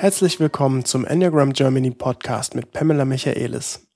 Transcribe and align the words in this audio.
Herzlich 0.00 0.40
willkommen 0.40 0.86
zum 0.86 1.04
Enneagram 1.04 1.52
Germany 1.52 1.90
Podcast 1.90 2.54
mit 2.54 2.72
Pamela 2.72 3.04
Michaelis. 3.04 3.86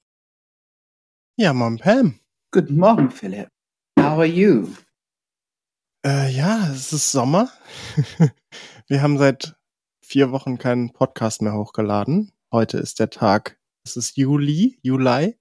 Ja, 1.39 1.55
Mom 1.55 1.79
Pam. 1.79 2.21
Guten 2.51 2.77
Morgen, 2.77 3.11
Philipp. 3.11 3.49
How 3.99 4.19
are 4.19 4.27
you? 4.27 4.69
Äh, 6.05 6.31
ja, 6.31 6.69
es 6.71 6.93
ist 6.93 7.11
Sommer. 7.11 7.51
Wir 8.87 9.01
haben 9.01 9.17
seit 9.17 9.57
vier 10.05 10.31
Wochen 10.31 10.59
keinen 10.59 10.93
Podcast 10.93 11.41
mehr 11.41 11.55
hochgeladen. 11.55 12.33
Heute 12.53 12.77
ist 12.77 13.01
der 13.01 13.09
Tag, 13.09 13.59
es 13.87 13.97
ist 13.97 14.19
Juli, 14.19 14.79
Juli. 14.83 15.39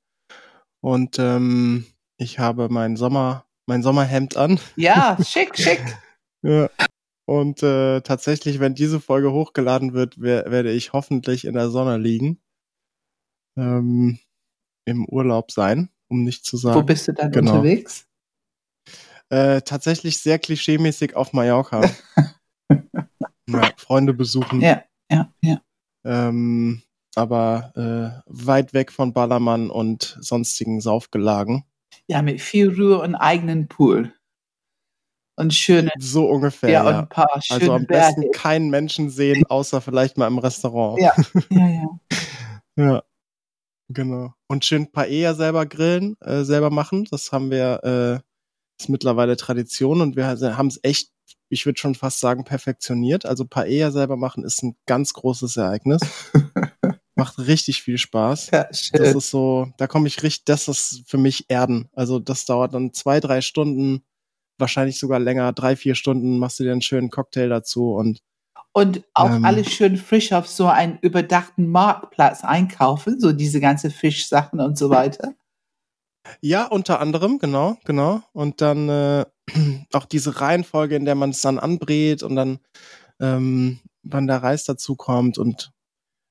Und 0.79 1.19
ähm, 1.19 1.87
ich 2.15 2.39
habe 2.39 2.69
mein 2.69 2.95
Sommer, 2.95 3.45
mein 3.65 3.83
Sommerhemd 3.83 4.37
an. 4.37 4.61
Ja, 4.77 5.17
schick, 5.25 5.57
schick. 5.57 5.83
ja. 6.41 6.69
Und 7.25 7.63
äh, 7.63 8.01
tatsächlich, 8.01 8.59
wenn 8.59 8.75
diese 8.75 8.99
Folge 8.99 9.31
hochgeladen 9.31 9.93
wird, 9.93 10.15
wer 10.19 10.51
werde 10.51 10.71
ich 10.71 10.93
hoffentlich 10.93 11.45
in 11.45 11.53
der 11.53 11.69
Sonne 11.69 11.97
liegen. 11.97 12.41
Ähm, 13.57 14.19
Im 14.85 15.05
Urlaub 15.05 15.51
sein, 15.51 15.89
um 16.09 16.23
nicht 16.23 16.45
zu 16.45 16.57
sagen. 16.57 16.79
Wo 16.79 16.83
bist 16.83 17.07
du 17.07 17.13
dann 17.13 17.31
genau. 17.31 17.51
unterwegs? 17.51 18.07
Äh, 19.29 19.61
tatsächlich 19.61 20.19
sehr 20.19 20.37
klischeemäßig 20.37 21.15
auf 21.15 21.31
Mallorca. 21.33 21.89
ja, 23.49 23.71
Freunde 23.77 24.13
besuchen. 24.13 24.59
Ja, 24.59 24.83
ja, 25.09 25.33
ja. 25.41 25.61
Ähm, 26.03 26.83
aber 27.15 27.71
äh, 27.75 28.21
weit 28.27 28.73
weg 28.73 28.91
von 28.91 29.13
Ballermann 29.13 29.69
und 29.69 30.17
sonstigen 30.19 30.81
Saufgelagen. 30.81 31.63
Ja, 32.07 32.21
mit 32.21 32.41
viel 32.41 32.69
Ruhe 32.69 32.99
und 32.99 33.15
eigenen 33.15 33.67
Pool 33.67 34.13
und 35.35 35.53
schöne. 35.53 35.91
So 35.99 36.27
ungefähr. 36.27 36.69
Ja, 36.69 36.87
und 36.87 36.95
ein 36.95 37.09
paar 37.09 37.41
schöne 37.41 37.61
Also 37.61 37.73
am 37.73 37.85
besten 37.85 38.21
Berge. 38.21 38.37
keinen 38.37 38.69
Menschen 38.69 39.09
sehen, 39.09 39.45
außer 39.47 39.81
vielleicht 39.81 40.17
mal 40.17 40.27
im 40.27 40.37
Restaurant. 40.37 40.99
Ja, 41.01 41.13
ja, 41.49 41.69
ja. 41.69 41.99
ja, 42.75 43.03
genau. 43.89 44.33
Und 44.47 44.65
schön 44.65 44.91
Paella 44.91 45.33
selber 45.33 45.65
grillen, 45.65 46.15
äh, 46.21 46.43
selber 46.43 46.69
machen. 46.69 47.07
Das 47.09 47.31
haben 47.31 47.49
wir, 47.49 47.83
äh, 47.83 48.81
ist 48.81 48.89
mittlerweile 48.89 49.37
Tradition 49.37 50.01
und 50.01 50.15
wir 50.15 50.27
haben 50.27 50.67
es 50.67 50.79
echt, 50.83 51.11
ich 51.49 51.65
würde 51.65 51.79
schon 51.79 51.95
fast 51.95 52.19
sagen, 52.19 52.43
perfektioniert. 52.43 53.25
Also 53.25 53.45
Paella 53.45 53.91
selber 53.91 54.17
machen 54.17 54.43
ist 54.43 54.61
ein 54.63 54.75
ganz 54.85 55.13
großes 55.13 55.57
Ereignis. 55.57 56.01
Macht 57.15 57.37
richtig 57.37 57.83
viel 57.83 57.99
Spaß. 57.99 58.49
Ja, 58.51 58.73
schön. 58.73 58.99
Das 58.99 59.13
ist 59.13 59.29
so, 59.29 59.71
da 59.77 59.85
komme 59.85 60.07
ich 60.07 60.23
richtig, 60.23 60.45
das 60.45 60.67
ist 60.67 61.03
für 61.05 61.19
mich 61.19 61.45
Erden. 61.47 61.89
Also 61.93 62.17
das 62.19 62.45
dauert 62.45 62.73
dann 62.73 62.91
zwei, 62.91 63.19
drei 63.19 63.41
Stunden 63.41 64.03
wahrscheinlich 64.57 64.99
sogar 64.99 65.19
länger, 65.19 65.53
drei, 65.53 65.75
vier 65.75 65.95
Stunden 65.95 66.37
machst 66.37 66.59
du 66.59 66.63
dir 66.63 66.71
einen 66.71 66.81
schönen 66.81 67.09
Cocktail 67.09 67.49
dazu 67.49 67.93
und 67.93 68.19
und 68.75 69.03
auch 69.13 69.29
ähm, 69.29 69.45
alles 69.45 69.71
schön 69.71 69.97
frisch 69.97 70.33
auf 70.33 70.47
so 70.47 70.65
einen 70.65 70.97
überdachten 70.99 71.69
Marktplatz 71.69 72.43
einkaufen, 72.43 73.19
so 73.19 73.31
diese 73.31 73.59
ganze 73.59 73.91
Fischsachen 73.91 74.59
und 74.59 74.79
so 74.79 74.89
weiter. 74.89 75.35
Ja, 76.41 76.65
unter 76.65 76.99
anderem, 76.99 77.37
genau, 77.37 77.77
genau. 77.85 78.23
Und 78.33 78.61
dann 78.61 78.89
äh, 78.89 79.25
auch 79.93 80.05
diese 80.05 80.41
Reihenfolge, 80.41 80.95
in 80.95 81.05
der 81.05 81.13
man 81.13 81.29
es 81.29 81.41
dann 81.41 81.59
anbrät 81.59 82.23
und 82.23 82.35
dann, 82.35 82.59
ähm, 83.19 83.79
wann 84.01 84.25
der 84.25 84.41
Reis 84.41 84.63
dazu 84.65 84.95
kommt 84.95 85.37
und 85.37 85.71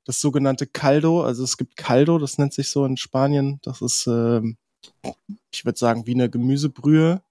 das 0.04 0.20
sogenannte 0.20 0.66
Caldo, 0.66 1.22
also 1.22 1.44
es 1.44 1.56
gibt 1.56 1.76
Caldo, 1.76 2.18
das 2.18 2.38
nennt 2.38 2.52
sich 2.52 2.70
so 2.70 2.84
in 2.84 2.96
Spanien. 2.96 3.60
Das 3.62 3.80
ist, 3.82 4.08
äh, 4.08 4.40
ich 5.52 5.64
würde 5.64 5.78
sagen, 5.78 6.06
wie 6.06 6.14
eine 6.14 6.28
Gemüsebrühe 6.28 7.22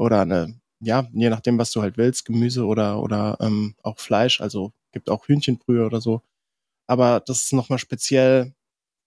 oder 0.00 0.22
eine, 0.22 0.58
ja, 0.80 1.06
je 1.12 1.28
nachdem, 1.28 1.58
was 1.58 1.72
du 1.72 1.82
halt 1.82 1.98
willst, 1.98 2.24
Gemüse 2.24 2.64
oder, 2.64 3.02
oder 3.02 3.36
ähm, 3.40 3.74
auch 3.82 3.98
Fleisch, 3.98 4.40
also 4.40 4.72
gibt 4.92 5.10
auch 5.10 5.28
Hühnchenbrühe 5.28 5.84
oder 5.84 6.00
so. 6.00 6.22
Aber 6.86 7.20
das 7.20 7.44
ist 7.44 7.52
nochmal 7.52 7.78
speziell 7.78 8.54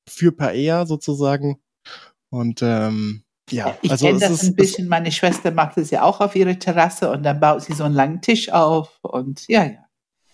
für 0.08 0.32
Paella 0.32 0.86
sozusagen. 0.86 1.60
Und 2.30 2.62
ähm, 2.62 3.24
ja, 3.50 3.76
ich 3.82 3.90
also 3.92 4.06
kenne 4.06 4.20
das 4.20 4.32
ist, 4.32 4.44
ein 4.44 4.56
bisschen. 4.56 4.88
Meine 4.88 5.12
Schwester 5.12 5.52
macht 5.52 5.78
es 5.78 5.90
ja 5.90 6.04
auch 6.04 6.22
auf 6.22 6.36
ihre 6.36 6.60
Terrasse 6.60 7.10
und 7.10 7.24
dann 7.24 7.40
baut 7.40 7.64
sie 7.64 7.74
so 7.74 7.84
einen 7.84 7.96
langen 7.96 8.22
Tisch 8.22 8.52
auf 8.52 9.00
und 9.02 9.48
ja, 9.48 9.66
ja. 9.66 9.80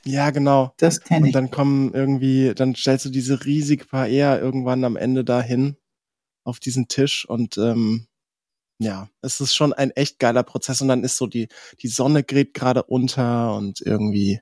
Ja, 0.05 0.29
genau. 0.31 0.73
Das 0.78 1.01
kenne 1.01 1.28
ich. 1.28 1.35
Und 1.35 1.35
dann 1.35 1.51
kommen 1.51 1.94
irgendwie, 1.94 2.53
dann 2.53 2.75
stellst 2.75 3.05
du 3.05 3.09
diese 3.09 3.45
riesige 3.45 3.85
Paella 3.85 4.39
irgendwann 4.39 4.84
am 4.84 4.97
Ende 4.97 5.23
dahin 5.23 5.78
auf 6.44 6.59
diesen 6.59 6.88
Tisch 6.88 7.28
und 7.28 7.57
ähm, 7.57 8.09
ja, 8.79 9.09
es 9.22 9.41
ist 9.41 9.53
schon 9.53 9.73
ein 9.73 9.91
echt 9.91 10.19
geiler 10.19 10.44
Prozess 10.44 10.81
und 10.81 10.88
dann 10.88 11.03
ist 11.03 11.17
so 11.17 11.28
die, 11.28 11.50
die 11.81 11.90
Sonne 11.90 12.23
geht 12.23 12.53
gerade 12.53 12.84
unter 12.84 13.56
und 13.56 13.81
irgendwie, 13.81 14.40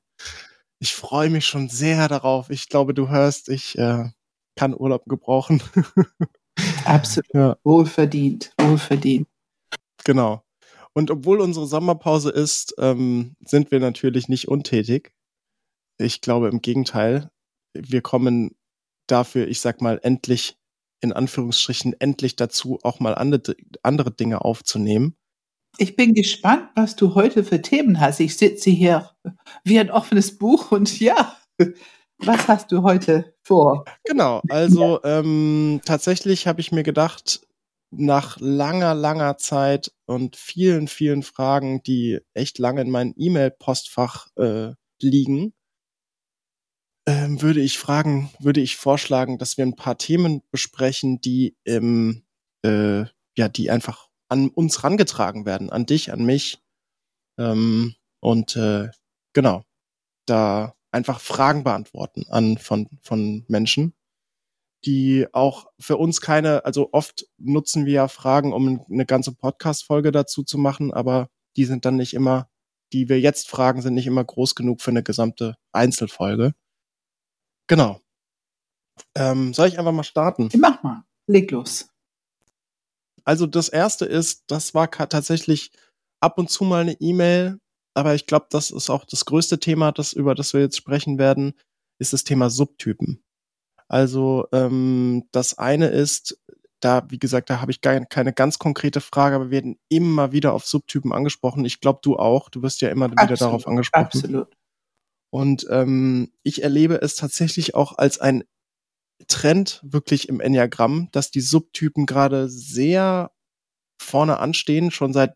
ich 0.79 0.93
freue 0.93 1.29
mich 1.29 1.45
schon 1.45 1.69
sehr 1.69 2.07
darauf. 2.07 2.49
Ich 2.51 2.69
glaube, 2.69 2.93
du 2.93 3.09
hörst, 3.09 3.49
ich 3.49 3.77
äh, 3.77 4.09
kann 4.55 4.75
Urlaub 4.75 5.05
gebrauchen. 5.05 5.61
Absolut. 6.85 7.33
Ja. 7.33 7.57
Wohlverdient, 7.63 8.53
wohlverdient. 8.59 9.27
Genau. 10.03 10.43
Und 10.93 11.11
obwohl 11.11 11.41
unsere 11.41 11.67
Sommerpause 11.67 12.29
ist, 12.29 12.75
ähm, 12.79 13.35
sind 13.45 13.71
wir 13.71 13.79
natürlich 13.79 14.29
nicht 14.29 14.47
untätig. 14.47 15.13
Ich 15.99 16.21
glaube 16.21 16.49
im 16.49 16.61
Gegenteil. 16.61 17.29
Wir 17.73 18.01
kommen 18.01 18.55
dafür, 19.07 19.47
ich 19.47 19.61
sag 19.61 19.81
mal, 19.81 19.99
endlich 20.01 20.57
in 21.01 21.13
Anführungsstrichen 21.13 21.95
endlich 21.99 22.35
dazu, 22.35 22.79
auch 22.83 22.99
mal 22.99 23.15
andere, 23.15 23.55
andere 23.83 24.11
Dinge 24.11 24.43
aufzunehmen. 24.43 25.15
Ich 25.77 25.95
bin 25.95 26.13
gespannt, 26.13 26.69
was 26.75 26.95
du 26.95 27.13
heute 27.13 27.43
für 27.43 27.61
Themen 27.61 27.99
hast. 27.99 28.19
Ich 28.19 28.37
sitze 28.37 28.69
hier 28.69 29.11
wie 29.63 29.79
ein 29.79 29.91
offenes 29.91 30.37
Buch 30.37 30.71
und 30.71 30.99
ja, 30.99 31.37
was 32.19 32.47
hast 32.47 32.71
du 32.71 32.81
heute 32.81 33.35
vor? 33.43 33.85
Genau, 34.03 34.41
also 34.49 34.99
ähm, 35.03 35.81
tatsächlich 35.85 36.47
habe 36.47 36.61
ich 36.61 36.71
mir 36.71 36.83
gedacht, 36.83 37.41
nach 37.91 38.37
langer, 38.39 38.95
langer 38.95 39.37
Zeit 39.37 39.91
und 40.07 40.35
vielen, 40.35 40.87
vielen 40.87 41.23
Fragen, 41.23 41.83
die 41.83 42.19
echt 42.33 42.57
lange 42.57 42.81
in 42.81 42.89
meinem 42.89 43.13
E-Mail-Postfach 43.15 44.27
äh, 44.35 44.71
liegen, 45.01 45.53
ähm, 47.07 47.41
würde 47.41 47.61
ich 47.61 47.79
fragen, 47.79 48.29
würde 48.39 48.59
ich 48.59 48.75
vorschlagen, 48.75 49.37
dass 49.37 49.57
wir 49.57 49.65
ein 49.65 49.75
paar 49.75 49.97
Themen 49.97 50.43
besprechen, 50.51 51.21
die 51.21 51.55
im, 51.63 52.23
äh, 52.63 53.05
ja, 53.37 53.47
die 53.49 53.71
einfach 53.71 54.09
an 54.29 54.49
uns 54.49 54.83
rangetragen 54.83 55.45
werden, 55.45 55.69
an 55.69 55.85
dich, 55.85 56.11
an 56.11 56.25
mich. 56.25 56.59
Ähm, 57.39 57.95
und 58.19 58.57
äh, 58.57 58.89
genau, 59.33 59.63
da 60.25 60.75
einfach 60.91 61.21
Fragen 61.21 61.63
beantworten 61.63 62.25
an 62.29 62.57
von, 62.57 62.89
von 63.01 63.45
Menschen, 63.47 63.93
die 64.85 65.27
auch 65.31 65.67
für 65.79 65.97
uns 65.97 66.19
keine, 66.19 66.65
also 66.65 66.89
oft 66.91 67.25
nutzen 67.37 67.85
wir 67.85 67.93
ja 67.93 68.07
Fragen, 68.09 68.51
um 68.51 68.85
eine 68.89 69.05
ganze 69.05 69.33
Podcast-Folge 69.33 70.11
dazu 70.11 70.43
zu 70.43 70.57
machen, 70.57 70.93
aber 70.93 71.29
die 71.55 71.65
sind 71.65 71.85
dann 71.85 71.95
nicht 71.95 72.13
immer, 72.13 72.49
die 72.91 73.07
wir 73.07 73.19
jetzt 73.19 73.49
fragen, 73.49 73.81
sind 73.81 73.93
nicht 73.93 74.07
immer 74.07 74.25
groß 74.25 74.55
genug 74.55 74.81
für 74.81 74.91
eine 74.91 75.03
gesamte 75.03 75.55
Einzelfolge. 75.71 76.53
Genau. 77.67 78.01
Ähm, 79.15 79.53
soll 79.53 79.67
ich 79.67 79.77
einfach 79.77 79.91
mal 79.91 80.03
starten? 80.03 80.49
Mach 80.57 80.81
mal. 80.83 81.03
Leg 81.27 81.51
los. 81.51 81.89
Also 83.23 83.45
das 83.45 83.67
erste 83.69 84.05
ist, 84.05 84.45
das 84.47 84.73
war 84.73 84.89
tatsächlich 84.89 85.71
ab 86.21 86.37
und 86.37 86.49
zu 86.49 86.63
mal 86.63 86.81
eine 86.81 86.93
E-Mail, 86.93 87.59
aber 87.93 88.15
ich 88.15 88.25
glaube, 88.25 88.47
das 88.49 88.71
ist 88.71 88.89
auch 88.89 89.05
das 89.05 89.25
größte 89.25 89.59
Thema, 89.59 89.91
das, 89.91 90.13
über 90.13 90.33
das 90.33 90.53
wir 90.53 90.61
jetzt 90.61 90.77
sprechen 90.77 91.17
werden, 91.17 91.53
ist 91.99 92.13
das 92.13 92.23
Thema 92.23 92.49
Subtypen. 92.49 93.21
Also 93.89 94.47
ähm, 94.51 95.25
das 95.31 95.57
eine 95.57 95.87
ist, 95.87 96.39
da, 96.79 97.05
wie 97.09 97.19
gesagt, 97.19 97.49
da 97.49 97.59
habe 97.59 97.71
ich 97.71 97.81
gar 97.81 97.99
keine 98.05 98.33
ganz 98.33 98.59
konkrete 98.59 99.01
Frage, 99.01 99.35
aber 99.35 99.45
wir 99.45 99.51
werden 99.51 99.79
immer 99.89 100.31
wieder 100.31 100.53
auf 100.53 100.65
Subtypen 100.65 101.11
angesprochen. 101.11 101.65
Ich 101.65 101.81
glaube, 101.81 101.99
du 102.03 102.17
auch. 102.17 102.49
Du 102.49 102.61
wirst 102.61 102.81
ja 102.81 102.89
immer 102.89 103.05
Absolut. 103.05 103.29
wieder 103.29 103.37
darauf 103.37 103.67
angesprochen. 103.67 104.05
Absolut. 104.05 104.56
Und 105.29 105.67
ähm, 105.69 106.31
ich 106.43 106.63
erlebe 106.63 107.01
es 107.01 107.15
tatsächlich 107.15 107.75
auch 107.75 107.97
als 107.97 108.19
ein 108.19 108.43
Trend 109.27 109.81
wirklich 109.83 110.29
im 110.29 110.39
Enneagramm, 110.39 111.09
dass 111.11 111.31
die 111.31 111.41
Subtypen 111.41 112.05
gerade 112.05 112.49
sehr 112.49 113.31
vorne 113.99 114.39
anstehen, 114.39 114.91
schon 114.91 115.13
seit, 115.13 115.35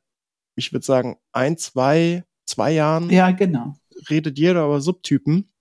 ich 0.56 0.72
würde 0.72 0.86
sagen, 0.86 1.18
ein, 1.32 1.58
zwei, 1.58 2.24
zwei 2.46 2.72
Jahren. 2.72 3.10
Ja, 3.10 3.32
genau. 3.32 3.76
Redet 4.10 4.38
jeder 4.38 4.66
über 4.66 4.82
Subtypen. 4.82 5.52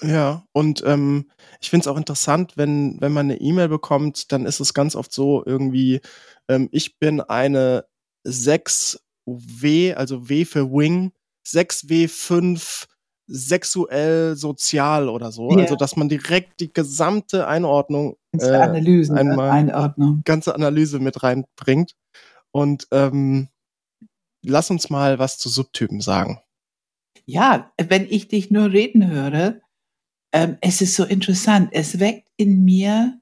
Ja, 0.00 0.46
und 0.52 0.84
ähm, 0.86 1.28
ich 1.60 1.70
finde 1.70 1.82
es 1.82 1.88
auch 1.88 1.96
interessant, 1.96 2.56
wenn, 2.56 3.00
wenn 3.00 3.12
man 3.12 3.26
eine 3.26 3.40
E-Mail 3.40 3.68
bekommt, 3.68 4.30
dann 4.30 4.46
ist 4.46 4.60
es 4.60 4.72
ganz 4.72 4.94
oft 4.94 5.12
so 5.12 5.42
irgendwie, 5.44 6.00
ähm, 6.48 6.68
ich 6.70 7.00
bin 7.00 7.20
eine 7.20 7.84
6W, 8.24 9.94
also 9.94 10.28
W 10.28 10.44
für 10.44 10.70
Wing, 10.70 11.12
6W5 11.52 12.86
sexuell 13.28 14.36
sozial 14.36 15.08
oder 15.08 15.30
so. 15.32 15.50
Yeah. 15.50 15.62
Also 15.62 15.76
dass 15.76 15.96
man 15.96 16.08
direkt 16.08 16.60
die 16.60 16.72
gesamte 16.72 17.46
Einordnung 17.46 18.16
äh, 18.32 18.46
Analysen, 18.46 19.16
einmal 19.16 19.50
Einordnung. 19.50 20.22
ganze 20.24 20.54
Analyse 20.54 20.98
mit 20.98 21.22
reinbringt. 21.22 21.94
Und 22.50 22.88
ähm, 22.90 23.48
lass 24.42 24.70
uns 24.70 24.88
mal 24.90 25.18
was 25.18 25.38
zu 25.38 25.48
Subtypen 25.48 26.00
sagen. 26.00 26.40
Ja, 27.26 27.72
wenn 27.76 28.06
ich 28.08 28.28
dich 28.28 28.50
nur 28.50 28.72
reden 28.72 29.06
höre, 29.06 29.60
ähm, 30.32 30.56
es 30.62 30.80
ist 30.80 30.96
so 30.96 31.04
interessant. 31.04 31.68
Es 31.72 32.00
weckt 32.00 32.28
in 32.38 32.64
mir 32.64 33.20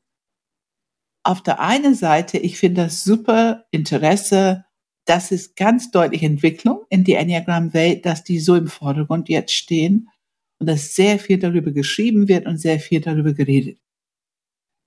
auf 1.24 1.42
der 1.42 1.58
einen 1.58 1.96
Seite, 1.96 2.38
ich 2.38 2.56
finde 2.58 2.84
das 2.84 3.02
super 3.02 3.64
Interesse, 3.72 4.65
das 5.06 5.30
ist 5.30 5.56
ganz 5.56 5.90
deutlich 5.90 6.22
Entwicklung 6.22 6.84
in 6.90 7.04
die 7.04 7.14
Enneagram-Welt, 7.14 8.04
dass 8.04 8.24
die 8.24 8.40
so 8.40 8.56
im 8.56 8.66
Vordergrund 8.66 9.28
jetzt 9.28 9.52
stehen 9.52 10.10
und 10.58 10.68
dass 10.68 10.94
sehr 10.94 11.18
viel 11.18 11.38
darüber 11.38 11.70
geschrieben 11.70 12.28
wird 12.28 12.46
und 12.46 12.58
sehr 12.58 12.80
viel 12.80 13.00
darüber 13.00 13.32
geredet. 13.32 13.78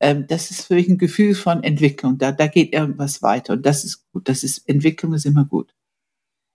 Ähm, 0.02 0.28
das 0.28 0.52
ist 0.52 0.68
für 0.68 0.76
mich 0.76 0.88
ein 0.88 0.98
Gefühl 0.98 1.36
von 1.36 1.64
Entwicklung. 1.64 2.18
Da, 2.18 2.32
da 2.32 2.48
geht 2.48 2.74
irgendwas 2.74 3.22
weiter 3.22 3.54
und 3.54 3.66
das 3.66 3.84
ist 3.86 4.10
gut. 4.12 4.28
Das 4.28 4.44
ist 4.44 4.68
Entwicklung 4.68 5.14
ist 5.14 5.26
immer 5.26 5.46
gut. 5.46 5.74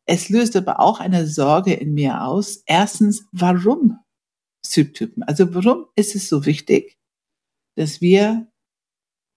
Es 0.06 0.28
löst 0.28 0.56
aber 0.56 0.80
auch 0.80 1.00
eine 1.00 1.26
Sorge 1.26 1.72
in 1.72 1.94
mir 1.94 2.22
aus. 2.22 2.62
Erstens, 2.66 3.26
warum 3.32 3.98
Subtypen? 4.64 5.22
Also 5.22 5.54
warum 5.54 5.86
ist 5.96 6.14
es 6.14 6.28
so 6.28 6.44
wichtig, 6.44 6.98
dass 7.76 8.02
wir 8.02 8.46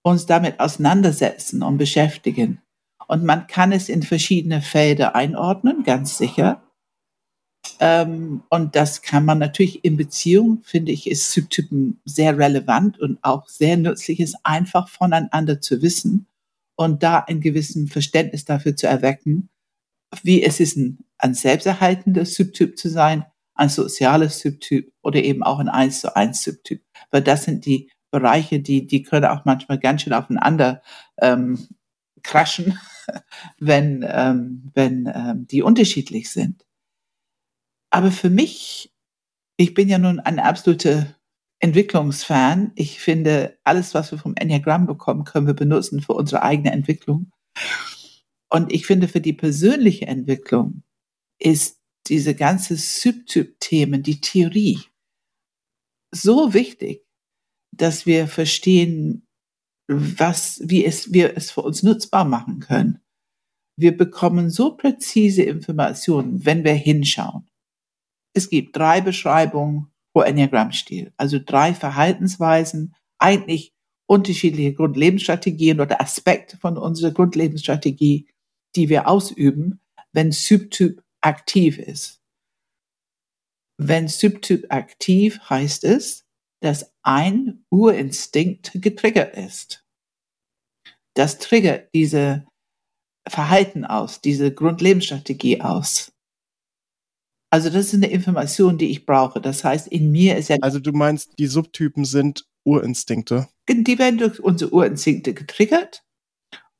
uns 0.02 0.26
damit 0.26 0.60
auseinandersetzen 0.60 1.62
und 1.62 1.78
beschäftigen? 1.78 2.60
Und 3.08 3.24
man 3.24 3.46
kann 3.46 3.72
es 3.72 3.88
in 3.88 4.02
verschiedene 4.02 4.60
Felder 4.60 5.16
einordnen, 5.16 5.82
ganz 5.82 6.18
sicher. 6.18 6.62
Ähm, 7.80 8.42
und 8.50 8.76
das 8.76 9.02
kann 9.02 9.24
man 9.24 9.38
natürlich 9.38 9.84
in 9.84 9.96
Beziehung, 9.96 10.62
finde 10.62 10.92
ich, 10.92 11.10
ist 11.10 11.32
Subtypen 11.32 12.00
sehr 12.04 12.38
relevant 12.38 12.98
und 12.98 13.18
auch 13.22 13.48
sehr 13.48 13.76
nützlich, 13.76 14.20
ist 14.20 14.36
einfach 14.44 14.88
voneinander 14.88 15.60
zu 15.60 15.82
wissen 15.82 16.26
und 16.76 17.02
da 17.02 17.20
ein 17.20 17.40
gewissen 17.40 17.88
Verständnis 17.88 18.44
dafür 18.44 18.76
zu 18.76 18.86
erwecken, 18.86 19.48
wie 20.22 20.42
es 20.42 20.60
ist, 20.60 20.76
ein, 20.76 20.98
ein 21.16 21.34
selbsterhaltender 21.34 22.26
Subtyp 22.26 22.78
zu 22.78 22.90
sein, 22.90 23.24
ein 23.54 23.70
soziales 23.70 24.40
Subtyp 24.40 24.92
oder 25.02 25.22
eben 25.22 25.42
auch 25.42 25.58
ein 25.58 25.68
1 25.68 26.00
zu 26.00 26.14
1 26.14 26.42
Subtyp. 26.42 26.82
Weil 27.10 27.22
das 27.22 27.44
sind 27.44 27.64
die 27.64 27.90
Bereiche, 28.10 28.60
die, 28.60 28.86
die 28.86 29.02
können 29.02 29.26
auch 29.26 29.44
manchmal 29.44 29.78
ganz 29.78 30.02
schön 30.02 30.12
aufeinander 30.12 30.82
ähm, 31.20 31.68
crashen, 32.22 32.78
wenn, 33.58 34.04
ähm, 34.08 34.70
wenn 34.74 35.10
ähm, 35.12 35.46
die 35.46 35.62
unterschiedlich 35.62 36.30
sind. 36.30 36.64
Aber 37.90 38.10
für 38.10 38.30
mich, 38.30 38.92
ich 39.56 39.74
bin 39.74 39.88
ja 39.88 39.98
nun 39.98 40.20
ein 40.20 40.38
absoluter 40.38 41.16
Entwicklungsfan. 41.60 42.72
Ich 42.74 43.00
finde, 43.00 43.58
alles, 43.64 43.94
was 43.94 44.12
wir 44.12 44.18
vom 44.18 44.34
Enneagramm 44.36 44.86
bekommen, 44.86 45.24
können 45.24 45.46
wir 45.46 45.54
benutzen 45.54 46.00
für 46.00 46.12
unsere 46.12 46.42
eigene 46.42 46.72
Entwicklung. 46.72 47.32
Und 48.50 48.72
ich 48.72 48.86
finde, 48.86 49.08
für 49.08 49.20
die 49.20 49.32
persönliche 49.32 50.06
Entwicklung 50.06 50.82
ist 51.38 51.80
diese 52.06 52.34
ganze 52.34 52.76
Subtyp-Themen, 52.76 54.02
die 54.02 54.20
Theorie, 54.20 54.80
so 56.10 56.54
wichtig, 56.54 57.04
dass 57.72 58.06
wir 58.06 58.28
verstehen, 58.28 59.27
was, 59.88 60.60
wie 60.62 60.84
es, 60.84 61.12
wir 61.12 61.36
es 61.36 61.50
für 61.50 61.62
uns 61.62 61.82
nutzbar 61.82 62.24
machen 62.24 62.60
können. 62.60 63.00
Wir 63.76 63.96
bekommen 63.96 64.50
so 64.50 64.76
präzise 64.76 65.42
Informationen, 65.42 66.44
wenn 66.44 66.64
wir 66.64 66.74
hinschauen. 66.74 67.48
Es 68.34 68.50
gibt 68.50 68.76
drei 68.76 69.00
Beschreibungen 69.00 69.90
pro 70.12 70.22
Enneagramm-Stil, 70.22 71.12
also 71.16 71.38
drei 71.44 71.74
Verhaltensweisen, 71.74 72.94
eigentlich 73.18 73.72
unterschiedliche 74.06 74.74
Grundlebensstrategien 74.74 75.80
oder 75.80 76.00
Aspekte 76.00 76.56
von 76.56 76.76
unserer 76.76 77.12
Grundlebensstrategie, 77.12 78.28
die 78.74 78.88
wir 78.88 79.08
ausüben, 79.08 79.80
wenn 80.12 80.32
Subtyp 80.32 81.02
aktiv 81.20 81.78
ist. 81.78 82.20
Wenn 83.76 84.08
Subtyp 84.08 84.66
aktiv 84.70 85.38
heißt 85.48 85.84
es, 85.84 86.26
dass 86.60 86.92
ein 87.02 87.64
Urinstinkt 87.70 88.72
getriggert 88.74 89.36
ist. 89.36 89.84
Das 91.14 91.38
triggert 91.38 91.88
diese 91.94 92.46
Verhalten 93.28 93.84
aus, 93.84 94.20
diese 94.20 94.52
Grundlebensstrategie 94.52 95.60
aus. 95.60 96.12
Also 97.50 97.70
das 97.70 97.86
ist 97.86 97.94
eine 97.94 98.10
Information, 98.10 98.78
die 98.78 98.90
ich 98.90 99.06
brauche. 99.06 99.40
Das 99.40 99.64
heißt, 99.64 99.88
in 99.88 100.10
mir 100.10 100.36
ist 100.36 100.48
ja. 100.48 100.56
Also 100.60 100.80
du 100.80 100.92
meinst, 100.92 101.38
die 101.38 101.46
Subtypen 101.46 102.04
sind 102.04 102.46
Urinstinkte? 102.64 103.48
Die 103.68 103.98
werden 103.98 104.18
durch 104.18 104.40
unsere 104.40 104.72
Urinstinkte 104.72 105.34
getriggert 105.34 106.04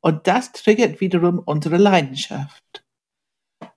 und 0.01 0.27
das 0.27 0.53
triggert 0.53 1.01
wiederum 1.01 1.39
unsere 1.39 1.79
Leidenschaft. 1.79 2.85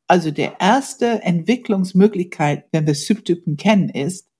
Also 0.08 0.32
der 0.32 0.60
erste 0.60 1.22
Entwicklungsmöglichkeit, 1.24 2.68
wenn 2.72 2.86
wir 2.86 2.96
Subtypen 2.96 3.56
kennen, 3.56 3.90
ist, 3.90 4.31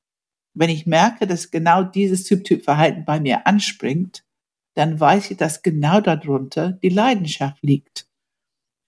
wenn 0.54 0.70
ich 0.70 0.86
merke, 0.86 1.28
dass 1.28 1.52
genau 1.52 1.84
dieses 1.84 2.28
Subtypverhalten 2.28 3.06
bei 3.06 3.20
mir 3.20 3.48
anspringt, 3.48 4.26
dann 4.76 5.00
weiß 5.00 5.32
ich, 5.32 5.38
dass 5.38 5.62
genau 5.62 6.02
darunter 6.02 6.74
die 6.74 6.90
Leidenschaft 6.90 7.62
liegt. 7.62 8.08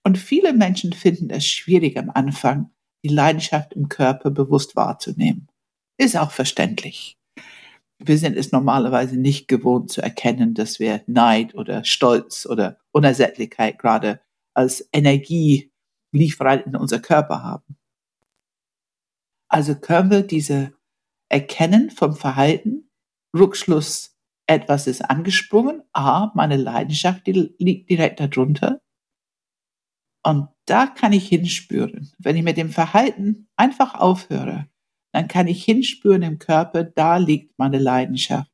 Und 0.06 0.18
viele 0.18 0.52
Menschen 0.52 0.92
finden 0.92 1.30
es 1.30 1.46
schwierig 1.46 1.98
am 1.98 2.10
Anfang, 2.10 2.70
die 3.04 3.08
Leidenschaft 3.08 3.72
im 3.74 3.88
Körper 3.88 4.30
bewusst 4.30 4.76
wahrzunehmen. 4.76 5.48
Ist 5.98 6.16
auch 6.16 6.30
verständlich. 6.30 7.16
Wir 7.98 8.18
sind 8.18 8.36
es 8.36 8.52
normalerweise 8.52 9.16
nicht 9.16 9.48
gewohnt 9.48 9.90
zu 9.90 10.02
erkennen, 10.02 10.54
dass 10.54 10.80
wir 10.80 11.02
Neid 11.06 11.54
oder 11.54 11.84
Stolz 11.84 12.44
oder 12.44 12.78
Unersättlichkeit 12.92 13.78
gerade 13.78 14.20
als 14.54 14.88
Energie 14.92 15.70
Lieferant 16.12 16.66
in 16.66 16.76
unser 16.76 17.00
Körper 17.00 17.42
haben. 17.42 17.76
Also 19.48 19.74
können 19.74 20.10
wir 20.10 20.22
diese 20.22 20.74
erkennen 21.34 21.90
vom 21.90 22.14
Verhalten, 22.14 22.88
Rückschluss, 23.36 24.16
etwas 24.46 24.86
ist 24.86 25.02
angesprungen, 25.02 25.82
a, 25.92 26.30
meine 26.34 26.56
Leidenschaft 26.56 27.26
die 27.26 27.32
liegt 27.58 27.90
direkt 27.90 28.20
darunter. 28.20 28.80
Und 30.24 30.48
da 30.66 30.86
kann 30.86 31.12
ich 31.12 31.28
hinspüren. 31.28 32.12
Wenn 32.18 32.36
ich 32.36 32.44
mit 32.44 32.56
dem 32.56 32.70
Verhalten 32.70 33.48
einfach 33.56 33.96
aufhöre, 33.96 34.68
dann 35.12 35.26
kann 35.26 35.48
ich 35.48 35.64
hinspüren 35.64 36.22
im 36.22 36.38
Körper, 36.38 36.84
da 36.84 37.16
liegt 37.16 37.58
meine 37.58 37.80
Leidenschaft. 37.80 38.52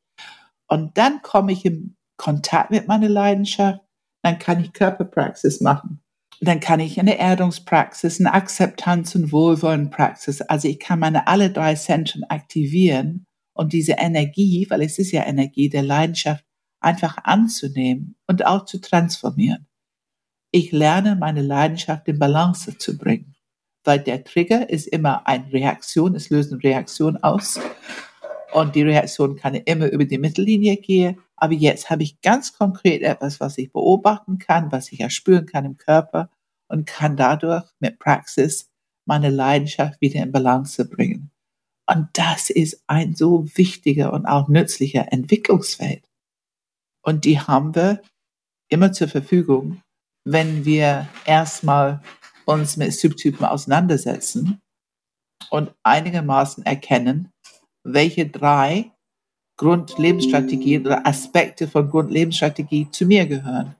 Und 0.67 0.97
dann 0.97 1.21
komme 1.21 1.53
ich 1.53 1.67
in 1.67 1.99
Kontakt 2.17 2.71
mit 2.71 2.88
meiner 2.88 3.11
Leidenschaft, 3.11 3.85
dann 4.23 4.38
kann 4.38 4.59
ich 4.65 4.73
Körperpraxis 4.73 5.61
machen 5.61 6.03
dann 6.40 6.60
kann 6.60 6.81
ich 6.81 6.98
eine 6.98 7.19
Erdungspraxis, 7.19 8.19
eine 8.19 8.32
Akzeptanz- 8.32 9.14
und 9.14 9.31
Wohlwollenpraxis, 9.31 10.41
also 10.43 10.69
ich 10.69 10.79
kann 10.79 10.98
meine 10.98 11.26
alle 11.26 11.50
drei 11.50 11.74
Zentren 11.74 12.24
aktivieren, 12.24 13.26
um 13.53 13.69
diese 13.69 13.93
Energie, 13.93 14.67
weil 14.70 14.82
es 14.82 14.98
ist 14.98 15.12
ja 15.12 15.26
Energie 15.26 15.69
der 15.69 15.82
Leidenschaft, 15.82 16.44
einfach 16.81 17.19
anzunehmen 17.24 18.17
und 18.26 18.46
auch 18.46 18.65
zu 18.65 18.81
transformieren. 18.81 19.67
Ich 20.50 20.72
lerne 20.72 21.15
meine 21.15 21.43
Leidenschaft 21.43 22.08
in 22.08 22.19
Balance 22.19 22.79
zu 22.79 22.96
bringen, 22.96 23.34
weil 23.84 24.00
der 24.00 24.24
Trigger 24.24 24.70
ist 24.70 24.86
immer 24.88 25.26
eine 25.26 25.53
Reaktion, 25.53 26.15
es 26.15 26.31
löst 26.31 26.53
eine 26.53 26.62
Reaktion 26.62 27.19
aus 27.19 27.60
und 28.52 28.74
die 28.74 28.82
Reaktion 28.82 29.36
kann 29.36 29.54
immer 29.54 29.90
über 29.90 30.04
die 30.04 30.19
Mittellinie 30.19 30.76
gehen. 30.76 31.20
Aber 31.36 31.54
jetzt 31.54 31.90
habe 31.90 32.02
ich 32.02 32.20
ganz 32.20 32.52
konkret 32.52 33.02
etwas, 33.02 33.40
was 33.40 33.58
ich 33.58 33.72
beobachten 33.72 34.38
kann, 34.38 34.72
was 34.72 34.92
ich 34.92 35.00
erspüren 35.00 35.46
kann 35.46 35.64
im 35.64 35.76
Körper 35.76 36.30
und 36.69 36.86
kann 36.86 37.16
dadurch 37.16 37.64
mit 37.78 37.98
Praxis 37.98 38.70
meine 39.06 39.30
Leidenschaft 39.30 40.00
wieder 40.00 40.22
in 40.22 40.32
Balance 40.32 40.84
bringen. 40.84 41.30
Und 41.86 42.08
das 42.12 42.50
ist 42.50 42.84
ein 42.86 43.16
so 43.16 43.46
wichtiger 43.56 44.12
und 44.12 44.26
auch 44.26 44.48
nützlicher 44.48 45.12
Entwicklungsfeld. 45.12 46.08
Und 47.02 47.24
die 47.24 47.40
haben 47.40 47.74
wir 47.74 48.02
immer 48.69 48.92
zur 48.92 49.08
Verfügung, 49.08 49.82
wenn 50.24 50.64
wir 50.64 51.08
erstmal 51.24 52.02
uns 52.44 52.76
mit 52.76 52.92
Subtypen 52.92 53.44
auseinandersetzen 53.44 54.60
und 55.50 55.74
einigermaßen 55.82 56.64
erkennen, 56.64 57.32
welche 57.84 58.29
drei 58.29 58.93
Grundlebensstrategien 59.60 60.87
oder 60.87 61.06
Aspekte 61.06 61.69
von 61.69 61.91
Grundlebensstrategie 61.91 62.91
zu 62.91 63.05
mir 63.05 63.27
gehören. 63.27 63.77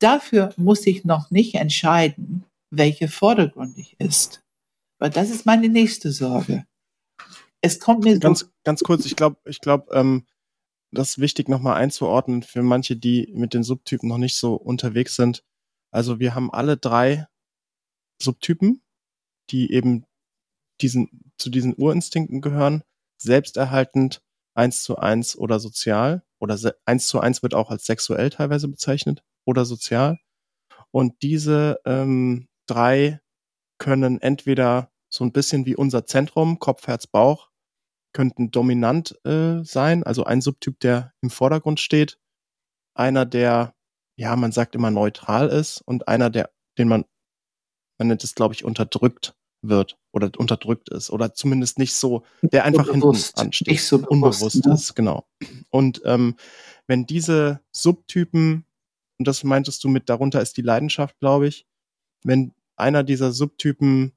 Dafür 0.00 0.54
muss 0.56 0.86
ich 0.86 1.04
noch 1.04 1.32
nicht 1.32 1.56
entscheiden, 1.56 2.44
welche 2.70 3.08
vordergründig 3.08 3.96
ist. 3.98 4.44
Weil 5.00 5.10
das 5.10 5.30
ist 5.30 5.46
meine 5.46 5.68
nächste 5.68 6.12
Sorge. 6.12 6.64
Es 7.60 7.80
kommt 7.80 8.04
mir 8.04 8.18
ganz, 8.20 8.40
so 8.40 8.46
ganz 8.62 8.82
kurz, 8.82 9.04
ich 9.04 9.16
glaube, 9.16 9.36
ich 9.46 9.60
glaube, 9.60 9.92
ähm, 9.92 10.26
das 10.92 11.10
ist 11.10 11.18
wichtig 11.18 11.48
nochmal 11.48 11.74
einzuordnen 11.74 12.44
für 12.44 12.62
manche, 12.62 12.96
die 12.96 13.32
mit 13.34 13.52
den 13.52 13.64
Subtypen 13.64 14.08
noch 14.08 14.18
nicht 14.18 14.36
so 14.36 14.54
unterwegs 14.54 15.16
sind. 15.16 15.42
Also 15.90 16.20
wir 16.20 16.36
haben 16.36 16.52
alle 16.52 16.76
drei 16.76 17.26
Subtypen, 18.22 18.80
die 19.50 19.72
eben 19.72 20.04
diesen, 20.80 21.32
zu 21.36 21.50
diesen 21.50 21.74
Urinstinkten 21.74 22.40
gehören 22.40 22.84
selbsterhaltend, 23.18 24.22
eins 24.54 24.82
zu 24.82 24.96
eins 24.96 25.36
oder 25.36 25.60
sozial. 25.60 26.22
Oder 26.38 26.58
eins 26.84 27.06
zu 27.06 27.20
eins 27.20 27.42
wird 27.42 27.54
auch 27.54 27.70
als 27.70 27.86
sexuell 27.86 28.30
teilweise 28.30 28.68
bezeichnet 28.68 29.22
oder 29.46 29.64
sozial. 29.64 30.18
Und 30.90 31.22
diese 31.22 31.80
ähm, 31.84 32.48
drei 32.66 33.20
können 33.78 34.20
entweder 34.20 34.90
so 35.08 35.24
ein 35.24 35.32
bisschen 35.32 35.66
wie 35.66 35.76
unser 35.76 36.06
Zentrum, 36.06 36.58
Kopf, 36.58 36.86
Herz, 36.86 37.06
Bauch, 37.06 37.50
könnten 38.12 38.50
dominant 38.50 39.18
äh, 39.24 39.64
sein, 39.64 40.04
also 40.04 40.24
ein 40.24 40.40
Subtyp, 40.40 40.78
der 40.80 41.12
im 41.20 41.30
Vordergrund 41.30 41.80
steht, 41.80 42.18
einer, 42.94 43.26
der, 43.26 43.74
ja, 44.16 44.36
man 44.36 44.52
sagt 44.52 44.74
immer 44.74 44.90
neutral 44.90 45.48
ist 45.48 45.80
und 45.82 46.08
einer, 46.08 46.30
der, 46.30 46.50
den 46.78 46.88
man, 46.88 47.04
man 47.98 48.08
nennt 48.08 48.24
es, 48.24 48.34
glaube 48.34 48.54
ich, 48.54 48.64
unterdrückt 48.64 49.34
wird 49.68 49.96
oder 50.12 50.30
unterdrückt 50.36 50.90
ist 50.90 51.10
oder 51.10 51.34
zumindest 51.34 51.78
nicht 51.78 51.94
so, 51.94 52.24
der 52.42 52.64
einfach 52.64 52.88
unbewusst, 52.88 53.26
hinten 53.26 53.40
ansteht, 53.40 53.68
nicht 53.68 53.84
so 53.84 53.98
bewusst, 53.98 54.10
unbewusst 54.10 54.66
ne? 54.66 54.74
ist, 54.74 54.94
genau. 54.94 55.26
Und 55.70 56.02
ähm, 56.04 56.36
wenn 56.86 57.06
diese 57.06 57.60
Subtypen, 57.72 58.64
und 59.18 59.28
das 59.28 59.44
meintest 59.44 59.82
du 59.84 59.88
mit 59.88 60.08
darunter 60.08 60.40
ist 60.40 60.56
die 60.56 60.62
Leidenschaft, 60.62 61.18
glaube 61.18 61.48
ich, 61.48 61.66
wenn 62.22 62.52
einer 62.76 63.02
dieser 63.02 63.32
Subtypen 63.32 64.12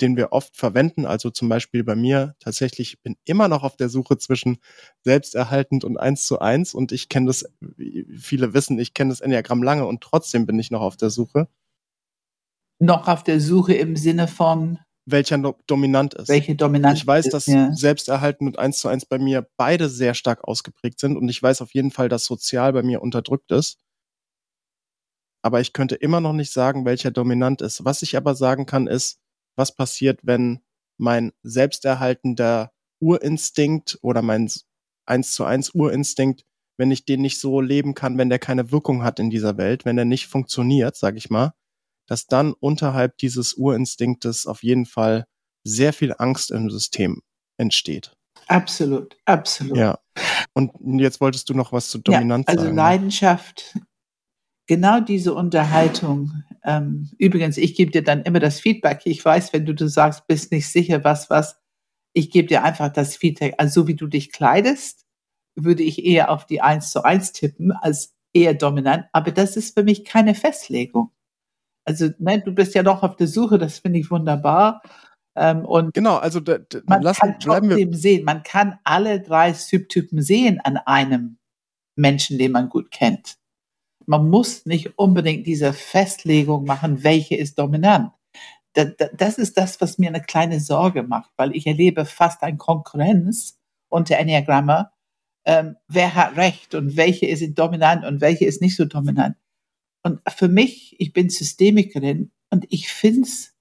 den 0.00 0.16
wir 0.16 0.32
oft 0.32 0.56
verwenden. 0.56 1.06
Also 1.06 1.30
zum 1.30 1.48
Beispiel 1.48 1.84
bei 1.84 1.96
mir 1.96 2.34
tatsächlich 2.40 3.00
bin 3.02 3.16
immer 3.24 3.48
noch 3.48 3.62
auf 3.62 3.76
der 3.76 3.88
Suche 3.88 4.18
zwischen 4.18 4.58
selbsterhaltend 5.04 5.84
und 5.84 5.98
eins 5.98 6.26
zu 6.26 6.38
eins 6.38 6.74
und 6.74 6.92
ich 6.92 7.08
kenne 7.08 7.26
das, 7.26 7.44
viele 8.16 8.54
wissen, 8.54 8.78
ich 8.78 8.94
kenne 8.94 9.10
das 9.10 9.20
Enneagramm 9.20 9.62
lange 9.62 9.86
und 9.86 10.00
trotzdem 10.00 10.46
bin 10.46 10.58
ich 10.58 10.70
noch 10.70 10.80
auf 10.80 10.96
der 10.96 11.10
Suche. 11.10 11.48
Noch 12.78 13.08
auf 13.08 13.24
der 13.24 13.40
Suche 13.40 13.74
im 13.74 13.96
Sinne 13.96 14.28
von 14.28 14.78
welcher 15.10 15.38
dominant 15.66 16.14
ist. 16.14 16.28
Welche 16.28 16.54
dominant 16.54 16.98
Ich 16.98 17.06
weiß, 17.06 17.30
dass 17.30 17.46
ja. 17.46 17.72
Selbsterhalten 17.72 18.46
und 18.46 18.58
eins 18.58 18.78
zu 18.78 18.88
eins 18.88 19.06
bei 19.06 19.18
mir 19.18 19.48
beide 19.56 19.88
sehr 19.88 20.14
stark 20.14 20.44
ausgeprägt 20.44 21.00
sind 21.00 21.16
und 21.16 21.28
ich 21.28 21.42
weiß 21.42 21.62
auf 21.62 21.72
jeden 21.72 21.90
Fall, 21.90 22.08
dass 22.08 22.26
sozial 22.26 22.72
bei 22.72 22.82
mir 22.82 23.00
unterdrückt 23.00 23.50
ist. 23.50 23.78
Aber 25.42 25.60
ich 25.60 25.72
könnte 25.72 25.94
immer 25.94 26.20
noch 26.20 26.34
nicht 26.34 26.52
sagen, 26.52 26.84
welcher 26.84 27.10
dominant 27.10 27.62
ist. 27.62 27.84
Was 27.84 28.02
ich 28.02 28.16
aber 28.16 28.34
sagen 28.34 28.66
kann, 28.66 28.86
ist, 28.86 29.18
was 29.56 29.74
passiert, 29.74 30.20
wenn 30.22 30.60
mein 30.98 31.32
selbsterhaltender 31.42 32.72
Urinstinkt 33.00 33.98
oder 34.02 34.20
mein 34.20 34.50
eins 35.06 35.32
zu 35.32 35.44
eins 35.44 35.74
Urinstinkt, 35.74 36.44
wenn 36.76 36.90
ich 36.90 37.04
den 37.04 37.22
nicht 37.22 37.40
so 37.40 37.60
leben 37.60 37.94
kann, 37.94 38.18
wenn 38.18 38.28
der 38.28 38.38
keine 38.38 38.70
Wirkung 38.72 39.04
hat 39.04 39.20
in 39.20 39.30
dieser 39.30 39.56
Welt, 39.56 39.84
wenn 39.84 39.96
er 39.96 40.04
nicht 40.04 40.26
funktioniert, 40.26 40.96
sag 40.96 41.16
ich 41.16 41.30
mal, 41.30 41.54
dass 42.08 42.26
dann 42.26 42.54
unterhalb 42.54 43.16
dieses 43.18 43.52
Urinstinktes 43.52 44.46
auf 44.46 44.64
jeden 44.64 44.86
Fall 44.86 45.26
sehr 45.62 45.92
viel 45.92 46.14
Angst 46.18 46.50
im 46.50 46.70
System 46.70 47.22
entsteht. 47.58 48.16
Absolut, 48.48 49.16
absolut. 49.26 49.76
Ja. 49.76 49.98
Und 50.54 50.72
jetzt 50.98 51.20
wolltest 51.20 51.48
du 51.50 51.54
noch 51.54 51.72
was 51.72 51.90
zu 51.90 51.98
Dominanz 51.98 52.46
ja, 52.48 52.54
also 52.54 52.64
sagen. 52.64 52.78
Also 52.78 52.90
Leidenschaft, 52.90 53.78
genau 54.66 55.00
diese 55.00 55.34
Unterhaltung. 55.34 56.32
Ähm, 56.64 57.10
übrigens, 57.18 57.58
ich 57.58 57.74
gebe 57.74 57.90
dir 57.90 58.02
dann 58.02 58.22
immer 58.22 58.40
das 58.40 58.60
Feedback. 58.60 59.02
Ich 59.04 59.22
weiß, 59.22 59.52
wenn 59.52 59.66
du, 59.66 59.74
du 59.74 59.88
sagst, 59.88 60.26
bist 60.26 60.50
nicht 60.50 60.68
sicher, 60.68 61.04
was, 61.04 61.28
was, 61.30 61.60
ich 62.14 62.30
gebe 62.30 62.48
dir 62.48 62.64
einfach 62.64 62.90
das 62.90 63.16
Feedback. 63.16 63.54
Also 63.58 63.82
so 63.82 63.86
wie 63.86 63.94
du 63.94 64.06
dich 64.06 64.32
kleidest, 64.32 65.04
würde 65.54 65.82
ich 65.82 66.04
eher 66.04 66.30
auf 66.30 66.46
die 66.46 66.62
1 66.62 66.90
zu 66.90 67.04
1 67.04 67.32
tippen 67.32 67.72
als 67.72 68.14
eher 68.32 68.54
dominant. 68.54 69.06
Aber 69.12 69.30
das 69.30 69.56
ist 69.56 69.74
für 69.74 69.84
mich 69.84 70.04
keine 70.04 70.34
Festlegung. 70.34 71.10
Also 71.88 72.10
ne, 72.18 72.38
du 72.38 72.52
bist 72.52 72.74
ja 72.74 72.82
noch 72.82 73.02
auf 73.02 73.16
der 73.16 73.26
Suche, 73.26 73.56
das 73.56 73.78
finde 73.78 73.98
ich 73.98 74.10
wunderbar. 74.10 74.82
Ähm, 75.34 75.64
und 75.64 75.94
genau, 75.94 76.16
also 76.16 76.38
da, 76.38 76.58
da, 76.58 76.80
man 76.84 77.00
lassen, 77.00 77.20
kann 77.20 77.40
trotzdem 77.40 77.94
sehen, 77.94 78.26
man 78.26 78.42
kann 78.42 78.78
alle 78.84 79.22
drei 79.22 79.54
Subtypen 79.54 80.20
sehen 80.20 80.60
an 80.60 80.76
einem 80.76 81.38
Menschen, 81.96 82.36
den 82.36 82.52
man 82.52 82.68
gut 82.68 82.90
kennt. 82.90 83.38
Man 84.04 84.28
muss 84.28 84.66
nicht 84.66 84.98
unbedingt 84.98 85.46
diese 85.46 85.72
Festlegung 85.72 86.64
machen, 86.64 87.04
welche 87.04 87.36
ist 87.36 87.58
dominant. 87.58 88.12
Das 88.74 89.38
ist 89.38 89.56
das, 89.56 89.80
was 89.80 89.96
mir 89.96 90.08
eine 90.08 90.20
kleine 90.20 90.60
Sorge 90.60 91.02
macht, 91.02 91.30
weil 91.38 91.56
ich 91.56 91.66
erlebe 91.66 92.04
fast 92.04 92.42
eine 92.42 92.58
Konkurrenz 92.58 93.58
unter 93.88 94.18
Enneagrammer. 94.18 94.92
Ähm, 95.46 95.76
wer 95.88 96.14
hat 96.14 96.36
recht 96.36 96.74
und 96.74 96.98
welche 96.98 97.26
ist 97.26 97.42
dominant 97.58 98.04
und 98.04 98.20
welche 98.20 98.44
ist 98.44 98.60
nicht 98.60 98.76
so 98.76 98.84
dominant. 98.84 99.36
Und 100.04 100.20
für 100.28 100.48
mich, 100.48 100.96
ich 100.98 101.12
bin 101.12 101.28
Systemikerin 101.28 102.30
und 102.50 102.66
ich 102.70 102.88
finde 102.88 103.22
es 103.22 103.58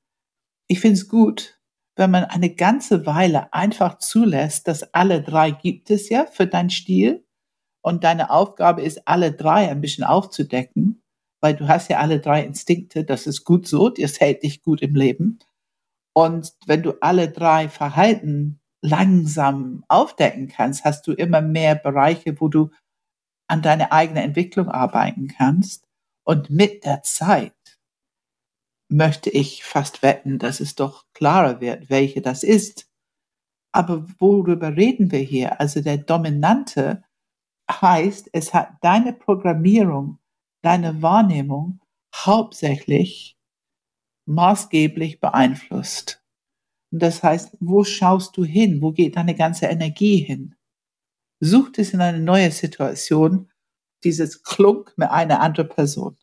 ich 0.67 0.79
find's 0.79 1.07
gut, 1.07 1.59
wenn 1.95 2.11
man 2.11 2.25
eine 2.25 2.53
ganze 2.53 3.05
Weile 3.05 3.53
einfach 3.53 3.97
zulässt, 3.99 4.67
dass 4.67 4.93
alle 4.93 5.21
drei 5.21 5.51
gibt 5.51 5.89
es 5.89 6.09
ja 6.09 6.25
für 6.25 6.45
deinen 6.45 6.69
Stil 6.69 7.25
und 7.81 8.03
deine 8.03 8.29
Aufgabe 8.29 8.81
ist, 8.81 9.07
alle 9.07 9.31
drei 9.31 9.69
ein 9.69 9.81
bisschen 9.81 10.03
aufzudecken, 10.03 11.01
weil 11.41 11.55
du 11.55 11.67
hast 11.67 11.89
ja 11.89 11.99
alle 11.99 12.19
drei 12.19 12.43
Instinkte. 12.43 13.03
Das 13.03 13.27
ist 13.27 13.45
gut 13.45 13.67
so. 13.67 13.89
Das 13.89 14.19
hält 14.19 14.43
dich 14.43 14.61
gut 14.61 14.81
im 14.81 14.95
Leben. 14.95 15.39
Und 16.13 16.53
wenn 16.65 16.83
du 16.83 16.93
alle 17.01 17.31
drei 17.31 17.69
Verhalten 17.69 18.59
langsam 18.81 19.83
aufdecken 19.87 20.47
kannst, 20.47 20.83
hast 20.83 21.07
du 21.07 21.13
immer 21.13 21.41
mehr 21.41 21.75
Bereiche, 21.75 22.39
wo 22.39 22.47
du 22.47 22.69
an 23.47 23.61
deine 23.61 23.91
eigene 23.91 24.21
Entwicklung 24.21 24.67
arbeiten 24.67 25.27
kannst. 25.27 25.86
Und 26.27 26.49
mit 26.49 26.83
der 26.83 27.03
Zeit 27.03 27.79
möchte 28.89 29.29
ich 29.29 29.63
fast 29.63 30.03
wetten, 30.03 30.39
dass 30.39 30.59
es 30.59 30.75
doch 30.75 31.05
klarer 31.13 31.61
wird, 31.61 31.89
welche 31.89 32.21
das 32.21 32.43
ist. 32.43 32.91
Aber 33.71 34.05
worüber 34.19 34.75
reden 34.75 35.09
wir 35.11 35.21
hier? 35.21 35.61
Also 35.61 35.81
der 35.81 35.97
Dominante 35.97 37.01
heißt, 37.71 38.29
es 38.33 38.53
hat 38.53 38.73
deine 38.81 39.13
Programmierung, 39.13 40.19
deine 40.63 41.01
Wahrnehmung 41.01 41.79
hauptsächlich 42.13 43.37
maßgeblich 44.25 45.21
beeinflusst. 45.21 46.21
Und 46.91 47.03
das 47.03 47.23
heißt, 47.23 47.55
wo 47.61 47.85
schaust 47.85 48.35
du 48.35 48.43
hin? 48.43 48.81
Wo 48.81 48.91
geht 48.91 49.15
deine 49.15 49.35
ganze 49.35 49.67
Energie 49.67 50.17
hin? 50.17 50.55
Sucht 51.39 51.79
es 51.79 51.93
in 51.93 52.01
eine 52.01 52.19
neue 52.19 52.51
Situation, 52.51 53.49
dieses 54.03 54.43
Klunk 54.43 54.93
mit 54.97 55.09
einer 55.09 55.41
anderen 55.41 55.69
Person. 55.69 56.17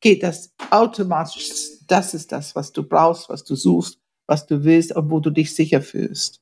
Geht 0.00 0.22
das 0.22 0.54
automatisch, 0.70 1.50
das 1.86 2.14
ist 2.14 2.32
das, 2.32 2.54
was 2.54 2.72
du 2.72 2.82
brauchst, 2.82 3.28
was 3.28 3.44
du 3.44 3.54
suchst, 3.54 3.98
was 4.26 4.46
du 4.46 4.64
willst 4.64 4.94
und 4.94 5.10
wo 5.10 5.20
du 5.20 5.30
dich 5.30 5.54
sicher 5.54 5.82
fühlst. 5.82 6.40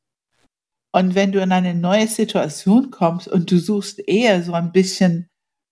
Und 0.93 1.15
wenn 1.15 1.33
du 1.33 1.43
in 1.43 1.53
eine 1.53 1.75
neue 1.75 2.07
Situation 2.07 2.91
kommst 2.91 3.29
und 3.29 3.51
du 3.51 3.59
suchst 3.59 3.99
eher 3.99 4.43
so 4.43 4.53
ein 4.53 4.73
bisschen, 4.73 5.29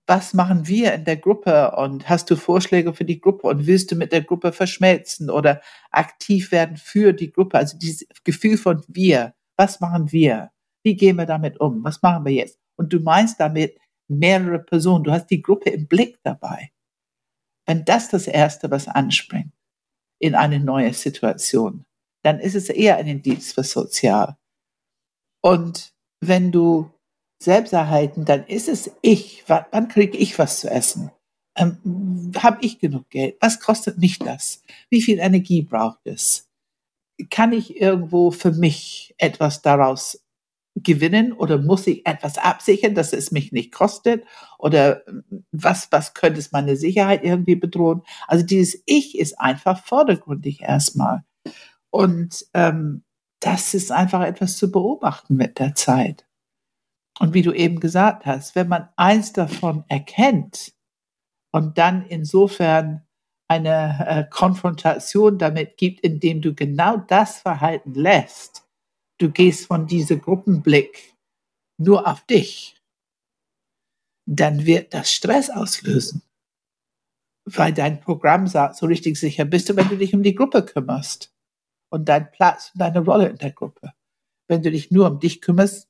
was 0.07 0.35
machen 0.35 0.69
wir 0.69 0.95
in 0.95 1.05
der 1.05 1.17
Gruppe 1.17 1.73
und 1.77 2.09
hast 2.09 2.31
du 2.31 2.37
Vorschläge 2.37 2.95
für 2.95 3.05
die 3.05 3.21
Gruppe 3.21 3.49
und 3.49 3.67
willst 3.67 3.91
du 3.91 3.97
mit 3.97 4.13
der 4.13 4.23
Gruppe 4.23 4.53
verschmelzen 4.53 5.31
oder 5.31 5.61
aktiv 5.91 6.53
werden 6.53 6.77
für 6.77 7.13
die 7.13 7.33
Gruppe, 7.33 7.59
also 7.59 7.77
dieses 7.77 8.07
Gefühl 8.25 8.57
von 8.57 8.83
wir, 8.89 9.35
was 9.57 9.81
machen 9.81 10.13
wir? 10.13 10.51
Wie 10.85 10.95
gehen 10.95 11.17
wir 11.17 11.27
damit 11.27 11.61
um? 11.61 11.83
Was 11.83 12.03
machen 12.03 12.25
wir 12.25 12.33
jetzt? 12.33 12.61
Und 12.77 12.93
du 12.93 13.01
meinst 13.01 13.41
damit 13.41 13.77
mehrere 14.09 14.59
Personen, 14.59 15.05
du 15.05 15.13
hast 15.13 15.29
die 15.29 15.43
Gruppe 15.43 15.71
im 15.71 15.87
Blick 15.87 16.19
dabei. 16.23 16.73
Wenn 17.67 17.85
das 17.85 18.09
das 18.09 18.27
Erste, 18.27 18.71
was 18.71 18.89
anspringt 18.89 19.53
in 20.19 20.35
eine 20.35 20.61
neue 20.61 20.95
Situation, 20.95 21.85
dann 22.23 22.41
ist 22.41 22.55
es 22.55 22.69
eher 22.69 22.97
ein 22.97 23.07
Indiz 23.07 23.53
für 23.53 23.65
sozial. 23.65 24.37
Und 25.43 25.93
wenn 26.21 26.51
du 26.53 26.91
selbst 27.41 27.73
erhalten, 27.73 28.25
dann 28.25 28.45
ist 28.47 28.69
es 28.69 28.91
ich. 29.03 29.45
Wann 29.47 29.89
kriege 29.89 30.17
ich 30.17 30.39
was 30.39 30.61
zu 30.61 30.71
essen? 30.71 31.11
Ähm, 31.57 32.33
Habe 32.37 32.65
ich 32.65 32.79
genug 32.79 33.09
Geld? 33.11 33.37
Was 33.41 33.61
kostet 33.61 33.99
mich 33.99 34.19
das? 34.19 34.63
Wie 34.91 35.03
viel 35.03 35.19
Energie 35.19 35.63
braucht 35.63 36.07
es? 36.07 36.49
Kann 37.31 37.53
ich 37.53 37.81
irgendwo 37.81 38.31
für 38.31 38.53
mich 38.53 39.15
etwas 39.19 39.63
daraus 39.63 40.26
gewinnen 40.77 41.33
oder 41.33 41.59
muss 41.59 41.87
ich 41.87 42.07
etwas 42.07 42.39
absichern, 42.39 42.95
dass 42.95 43.13
es 43.13 43.33
mich 43.33 43.51
nicht 43.51 43.73
kostet? 43.73 44.25
Oder 44.59 45.03
was, 45.51 45.89
was 45.91 46.15
könnte 46.15 46.39
es 46.39 46.53
meine 46.53 46.77
Sicherheit 46.77 47.25
irgendwie 47.25 47.57
bedrohen? 47.57 48.03
Also 48.29 48.45
dieses 48.45 48.83
Ich 48.85 49.19
ist 49.19 49.41
einfach 49.41 49.83
vordergründig 49.85 50.61
erstmal. 50.63 51.25
Und 51.91 52.47
ähm, 52.53 53.05
das 53.41 53.75
ist 53.75 53.91
einfach 53.91 54.23
etwas 54.23 54.57
zu 54.57 54.71
beobachten 54.71 55.37
mit 55.37 55.59
der 55.59 55.75
Zeit. 55.75 56.27
Und 57.19 57.33
wie 57.33 57.43
du 57.43 57.53
eben 57.53 57.81
gesagt 57.81 58.27
hast, 58.27 58.55
wenn 58.55 58.69
man 58.69 58.89
eins 58.97 59.33
davon 59.33 59.85
erkennt 59.89 60.75
und 61.53 61.79
dann 61.79 62.05
insofern 62.07 63.07
eine 63.49 64.07
äh, 64.07 64.25
Konfrontation 64.29 65.39
damit 65.39 65.79
gibt, 65.79 66.01
indem 66.01 66.43
du 66.43 66.55
genau 66.55 66.99
das 66.99 67.39
Verhalten 67.39 67.95
lässt, 67.95 68.66
du 69.19 69.31
gehst 69.31 69.67
von 69.67 69.87
diesem 69.87 70.21
Gruppenblick 70.21 71.15
nur 71.79 72.07
auf 72.07 72.25
dich, 72.27 72.77
dann 74.29 74.67
wird 74.67 74.95
das 74.95 75.13
Stress 75.13 75.51
auslösen. 75.51 76.23
Weil 77.49 77.73
dein 77.73 78.01
Programm 78.01 78.49
sagt, 78.49 78.77
so 78.77 78.87
richtig 78.87 79.17
sicher 79.17 79.45
bist 79.45 79.69
du, 79.69 79.77
wenn 79.77 79.89
du 79.89 79.97
dich 79.97 80.15
um 80.15 80.23
die 80.23 80.35
Gruppe 80.35 80.65
kümmerst 80.65 81.33
und 81.91 82.09
deinen 82.09 82.31
Platz 82.33 82.73
und 82.75 82.81
deine 82.81 83.01
Rolle 83.01 83.29
in 83.29 83.39
der 83.39 83.53
Gruppe. 83.53 83.93
Wenn 84.49 84.63
du 84.63 84.71
dich 84.71 84.91
nur 84.91 85.09
um 85.11 85.21
dich 85.21 85.41
kümmerst, 85.41 85.89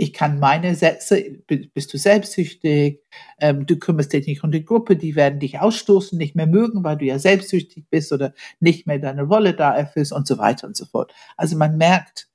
Ich 0.00 0.12
kann 0.12 0.38
meine 0.38 0.76
Sätze, 0.76 1.42
bist 1.74 1.92
du 1.92 1.98
selbstsüchtig, 1.98 3.02
ähm, 3.40 3.66
du 3.66 3.78
kümmerst 3.78 4.12
dich 4.12 4.26
nicht 4.28 4.44
um 4.44 4.52
die 4.52 4.64
Gruppe, 4.64 4.96
die 4.96 5.16
werden 5.16 5.40
dich 5.40 5.58
ausstoßen, 5.60 6.16
nicht 6.16 6.36
mehr 6.36 6.46
mögen, 6.46 6.84
weil 6.84 6.96
du 6.98 7.04
ja 7.06 7.18
selbstsüchtig 7.18 7.86
bist 7.90 8.12
oder 8.12 8.32
nicht 8.60 8.86
mehr 8.86 9.00
deine 9.00 9.24
Rolle 9.24 9.54
da 9.54 9.74
erfüllst 9.76 10.12
und 10.12 10.26
so 10.28 10.38
weiter 10.38 10.68
und 10.68 10.76
so 10.76 10.86
fort. 10.86 11.12
Also 11.36 11.56
man 11.56 11.76
merkt 11.78 12.27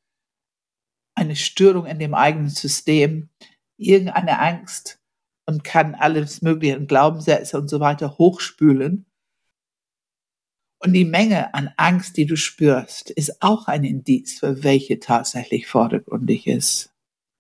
eine 1.16 1.36
Störung 1.36 1.86
in 1.86 2.00
dem 2.00 2.14
eigenen 2.14 2.50
System, 2.50 3.30
irgendeine 3.78 4.40
Angst 4.40 5.00
und 5.46 5.64
kann 5.64 5.96
alles 5.96 6.42
mögliche 6.42 6.84
Glaubenssätze 6.86 7.58
und 7.58 7.70
so 7.70 7.80
weiter 7.80 8.18
hochspülen. 8.18 9.06
Und 10.80 10.94
die 10.94 11.06
Menge 11.06 11.54
an 11.54 11.72
Angst, 11.78 12.18
die 12.18 12.26
du 12.26 12.36
spürst, 12.36 13.10
ist 13.10 13.42
auch 13.42 13.68
ein 13.68 13.84
Indiz 13.84 14.40
für 14.40 14.64
welche 14.64 15.00
tatsächlich 15.00 15.68
vordergründig 15.68 16.46
ist. 16.48 16.94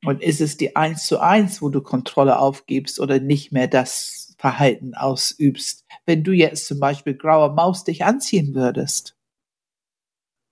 Und 0.05 0.21
ist 0.21 0.41
es 0.41 0.57
die 0.57 0.75
eins 0.75 1.05
zu 1.05 1.19
eins, 1.19 1.61
wo 1.61 1.69
du 1.69 1.81
Kontrolle 1.81 2.39
aufgibst 2.39 2.99
oder 2.99 3.19
nicht 3.19 3.51
mehr 3.51 3.67
das 3.67 4.35
Verhalten 4.37 4.95
ausübst? 4.95 5.85
Wenn 6.05 6.23
du 6.23 6.31
jetzt 6.31 6.67
zum 6.67 6.79
Beispiel 6.79 7.15
graue 7.15 7.53
Maus 7.53 7.83
dich 7.83 8.03
anziehen 8.03 8.53
würdest 8.53 9.17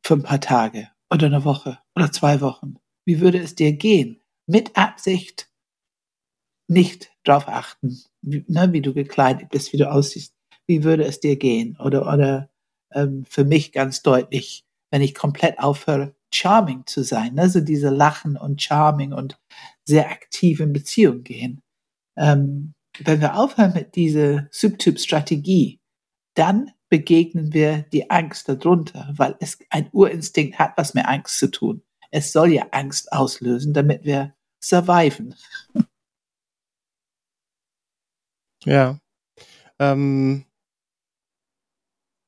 für 0.06 0.16
ein 0.16 0.24
paar 0.24 0.42
Tage 0.42 0.90
oder 1.10 1.28
eine 1.28 1.44
Woche 1.44 1.80
oder 1.96 2.12
zwei 2.12 2.40
Wochen, 2.42 2.76
wie 3.12 3.20
würde 3.20 3.40
es 3.40 3.56
dir 3.56 3.74
gehen? 3.74 4.22
Mit 4.48 4.78
Absicht 4.78 5.50
nicht 6.70 7.12
drauf 7.26 7.50
achten, 7.50 8.00
wie, 8.22 8.46
ne, 8.48 8.72
wie 8.72 8.82
du 8.82 8.94
gekleidet 8.94 9.50
bist, 9.50 9.74
wie 9.74 9.78
du 9.78 9.92
aussiehst. 9.92 10.34
Wie 10.66 10.86
würde 10.86 11.04
es 11.04 11.20
dir 11.20 11.36
gehen? 11.36 11.78
Oder, 11.78 12.08
oder 12.08 12.50
ähm, 12.94 13.26
für 13.26 13.44
mich 13.44 13.74
ganz 13.74 14.02
deutlich, 14.02 14.64
wenn 14.92 15.02
ich 15.02 15.14
komplett 15.14 15.60
aufhöre, 15.60 16.16
charming 16.34 16.86
zu 16.86 17.04
sein, 17.04 17.34
ne? 17.34 17.50
so 17.50 17.60
diese 17.60 17.90
Lachen 17.90 18.38
und 18.38 18.62
charming 18.62 19.12
und 19.12 19.38
sehr 19.84 20.10
aktiv 20.10 20.62
in 20.62 20.72
Beziehung 20.72 21.24
gehen. 21.24 21.62
Ähm, 22.18 22.74
wenn 23.00 23.20
wir 23.20 23.38
aufhören 23.38 23.74
mit 23.74 23.98
dieser 23.98 24.48
Subtyp-Strategie, 24.52 25.82
dann 26.36 26.72
begegnen 26.88 27.52
wir 27.52 27.80
die 27.92 28.10
Angst 28.10 28.48
darunter, 28.48 29.14
weil 29.18 29.36
es 29.42 29.60
ein 29.70 29.90
Urinstinkt 29.92 30.60
hat, 30.60 30.78
was 30.78 30.94
mit 30.94 31.06
Angst 31.06 31.40
zu 31.40 31.52
tun. 31.52 31.84
Es 32.12 32.32
soll 32.32 32.54
ja 32.54 32.68
Angst 32.72 33.12
auslösen, 33.12 33.74
damit 33.74 34.04
wir 34.04 34.36
surviven. 34.64 35.36
Ja. 38.66 39.00
Ähm, 39.80 40.46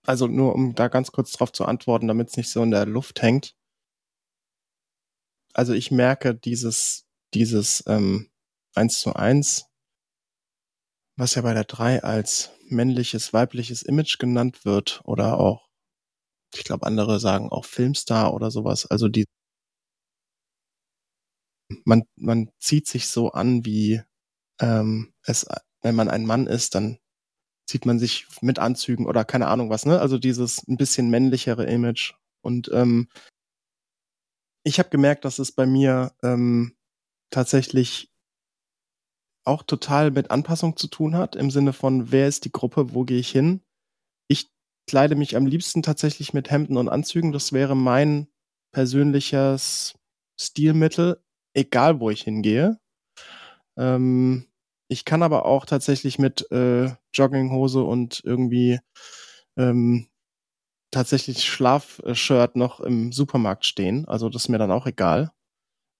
also 0.05 0.27
nur 0.27 0.55
um 0.55 0.73
da 0.75 0.87
ganz 0.87 1.11
kurz 1.11 1.31
drauf 1.33 1.51
zu 1.51 1.65
antworten, 1.65 2.07
damit 2.07 2.29
es 2.29 2.37
nicht 2.37 2.49
so 2.49 2.63
in 2.63 2.71
der 2.71 2.85
Luft 2.85 3.21
hängt 3.21 3.55
also 5.53 5.73
ich 5.73 5.91
merke 5.91 6.35
dieses, 6.35 7.05
dieses 7.33 7.83
ähm, 7.87 8.29
1 8.75 8.99
zu 8.99 9.13
1, 9.15 9.65
was 11.15 11.35
ja 11.35 11.43
bei 11.43 11.53
der 11.53 11.63
3 11.63 12.03
als 12.03 12.51
männliches, 12.69 13.33
weibliches 13.33 13.83
Image 13.83 14.17
genannt 14.17 14.65
wird 14.65 15.01
oder 15.05 15.39
auch, 15.39 15.67
ich 16.55 16.63
glaube, 16.63 16.87
andere 16.87 17.19
sagen 17.19 17.49
auch 17.49 17.65
Filmstar 17.65 18.33
oder 18.33 18.51
sowas. 18.51 18.85
Also 18.87 19.09
die, 19.09 19.25
man, 21.85 22.03
man 22.15 22.49
zieht 22.59 22.87
sich 22.87 23.07
so 23.07 23.31
an, 23.31 23.65
wie 23.65 24.01
ähm, 24.59 25.13
es, 25.25 25.47
wenn 25.81 25.95
man 25.95 26.09
ein 26.09 26.25
Mann 26.25 26.47
ist, 26.47 26.75
dann 26.75 26.99
zieht 27.67 27.85
man 27.85 27.99
sich 27.99 28.27
mit 28.41 28.59
Anzügen 28.59 29.05
oder 29.07 29.25
keine 29.25 29.47
Ahnung 29.47 29.69
was, 29.69 29.85
ne? 29.85 29.99
Also 29.99 30.17
dieses 30.17 30.67
ein 30.67 30.77
bisschen 30.77 31.09
männlichere 31.09 31.65
Image. 31.65 32.13
Und 32.41 32.69
ähm, 32.73 33.07
ich 34.65 34.79
habe 34.79 34.89
gemerkt, 34.89 35.25
dass 35.25 35.39
es 35.39 35.51
bei 35.51 35.65
mir 35.65 36.13
ähm, 36.23 36.75
tatsächlich 37.29 38.11
auch 39.45 39.63
total 39.63 40.11
mit 40.11 40.31
Anpassung 40.31 40.77
zu 40.77 40.87
tun 40.87 41.15
hat, 41.15 41.35
im 41.35 41.51
Sinne 41.51 41.73
von, 41.73 42.11
wer 42.11 42.27
ist 42.27 42.45
die 42.45 42.51
Gruppe, 42.51 42.93
wo 42.93 43.03
gehe 43.03 43.19
ich 43.19 43.29
hin? 43.29 43.61
Ich 44.29 44.49
kleide 44.89 45.15
mich 45.15 45.35
am 45.35 45.45
liebsten 45.45 45.83
tatsächlich 45.83 46.33
mit 46.33 46.49
Hemden 46.49 46.77
und 46.77 46.89
Anzügen. 46.89 47.31
Das 47.31 47.51
wäre 47.51 47.75
mein 47.75 48.27
persönliches 48.71 49.95
Stilmittel, 50.39 51.21
egal 51.53 51.99
wo 51.99 52.09
ich 52.09 52.21
hingehe. 52.23 52.79
Ähm, 53.77 54.47
ich 54.89 55.05
kann 55.05 55.23
aber 55.23 55.45
auch 55.45 55.65
tatsächlich 55.65 56.19
mit 56.19 56.49
äh, 56.51 56.91
Jogginghose 57.13 57.83
und 57.83 58.21
irgendwie 58.23 58.79
ähm, 59.57 60.07
tatsächlich 60.91 61.45
Schlafshirt 61.45 62.55
noch 62.55 62.79
im 62.79 63.11
Supermarkt 63.11 63.65
stehen. 63.65 64.07
Also 64.07 64.29
das 64.29 64.43
ist 64.43 64.49
mir 64.49 64.59
dann 64.59 64.71
auch 64.71 64.85
egal. 64.87 65.31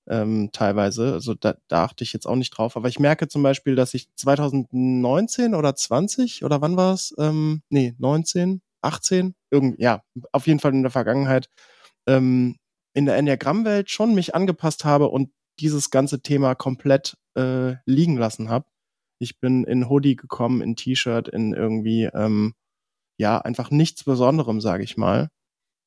Ähm, 0.09 0.49
teilweise. 0.53 1.13
Also 1.13 1.33
da, 1.33 1.55
da 1.69 1.85
achte 1.85 2.03
ich 2.03 2.13
jetzt 2.13 2.27
auch 2.27 2.35
nicht 2.35 2.51
drauf. 2.51 2.77
Aber 2.77 2.89
ich 2.89 2.99
merke 2.99 3.27
zum 3.27 3.43
Beispiel, 3.43 3.75
dass 3.75 3.93
ich 3.93 4.09
2019 4.15 5.55
oder 5.55 5.75
20 5.75 6.43
oder 6.43 6.61
wann 6.61 6.77
war 6.77 6.93
es? 6.93 7.15
Ähm, 7.17 7.63
nee, 7.69 7.95
19, 7.99 8.61
18, 8.81 9.35
irgend, 9.51 9.79
ja, 9.79 10.03
auf 10.33 10.47
jeden 10.47 10.59
Fall 10.59 10.73
in 10.73 10.83
der 10.83 10.91
Vergangenheit 10.91 11.49
ähm, 12.07 12.57
in 12.93 13.05
der 13.05 13.17
Enneagramm-Welt 13.17 13.89
schon 13.89 14.15
mich 14.15 14.35
angepasst 14.35 14.85
habe 14.85 15.09
und 15.09 15.31
dieses 15.59 15.89
ganze 15.89 16.21
Thema 16.21 16.55
komplett 16.55 17.17
äh, 17.35 17.75
liegen 17.85 18.17
lassen 18.17 18.49
habe. 18.49 18.65
Ich 19.19 19.39
bin 19.39 19.63
in 19.63 19.89
Hoodie 19.89 20.15
gekommen, 20.15 20.61
in 20.61 20.75
T-Shirt, 20.75 21.27
in 21.27 21.53
irgendwie 21.53 22.05
ähm, 22.05 22.53
ja, 23.17 23.39
einfach 23.39 23.71
nichts 23.71 24.03
Besonderem, 24.03 24.61
sage 24.61 24.83
ich 24.83 24.97
mal. 24.97 25.29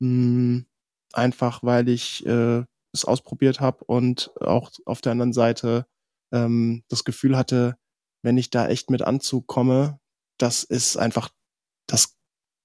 Hm, 0.00 0.66
einfach 1.12 1.62
weil 1.62 1.88
ich 1.88 2.24
äh, 2.26 2.64
es 2.92 3.04
ausprobiert 3.04 3.60
habe 3.60 3.84
und 3.84 4.30
auch 4.40 4.70
auf 4.84 5.00
der 5.00 5.12
anderen 5.12 5.32
Seite 5.32 5.86
ähm, 6.32 6.82
das 6.88 7.04
Gefühl 7.04 7.36
hatte, 7.36 7.76
wenn 8.22 8.38
ich 8.38 8.50
da 8.50 8.68
echt 8.68 8.90
mit 8.90 9.02
Anzug 9.02 9.46
komme, 9.46 9.98
das 10.38 10.64
ist 10.64 10.96
einfach 10.96 11.30
das, 11.86 12.16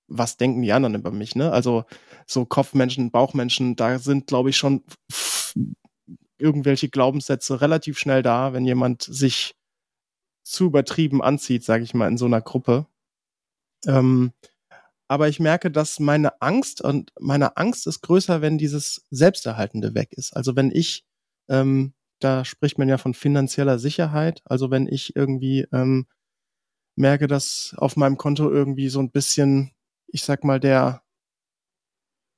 was 0.07 0.37
denken 0.37 0.61
die 0.61 0.73
anderen 0.73 0.95
über 0.95 1.11
mich, 1.11 1.35
ne? 1.35 1.51
Also 1.51 1.85
so 2.27 2.45
Kopfmenschen, 2.45 3.11
Bauchmenschen, 3.11 3.75
da 3.75 3.99
sind, 3.99 4.27
glaube 4.27 4.49
ich, 4.49 4.57
schon 4.57 4.83
irgendwelche 6.41 6.89
Glaubenssätze 6.89 7.61
relativ 7.61 7.97
schnell 7.99 8.21
da, 8.23 8.53
wenn 8.53 8.65
jemand 8.65 9.03
sich 9.03 9.55
zu 10.43 10.65
übertrieben 10.65 11.21
anzieht, 11.21 11.63
sage 11.63 11.83
ich 11.83 11.93
mal, 11.93 12.07
in 12.07 12.17
so 12.17 12.25
einer 12.25 12.41
Gruppe. 12.41 12.87
Ähm, 13.85 14.33
aber 15.07 15.27
ich 15.27 15.39
merke, 15.39 15.69
dass 15.71 15.99
meine 15.99 16.41
Angst 16.41 16.81
und 16.81 17.11
meine 17.19 17.57
Angst 17.57 17.85
ist 17.85 18.01
größer, 18.01 18.41
wenn 18.41 18.57
dieses 18.57 19.05
Selbsterhaltende 19.09 19.93
weg 19.93 20.13
ist. 20.13 20.35
Also 20.35 20.55
wenn 20.55 20.71
ich, 20.71 21.05
ähm, 21.49 21.93
da 22.19 22.45
spricht 22.45 22.77
man 22.77 22.87
ja 22.87 22.97
von 22.97 23.13
finanzieller 23.13 23.77
Sicherheit, 23.77 24.41
also 24.45 24.71
wenn 24.71 24.87
ich 24.87 25.15
irgendwie 25.15 25.67
ähm, 25.73 26.07
merke, 26.95 27.27
dass 27.27 27.75
auf 27.77 27.97
meinem 27.97 28.17
Konto 28.17 28.49
irgendwie 28.49 28.89
so 28.89 28.99
ein 28.99 29.11
bisschen, 29.11 29.71
ich 30.07 30.23
sag 30.23 30.43
mal, 30.43 30.59
der, 30.59 31.03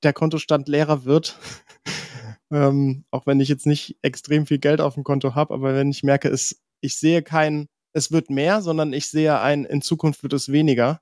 der 0.03 0.13
Kontostand 0.13 0.67
leerer 0.67 1.05
wird, 1.05 1.37
ähm, 2.51 3.06
auch 3.12 3.25
wenn 3.25 3.39
ich 3.39 3.49
jetzt 3.49 3.65
nicht 3.65 3.97
extrem 4.01 4.45
viel 4.45 4.60
Geld 4.60 4.82
auf 4.82 4.95
dem 4.95 5.03
Konto 5.03 5.36
habe, 5.36 5.53
aber 5.53 5.75
wenn 5.75 5.89
ich 5.89 6.03
merke, 6.03 6.29
es, 6.29 6.62
ich 6.82 6.97
sehe 6.97 7.23
kein, 7.23 7.67
es 7.93 8.12
wird 8.12 8.29
mehr, 8.29 8.62
sondern 8.62 8.93
ich 8.93 9.10
sehe 9.10 9.39
ein, 9.39 9.65
in 9.65 9.82
Zukunft 9.82 10.23
wird 10.23 10.34
es 10.34 10.51
weniger, 10.51 11.01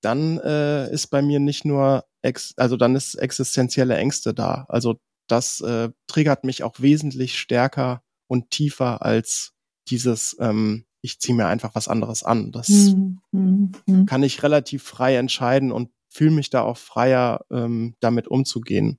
dann 0.00 0.38
äh, 0.38 0.92
ist 0.92 1.08
bei 1.08 1.22
mir 1.22 1.40
nicht 1.40 1.64
nur, 1.64 2.04
ex 2.22 2.54
also 2.56 2.76
dann 2.76 2.94
ist 2.94 3.14
existenzielle 3.16 3.96
Ängste 3.96 4.34
da. 4.34 4.64
Also 4.68 4.98
das 5.28 5.60
äh, 5.60 5.90
triggert 6.06 6.44
mich 6.44 6.62
auch 6.62 6.80
wesentlich 6.80 7.38
stärker 7.38 8.02
und 8.28 8.50
tiefer 8.50 9.02
als 9.02 9.54
dieses, 9.88 10.36
ähm, 10.40 10.84
ich 11.00 11.20
ziehe 11.20 11.36
mir 11.36 11.46
einfach 11.46 11.74
was 11.74 11.88
anderes 11.88 12.22
an. 12.22 12.52
Das 12.52 12.68
hm, 12.68 13.20
hm, 13.32 13.72
hm. 13.86 14.06
kann 14.06 14.22
ich 14.22 14.42
relativ 14.42 14.82
frei 14.82 15.16
entscheiden 15.16 15.72
und 15.72 15.90
fühle 16.08 16.30
mich 16.30 16.50
da 16.50 16.62
auch 16.62 16.76
freier, 16.76 17.44
ähm, 17.50 17.94
damit 18.00 18.28
umzugehen. 18.28 18.98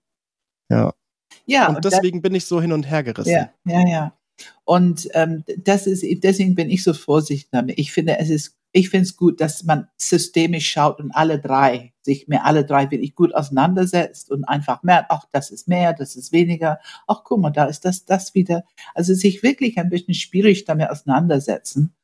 Ja. 0.70 0.94
Ja. 1.46 1.70
Und, 1.70 1.78
und 1.78 1.86
deswegen 1.86 2.22
bin 2.22 2.36
ich 2.36 2.46
so 2.46 2.62
hin 2.62 2.72
und 2.72 2.90
her 2.90 3.04
gerissen. 3.04 3.32
Ja, 3.32 3.50
ja, 3.66 3.88
ja. 3.88 4.14
Und 4.64 5.10
ähm, 5.14 5.44
das 5.58 5.86
ist, 5.86 6.04
deswegen 6.24 6.56
bin 6.56 6.70
ich 6.70 6.84
so 6.84 6.94
vorsichtig 6.94 7.50
damit. 7.52 7.78
Ich 7.78 7.92
finde, 7.92 8.20
es 8.20 8.30
ist 8.30 8.60
ich 8.72 8.90
finde 8.90 9.04
es 9.04 9.18
gut, 9.18 9.42
dass 9.42 9.64
man 9.64 9.88
systemisch 9.98 10.70
schaut 10.70 11.00
und 11.00 11.12
alle 11.12 11.40
drei, 11.40 11.94
sich 12.04 12.28
mir 12.28 12.46
alle 12.46 12.66
drei 12.66 12.92
wirklich 12.92 13.16
gut 13.16 13.34
auseinandersetzt 13.34 14.30
und 14.30 14.46
einfach 14.46 14.84
merkt, 14.84 15.10
ach, 15.10 15.26
das 15.32 15.50
ist 15.50 15.68
mehr, 15.68 15.94
das 15.94 16.16
ist 16.16 16.32
weniger, 16.32 16.80
ach, 17.08 17.24
guck 17.24 17.40
mal, 17.40 17.50
da 17.50 17.66
ist 17.66 17.86
das, 17.86 18.06
das 18.06 18.36
wieder. 18.36 18.64
Also 18.94 19.14
sich 19.14 19.42
wirklich 19.42 19.80
ein 19.80 19.90
bisschen 19.90 20.14
schwierig 20.14 20.66
damit 20.66 20.90
auseinandersetzen 20.90 21.96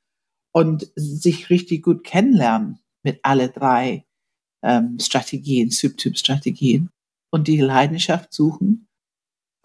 und 0.52 0.92
sich 0.96 1.50
richtig 1.50 1.84
gut 1.84 2.04
kennenlernen 2.04 2.80
mit 3.04 3.20
alle 3.22 3.50
drei 3.50 4.06
ähm, 4.64 4.98
Strategien, 5.00 5.70
Subtyp-Strategien 5.70 6.90
und 7.32 7.48
die 7.48 7.58
Leidenschaft 7.58 8.34
suchen. 8.34 8.85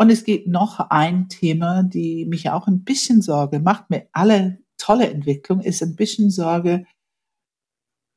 Und 0.00 0.08
es 0.08 0.24
gibt 0.24 0.46
noch 0.46 0.80
ein 0.88 1.28
Thema, 1.28 1.82
die 1.82 2.24
mich 2.24 2.48
auch 2.48 2.66
ein 2.66 2.84
bisschen 2.84 3.20
Sorge 3.20 3.60
macht, 3.60 3.90
mit 3.90 4.08
alle 4.12 4.58
tolle 4.78 5.10
Entwicklung 5.10 5.60
ist 5.60 5.82
ein 5.82 5.94
bisschen 5.94 6.30
Sorge. 6.30 6.86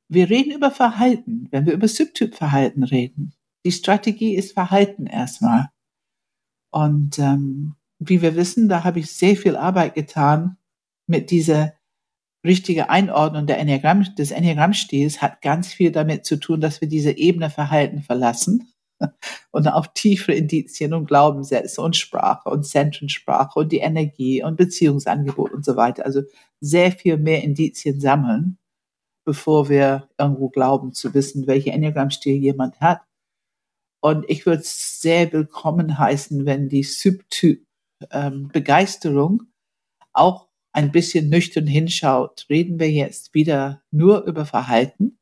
Wir 0.07 0.29
reden 0.29 0.53
über 0.53 0.71
Verhalten, 0.71 1.49
wenn 1.51 1.65
wir 1.65 1.73
über 1.73 1.89
Subtypverhalten 1.89 2.83
reden. 2.83 3.33
Die 3.65 3.73
Strategie 3.73 4.33
ist 4.33 4.53
Verhalten 4.53 5.07
erstmal. 5.07 5.71
Und 6.71 7.19
ähm, 7.19 7.75
wie 7.99 8.21
wir 8.21 8.37
wissen, 8.37 8.69
da 8.69 8.85
habe 8.85 8.99
ich 8.99 9.11
sehr 9.11 9.35
viel 9.35 9.57
Arbeit 9.57 9.93
getan 9.93 10.55
mit 11.05 11.31
dieser 11.31 11.73
richtige 12.45 12.89
Einordnung 12.89 13.45
der 13.45 13.59
Enneagramm, 13.59 14.15
des 14.15 14.31
Enneagrammstils 14.31 15.21
hat 15.21 15.41
ganz 15.41 15.73
viel 15.73 15.91
damit 15.91 16.25
zu 16.25 16.37
tun, 16.37 16.61
dass 16.61 16.79
wir 16.79 16.87
diese 16.87 17.11
Ebene 17.11 17.49
Verhalten 17.49 18.03
verlassen 18.03 18.72
und 19.51 19.67
auf 19.67 19.93
tiefere 19.93 20.35
Indizien 20.35 20.93
und 20.93 21.07
Glaubenssätze 21.07 21.81
und 21.81 21.95
Sprache 21.95 22.49
und 22.49 22.63
Zentrensprache 22.63 23.59
und 23.59 23.71
die 23.71 23.79
Energie 23.79 24.43
und 24.43 24.55
Beziehungsangebot 24.57 25.51
und 25.51 25.65
so 25.65 25.75
weiter. 25.75 26.05
Also 26.05 26.21
sehr 26.59 26.91
viel 26.91 27.17
mehr 27.17 27.43
Indizien 27.43 27.99
sammeln, 27.99 28.57
bevor 29.25 29.69
wir 29.69 30.09
irgendwo 30.17 30.49
glauben 30.49 30.93
zu 30.93 31.13
wissen, 31.13 31.47
welche 31.47 31.71
Enneagrammstil 31.71 32.35
jemand 32.35 32.79
hat. 32.79 33.01
Und 34.01 34.29
ich 34.29 34.45
würde 34.45 34.61
es 34.61 35.01
sehr 35.01 35.31
willkommen 35.31 35.97
heißen, 35.97 36.45
wenn 36.45 36.67
die 36.67 36.83
Subtyp 36.83 37.65
ähm, 38.11 38.49
Begeisterung 38.51 39.43
auch 40.11 40.49
ein 40.73 40.91
bisschen 40.91 41.29
nüchtern 41.29 41.67
hinschaut. 41.67 42.45
Reden 42.49 42.79
wir 42.79 42.91
jetzt 42.91 43.33
wieder 43.33 43.81
nur 43.91 44.23
über 44.23 44.45
Verhalten 44.45 45.19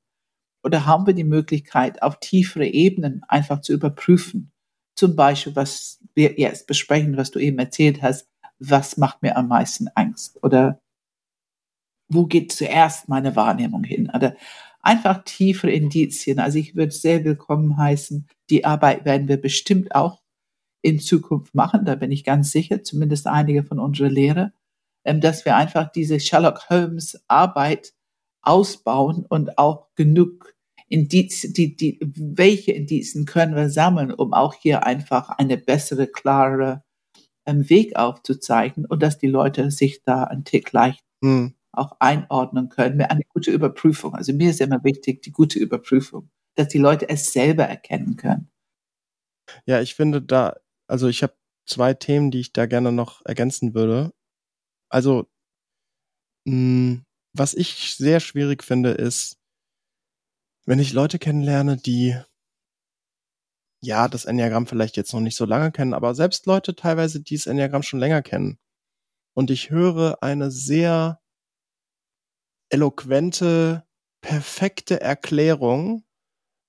oder 0.64 0.86
haben 0.86 1.08
wir 1.08 1.14
die 1.14 1.24
Möglichkeit, 1.24 2.02
auf 2.02 2.20
tiefere 2.20 2.68
Ebenen 2.68 3.24
einfach 3.28 3.62
zu 3.62 3.74
überprüfen? 3.74 4.52
Zum 4.96 5.16
Beispiel, 5.16 5.56
was 5.56 6.00
wir 6.14 6.38
jetzt 6.38 6.68
besprechen, 6.68 7.18
was 7.18 7.32
du 7.32 7.40
eben 7.40 7.58
erzählt 7.60 8.02
hast, 8.02 8.28
was 8.60 8.98
macht 8.98 9.22
mir 9.22 9.38
am 9.38 9.48
meisten 9.48 9.88
Angst? 9.96 10.42
Oder 10.44 10.80
wo 12.10 12.26
geht 12.26 12.52
zuerst 12.52 13.10
meine 13.10 13.36
Wahrnehmung 13.36 13.84
hin? 13.84 14.12
Oder 14.14 14.36
einfach 14.82 15.24
tiefere 15.24 15.72
Indizien. 15.72 16.40
Also 16.40 16.60
ich 16.60 16.76
würde 16.76 16.92
sehr 16.92 17.24
willkommen 17.24 17.78
heißen. 17.78 18.28
Die 18.50 18.66
Arbeit 18.66 19.06
werden 19.06 19.28
wir 19.28 19.38
bestimmt 19.38 19.96
auch 19.96 20.22
in 20.82 21.00
Zukunft 21.00 21.56
machen. 21.56 21.86
Da 21.86 21.96
bin 21.96 22.12
ich 22.12 22.24
ganz 22.24 22.52
sicher, 22.52 22.84
zumindest 22.84 23.28
einige 23.28 23.64
von 23.64 23.80
unseren 23.80 24.12
Lehrer, 24.12 24.54
ähm, 25.06 25.22
dass 25.22 25.46
wir 25.46 25.56
einfach 25.56 25.92
diese 25.92 26.20
Sherlock 26.20 26.70
Holmes 26.70 27.24
Arbeit 27.28 27.94
ausbauen 28.42 29.26
und 29.28 29.58
auch 29.58 29.88
genug 29.96 30.54
Indizien, 30.88 31.54
die, 31.54 31.76
die, 31.76 32.00
welche 32.02 32.74
Indizien 32.74 33.26
können 33.26 33.56
wir 33.56 33.70
sammeln, 33.70 34.12
um 34.12 34.34
auch 34.34 34.54
hier 34.54 34.86
einfach 34.86 35.30
eine 35.30 35.58
bessere, 35.58 36.08
klare 36.08 36.84
ähm, 37.46 37.70
Weg 37.70 37.96
aufzuzeigen 37.96 38.86
und 38.86 39.02
dass 39.02 39.18
die 39.18 39.28
Leute 39.28 39.72
sich 39.72 40.04
da 40.04 40.26
ein 40.26 40.44
Tick 40.44 40.72
leicht 40.74 41.04
hm. 41.24 41.54
auch 41.72 41.96
einordnen 42.00 42.70
können. 42.70 43.02
Eine 43.02 43.24
gute 43.30 43.52
Überprüfung. 43.52 44.16
Also 44.16 44.34
mir 44.34 44.50
ist 44.50 44.60
immer 44.60 44.84
wichtig, 44.84 45.22
die 45.22 45.32
gute 45.32 45.60
Überprüfung, 45.60 46.30
dass 46.56 46.68
die 46.68 46.78
Leute 46.78 47.08
es 47.08 47.32
selber 47.32 47.64
erkennen 47.64 48.18
können. 48.18 48.50
Ja, 49.66 49.82
ich 49.82 49.96
finde 49.96 50.22
da, 50.22 50.58
also 50.88 51.08
ich 51.08 51.24
habe 51.24 51.36
zwei 51.66 51.94
Themen, 51.94 52.32
die 52.32 52.42
ich 52.42 52.54
da 52.54 52.66
gerne 52.66 52.92
noch 52.92 53.22
ergänzen 53.26 53.74
würde. 53.74 54.12
Also, 54.90 55.28
mh, 56.46 56.54
hm, 56.54 57.06
was 57.34 57.54
ich 57.54 57.96
sehr 57.96 58.20
schwierig 58.20 58.64
finde, 58.64 58.92
ist, 58.92 59.38
wenn 60.66 60.80
ich 60.80 60.94
Leute 60.94 61.20
kennenlerne, 61.20 61.78
die 61.78 62.16
ja 63.84 64.08
das 64.08 64.26
Enneagramm 64.26 64.68
vielleicht 64.68 64.96
jetzt 64.98 65.14
noch 65.14 65.22
nicht 65.22 65.36
so 65.36 65.46
lange 65.46 65.72
kennen, 65.72 65.94
aber 65.94 66.14
selbst 66.14 66.46
Leute 66.46 66.76
teilweise, 66.76 67.22
die 67.22 67.36
das 67.36 67.48
Enneagramm 67.48 67.84
schon 67.84 68.00
länger 68.00 68.22
kennen. 68.22 68.60
Und 69.34 69.50
ich 69.50 69.70
höre 69.70 70.22
eine 70.22 70.52
sehr 70.52 71.20
eloquente, 72.70 73.86
perfekte 74.22 75.02
Erklärung, 75.02 76.04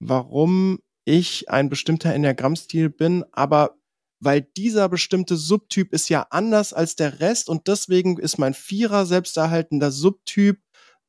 warum 0.01 0.81
ich 1.05 1.51
ein 1.51 1.69
bestimmter 1.69 2.15
Enneagrammstil 2.15 2.89
bin, 2.89 3.25
aber 3.33 3.77
weil 4.23 4.43
dieser 4.57 4.89
bestimmte 4.89 5.37
Subtyp 5.37 5.93
ist 5.93 6.09
ja 6.09 6.27
anders 6.31 6.73
als 6.73 6.97
der 6.97 7.21
Rest 7.21 7.49
und 7.49 7.67
deswegen 7.67 8.19
ist 8.19 8.39
mein 8.39 8.55
Vierer 8.55 9.05
selbsterhaltender 9.05 9.91
Subtyp 9.91 10.59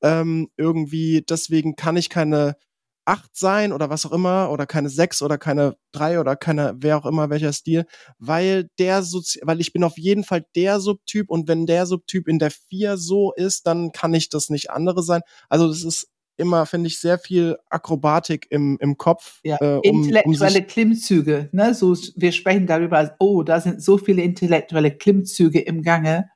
ähm, 0.02 0.50
irgendwie, 0.58 1.24
deswegen 1.28 1.76
kann 1.76 1.96
ich 1.96 2.10
keine 2.10 2.58
acht 3.06 3.36
sein 3.36 3.74
oder 3.74 3.90
was 3.90 4.06
auch 4.06 4.14
immer 4.14 4.50
oder 4.50 4.66
keine 4.66 4.90
sechs 4.90 5.22
oder 5.22 5.38
keine 5.38 5.76
drei 5.92 6.20
oder 6.20 6.36
keine 6.36 6.76
wer 6.78 6.98
auch 6.98 7.06
immer 7.06 7.30
welcher 7.30 7.54
Stil, 7.54 7.86
weil 8.18 8.70
der 8.80 9.04
Sozi 9.04 9.42
weil 9.44 9.60
ich 9.62 9.74
bin 9.74 9.84
auf 9.84 9.98
jeden 9.98 10.24
Fall 10.24 10.46
der 10.56 10.80
Subtyp 10.80 11.30
und 11.30 11.48
wenn 11.48 11.66
der 11.66 11.86
Subtyp 11.86 12.28
in 12.28 12.40
der 12.40 12.52
vier 12.52 12.98
so 12.98 13.34
ist, 13.34 13.68
dann 13.68 13.92
kann 13.92 14.14
ich 14.14 14.30
das 14.30 14.50
nicht 14.50 14.72
andere 14.72 15.04
sein. 15.04 15.22
Also 15.50 15.68
das 15.68 15.84
ist 15.84 16.08
immer, 16.38 16.66
finde 16.66 16.88
ich, 16.88 17.00
sehr 17.00 17.20
viel 17.20 17.58
Akrobatik 17.70 18.48
im, 18.50 18.78
im 18.80 18.98
Kopf. 18.98 19.40
Ja, 19.44 19.58
äh, 19.62 19.76
um, 19.76 20.04
intellektuelle 20.04 20.60
um 20.60 20.68
Klimmzüge, 20.68 21.50
ne? 21.52 21.74
So, 21.74 21.96
wir 22.16 22.32
sprechen 22.32 22.68
darüber, 22.68 23.16
oh, 23.20 23.44
da 23.44 23.60
sind 23.60 23.82
so 23.82 23.98
viele 23.98 24.22
intellektuelle 24.22 24.92
Klimmzüge 24.92 25.60
im 25.60 25.82
Gange, 25.82 26.30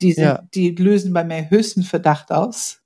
die, 0.00 0.12
sind, 0.12 0.24
ja. 0.24 0.42
die 0.54 0.70
lösen 0.70 1.12
bei 1.12 1.24
mir 1.24 1.50
höchsten 1.50 1.82
Verdacht 1.82 2.30
aus. 2.30 2.80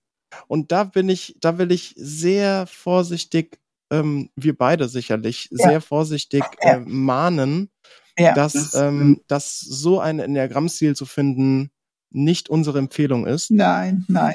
Und 0.49 0.73
da 0.73 0.85
bin 0.85 1.09
ich, 1.09 1.37
da 1.41 1.59
will 1.59 1.71
ich 1.71 1.95
sehr 1.97 2.67
vorsichtig, 2.67 3.61
ähm, 3.91 4.31
wir 4.35 4.57
beide 4.57 4.89
sicherlich, 4.89 5.49
ja. 5.51 5.69
sehr 5.69 5.81
vorsichtig 5.81 6.43
äh, 6.59 6.81
mahnen, 6.81 7.71
ja, 8.19 8.35
dass, 8.35 8.53
das, 8.55 8.75
ähm, 8.75 9.21
dass 9.29 9.61
so 9.61 10.01
ein 10.01 10.19
Enneagrammstil 10.19 10.97
zu 10.97 11.07
finden 11.07 11.71
nicht 12.11 12.49
unsere 12.49 12.79
Empfehlung 12.79 13.27
ist. 13.27 13.51
Nein, 13.51 14.05
nein. 14.09 14.35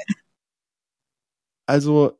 Also 1.66 2.19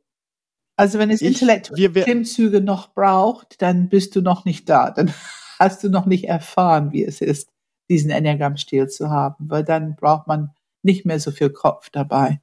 also 0.81 0.99
wenn 0.99 1.09
es 1.09 1.21
intellektuelle 1.21 2.03
Klimmzüge 2.03 2.61
noch 2.61 2.93
braucht, 2.93 3.61
dann 3.61 3.89
bist 3.89 4.15
du 4.15 4.21
noch 4.21 4.45
nicht 4.45 4.69
da. 4.69 4.91
Dann 4.91 5.13
hast 5.59 5.83
du 5.83 5.89
noch 5.89 6.05
nicht 6.05 6.25
erfahren, 6.25 6.91
wie 6.91 7.03
es 7.03 7.21
ist, 7.21 7.49
diesen 7.89 8.11
Enneagrammstil 8.11 8.87
zu 8.87 9.09
haben, 9.09 9.49
weil 9.49 9.63
dann 9.63 9.95
braucht 9.95 10.27
man 10.27 10.51
nicht 10.83 11.05
mehr 11.05 11.19
so 11.19 11.31
viel 11.31 11.49
Kopf 11.51 11.89
dabei 11.89 12.41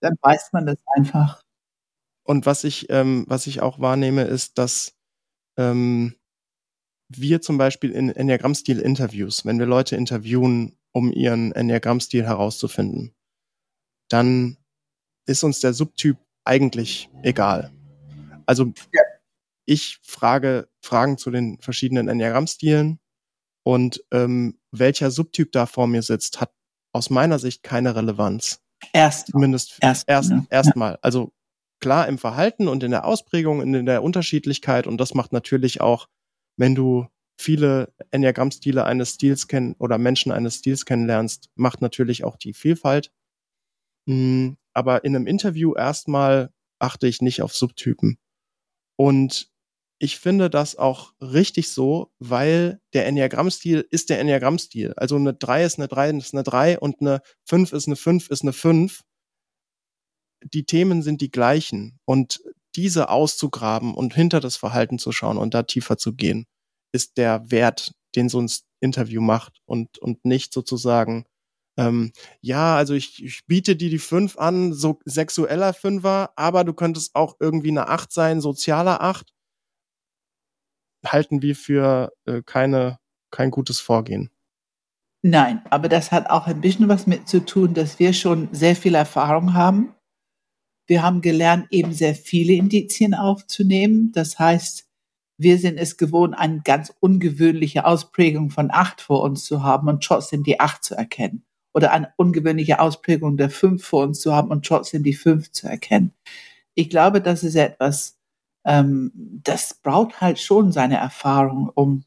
dann 0.00 0.16
weiß 0.20 0.52
man 0.52 0.66
das 0.66 0.78
einfach. 0.96 1.42
Und 2.24 2.46
was 2.46 2.64
ich, 2.64 2.90
ähm, 2.90 3.24
was 3.28 3.46
ich 3.46 3.60
auch 3.60 3.80
wahrnehme, 3.80 4.22
ist, 4.24 4.58
dass 4.58 4.96
ähm, 5.56 6.14
wir 7.08 7.40
zum 7.40 7.56
Beispiel 7.56 7.90
in 7.90 8.10
Enneagramm-Stil-Interviews, 8.10 9.44
wenn 9.46 9.58
wir 9.58 9.66
Leute 9.66 9.96
interviewen, 9.96 10.76
um 10.92 11.12
ihren 11.12 11.52
Enneagramm-Stil 11.52 12.24
herauszufinden, 12.24 13.14
dann 14.10 14.58
ist 15.26 15.44
uns 15.44 15.60
der 15.60 15.72
Subtyp 15.72 16.18
eigentlich 16.48 17.10
egal. 17.22 17.70
Also 18.46 18.72
ja. 18.92 19.02
ich 19.66 19.98
frage 20.02 20.68
Fragen 20.82 21.18
zu 21.18 21.30
den 21.30 21.60
verschiedenen 21.60 22.08
Enneagramm-Stilen 22.08 22.98
und 23.62 24.02
ähm, 24.10 24.58
welcher 24.72 25.10
Subtyp 25.10 25.52
da 25.52 25.66
vor 25.66 25.86
mir 25.86 26.02
sitzt, 26.02 26.40
hat 26.40 26.52
aus 26.92 27.10
meiner 27.10 27.38
Sicht 27.38 27.62
keine 27.62 27.94
Relevanz. 27.94 28.62
Erst. 28.92 29.28
Zumindest 29.28 29.78
erst, 29.82 30.08
erst, 30.08 30.30
ja. 30.30 30.46
erstmal. 30.48 30.98
Also 31.02 31.32
klar 31.80 32.08
im 32.08 32.16
Verhalten 32.16 32.66
und 32.66 32.82
in 32.82 32.90
der 32.90 33.04
Ausprägung 33.04 33.60
und 33.60 33.74
in 33.74 33.86
der 33.86 34.02
Unterschiedlichkeit 34.02 34.86
und 34.86 34.98
das 34.98 35.14
macht 35.14 35.32
natürlich 35.32 35.80
auch, 35.80 36.08
wenn 36.56 36.74
du 36.74 37.06
viele 37.38 37.92
Enneagrammstile 38.10 38.84
eines 38.84 39.14
Stils 39.14 39.46
kennen 39.46 39.76
oder 39.78 39.98
Menschen 39.98 40.32
eines 40.32 40.56
Stils 40.56 40.86
kennenlernst, 40.86 41.50
macht 41.54 41.82
natürlich 41.82 42.24
auch 42.24 42.36
die 42.36 42.54
Vielfalt. 42.54 43.12
Aber 44.74 45.04
in 45.04 45.16
einem 45.16 45.26
Interview 45.26 45.74
erstmal 45.74 46.50
achte 46.78 47.08
ich 47.08 47.20
nicht 47.20 47.42
auf 47.42 47.54
Subtypen. 47.54 48.18
Und 48.96 49.50
ich 50.00 50.18
finde 50.18 50.48
das 50.48 50.76
auch 50.76 51.12
richtig 51.20 51.70
so, 51.70 52.12
weil 52.20 52.80
der 52.92 53.06
Enneagrammstil 53.06 53.86
ist 53.90 54.10
der 54.10 54.20
Enneagrammstil. 54.20 54.94
Also 54.96 55.16
eine 55.16 55.34
3 55.34 55.64
ist 55.64 55.78
eine 55.78 55.88
3 55.88 56.10
ist 56.10 56.34
eine 56.34 56.44
3 56.44 56.78
und 56.78 57.00
eine 57.00 57.20
5 57.46 57.72
ist 57.72 57.88
eine 57.88 57.96
5 57.96 58.30
ist 58.30 58.42
eine 58.42 58.52
5. 58.52 59.02
Die 60.44 60.64
Themen 60.64 61.02
sind 61.02 61.20
die 61.20 61.32
gleichen 61.32 61.98
und 62.04 62.40
diese 62.76 63.08
auszugraben 63.08 63.94
und 63.94 64.14
hinter 64.14 64.38
das 64.38 64.56
Verhalten 64.56 65.00
zu 65.00 65.10
schauen 65.10 65.36
und 65.36 65.52
da 65.52 65.64
tiefer 65.64 65.98
zu 65.98 66.14
gehen, 66.14 66.46
ist 66.92 67.16
der 67.16 67.50
Wert, 67.50 67.92
den 68.14 68.28
so 68.28 68.40
ein 68.40 68.50
Interview 68.80 69.20
macht 69.20 69.60
und, 69.66 69.98
und 69.98 70.24
nicht 70.24 70.52
sozusagen, 70.52 71.24
ähm, 71.78 72.12
ja, 72.40 72.76
also 72.76 72.94
ich, 72.94 73.24
ich 73.24 73.46
biete 73.46 73.76
dir 73.76 73.88
die 73.88 74.00
5 74.00 74.36
an, 74.36 74.74
so 74.74 74.98
sexueller 75.04 75.72
Fünfer, 75.72 76.32
aber 76.34 76.64
du 76.64 76.74
könntest 76.74 77.14
auch 77.14 77.36
irgendwie 77.38 77.70
eine 77.70 77.88
8 77.88 78.12
sein, 78.12 78.40
sozialer 78.40 79.00
8 79.00 79.32
halten 81.06 81.40
wir 81.40 81.54
für 81.54 82.12
äh, 82.26 82.42
keine, 82.44 82.98
kein 83.30 83.52
gutes 83.52 83.78
Vorgehen. 83.78 84.30
Nein, 85.22 85.62
aber 85.70 85.88
das 85.88 86.10
hat 86.10 86.28
auch 86.30 86.48
ein 86.48 86.60
bisschen 86.60 86.88
was 86.88 87.06
mit 87.06 87.28
zu 87.28 87.44
tun, 87.44 87.74
dass 87.74 88.00
wir 88.00 88.12
schon 88.12 88.48
sehr 88.52 88.74
viel 88.74 88.96
Erfahrung 88.96 89.54
haben. 89.54 89.94
Wir 90.88 91.02
haben 91.02 91.20
gelernt, 91.20 91.68
eben 91.70 91.92
sehr 91.92 92.16
viele 92.16 92.54
Indizien 92.54 93.14
aufzunehmen. 93.14 94.10
Das 94.12 94.38
heißt, 94.40 94.88
wir 95.36 95.58
sind 95.58 95.78
es 95.78 95.96
gewohnt, 95.96 96.36
eine 96.36 96.60
ganz 96.62 96.92
ungewöhnliche 96.98 97.84
Ausprägung 97.84 98.50
von 98.50 98.72
acht 98.72 99.00
vor 99.00 99.22
uns 99.22 99.44
zu 99.44 99.62
haben 99.62 99.88
und 99.88 100.02
trotzdem 100.02 100.42
die 100.42 100.58
acht 100.58 100.82
zu 100.82 100.96
erkennen. 100.96 101.44
Oder 101.74 101.92
eine 101.92 102.12
ungewöhnliche 102.16 102.80
Ausprägung 102.80 103.36
der 103.36 103.50
fünf 103.50 103.84
vor 103.84 104.04
uns 104.04 104.20
zu 104.20 104.34
haben 104.34 104.50
und 104.50 104.66
trotzdem 104.66 105.02
die 105.02 105.14
fünf 105.14 105.52
zu 105.52 105.68
erkennen. 105.68 106.12
Ich 106.74 106.90
glaube, 106.90 107.20
das 107.20 107.44
ist 107.44 107.56
etwas, 107.56 108.18
ähm, 108.64 109.12
das 109.14 109.74
braucht 109.74 110.20
halt 110.20 110.38
schon 110.38 110.72
seine 110.72 110.96
Erfahrung, 110.96 111.70
um, 111.74 112.04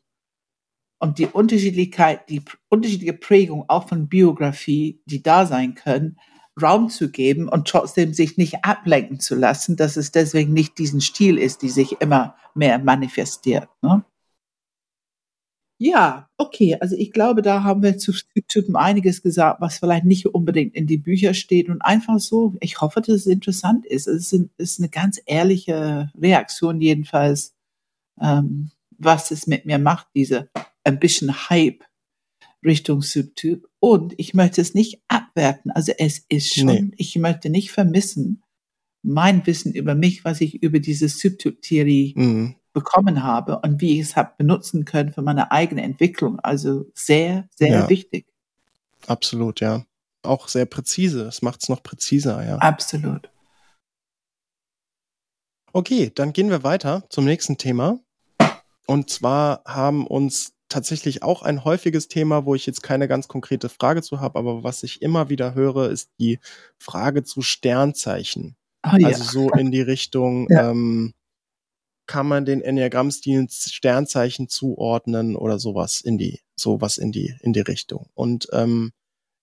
und 1.00 1.18
die 1.18 1.26
Unterschiedlichkeit, 1.26 2.30
die 2.30 2.44
unterschiedliche 2.70 3.14
Prägung 3.14 3.66
auch 3.68 3.88
von 3.88 4.08
Biografie, 4.08 5.02
die 5.06 5.24
da 5.24 5.48
sein 5.48 5.74
können, 5.74 6.18
Raum 6.62 6.90
zu 6.90 7.10
geben 7.10 7.50
und 7.50 7.68
trotzdem 7.68 8.14
sich 8.14 8.38
nicht 8.38 8.64
ablenken 8.64 9.20
zu 9.20 9.36
lassen, 9.36 9.76
dass 9.78 9.98
es 9.98 10.12
deswegen 10.12 10.54
nicht 10.54 10.78
diesen 10.78 11.02
Stil 11.02 11.38
ist, 11.38 11.64
die 11.64 11.70
sich 11.70 12.00
immer 12.02 12.36
mehr 12.54 12.78
manifestiert. 12.78 13.68
Ne? 13.82 14.04
Ja, 15.84 16.30
okay. 16.38 16.78
Also 16.80 16.96
ich 16.96 17.12
glaube, 17.12 17.42
da 17.42 17.64
haben 17.64 17.82
wir 17.82 17.98
zu 17.98 18.14
Typen 18.48 18.76
einiges 18.76 19.24
gesagt, 19.24 19.62
was 19.62 19.80
vielleicht 19.80 20.06
nicht 20.06 20.28
unbedingt 20.28 20.76
in 20.76 20.86
die 20.86 21.00
Bücher 21.00 21.34
steht 21.34 21.70
und 21.70 21.82
einfach 21.82 22.20
so. 22.20 22.54
Ich 22.60 22.82
hoffe, 22.82 23.02
dass 23.02 23.16
es 23.16 23.26
interessant 23.26 23.88
ist. 23.88 24.06
Es 24.06 24.32
ist 24.32 24.80
eine 24.80 24.90
ganz 24.90 25.20
ehrliche 25.26 26.12
Reaktion 26.16 26.82
jedenfalls, 26.82 27.56
ähm, 28.22 28.70
was 29.00 29.32
es 29.32 29.48
mit 29.48 29.66
mir 29.66 29.80
macht, 29.80 30.06
diese 30.14 30.52
ein 30.84 31.00
bisschen 31.00 31.50
Hype 31.50 31.84
Richtung 32.64 33.02
Subtyp. 33.02 33.68
Und 33.80 34.14
ich 34.18 34.36
möchte 34.36 34.62
es 34.62 34.76
nicht 34.76 35.02
abwerten. 35.08 35.72
Also 35.72 35.94
es 35.98 36.24
ist 36.30 36.54
schon, 36.54 36.68
nee. 36.68 36.92
ich 36.98 37.16
möchte 37.16 37.50
nicht 37.50 37.72
vermissen 37.72 38.44
mein 39.02 39.48
Wissen 39.48 39.74
über 39.74 39.96
mich, 39.96 40.24
was 40.26 40.42
ich 40.42 40.62
über 40.62 40.78
diese 40.78 41.10
Subtyp-Theorie 41.10 42.14
mhm. 42.16 42.56
Bekommen 42.74 43.24
habe 43.24 43.60
und 43.60 43.82
wie 43.82 44.00
ich 44.00 44.08
es 44.08 44.16
habe 44.16 44.34
benutzen 44.38 44.86
können 44.86 45.12
für 45.12 45.22
meine 45.22 45.52
eigene 45.52 45.84
Entwicklung. 45.84 46.40
Also 46.40 46.86
sehr, 46.94 47.48
sehr 47.56 47.70
ja. 47.70 47.90
wichtig. 47.90 48.26
Absolut, 49.08 49.60
ja. 49.60 49.84
Auch 50.24 50.48
sehr 50.48 50.66
präzise. 50.66 51.24
Es 51.24 51.42
macht 51.42 51.64
es 51.64 51.70
noch 51.70 51.84
präziser, 51.84 52.46
ja. 52.46 52.58
Absolut. 52.58 53.30
Okay, 55.74 56.12
dann 56.14 56.34
gehen 56.34 56.50
wir 56.50 56.64
weiter 56.64 57.04
zum 57.10 57.26
nächsten 57.26 57.58
Thema. 57.58 58.00
Und 58.88 59.10
zwar 59.10 59.64
haben 59.66 60.06
uns 60.06 60.54
tatsächlich 60.68 61.24
auch 61.24 61.44
ein 61.44 61.64
häufiges 61.64 62.08
Thema, 62.08 62.46
wo 62.46 62.56
ich 62.56 62.66
jetzt 62.66 62.82
keine 62.84 63.08
ganz 63.08 63.28
konkrete 63.28 63.70
Frage 63.70 64.02
zu 64.02 64.20
habe, 64.20 64.40
aber 64.40 64.64
was 64.64 64.84
ich 64.84 65.02
immer 65.02 65.30
wieder 65.30 65.54
höre, 65.54 65.90
ist 65.90 66.12
die 66.20 66.40
Frage 66.78 67.24
zu 67.24 67.42
Sternzeichen. 67.42 68.56
Oh, 68.86 68.96
ja. 68.98 69.10
Also 69.10 69.24
so 69.24 69.50
in 69.52 69.72
die 69.72 69.82
Richtung, 69.82 70.48
ja. 70.50 70.72
ähm, 70.72 71.14
kann 72.08 72.28
man 72.28 72.46
den 72.46 72.62
Enneagrammstilen 72.62 73.48
Sternzeichen 73.50 74.50
zuordnen 74.50 75.36
oder 75.36 75.60
sowas 75.60 76.02
in 76.02 76.18
die, 76.18 76.42
sowas 76.56 76.98
in 76.98 77.12
die, 77.12 77.36
in 77.42 77.54
die 77.54 77.62
Richtung. 77.62 78.08
Und 78.14 78.48
ähm, 78.52 78.92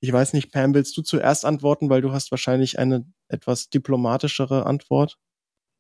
ich 0.01 0.13
weiß 0.13 0.33
nicht, 0.33 0.53
Pam, 0.53 0.75
willst 0.75 0.97
du 0.97 1.03
zuerst 1.03 1.45
antworten, 1.45 1.91
weil 1.91 2.03
du 2.03 2.13
hast 2.13 2.31
wahrscheinlich 2.31 2.79
eine 2.79 3.05
etwas 3.29 3.69
diplomatischere 3.69 4.67
Antwort? 4.67 5.19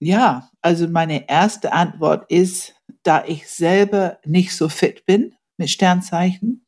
Ja, 0.01 0.51
also 0.61 0.89
meine 0.89 1.29
erste 1.29 1.73
Antwort 1.73 2.31
ist, 2.31 2.75
da 3.03 3.25
ich 3.25 3.49
selber 3.49 4.19
nicht 4.25 4.55
so 4.57 4.69
fit 4.69 5.05
bin 5.07 5.35
mit 5.57 5.71
Sternzeichen, 5.71 6.65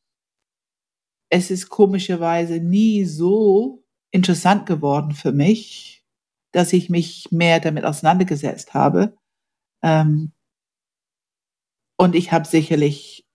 es 1.29 1.49
ist 1.49 1.69
komischerweise 1.69 2.59
nie 2.59 3.05
so 3.05 3.85
interessant 4.11 4.65
geworden 4.65 5.13
für 5.13 5.31
mich, 5.31 6.03
dass 6.51 6.73
ich 6.73 6.89
mich 6.89 7.31
mehr 7.31 7.61
damit 7.61 7.85
auseinandergesetzt 7.85 8.73
habe. 8.73 9.17
Ähm, 9.83 10.31
und 11.97 12.15
ich 12.15 12.31
habe 12.31 12.47
sicherlich, 12.47 13.27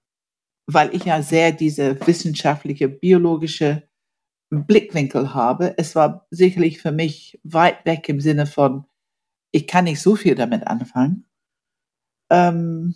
weil 0.66 0.94
ich 0.94 1.04
ja 1.04 1.22
sehr 1.22 1.52
diese 1.52 2.04
wissenschaftliche, 2.06 2.88
biologische 2.88 3.88
Blickwinkel 4.50 5.34
habe, 5.34 5.74
es 5.78 5.94
war 5.94 6.26
sicherlich 6.30 6.80
für 6.80 6.92
mich 6.92 7.40
weit 7.44 7.84
weg 7.84 8.08
im 8.08 8.20
Sinne 8.20 8.46
von, 8.46 8.86
ich 9.52 9.66
kann 9.66 9.84
nicht 9.84 10.00
so 10.00 10.16
viel 10.16 10.34
damit 10.34 10.66
anfangen. 10.66 11.26
Ähm, 12.30 12.94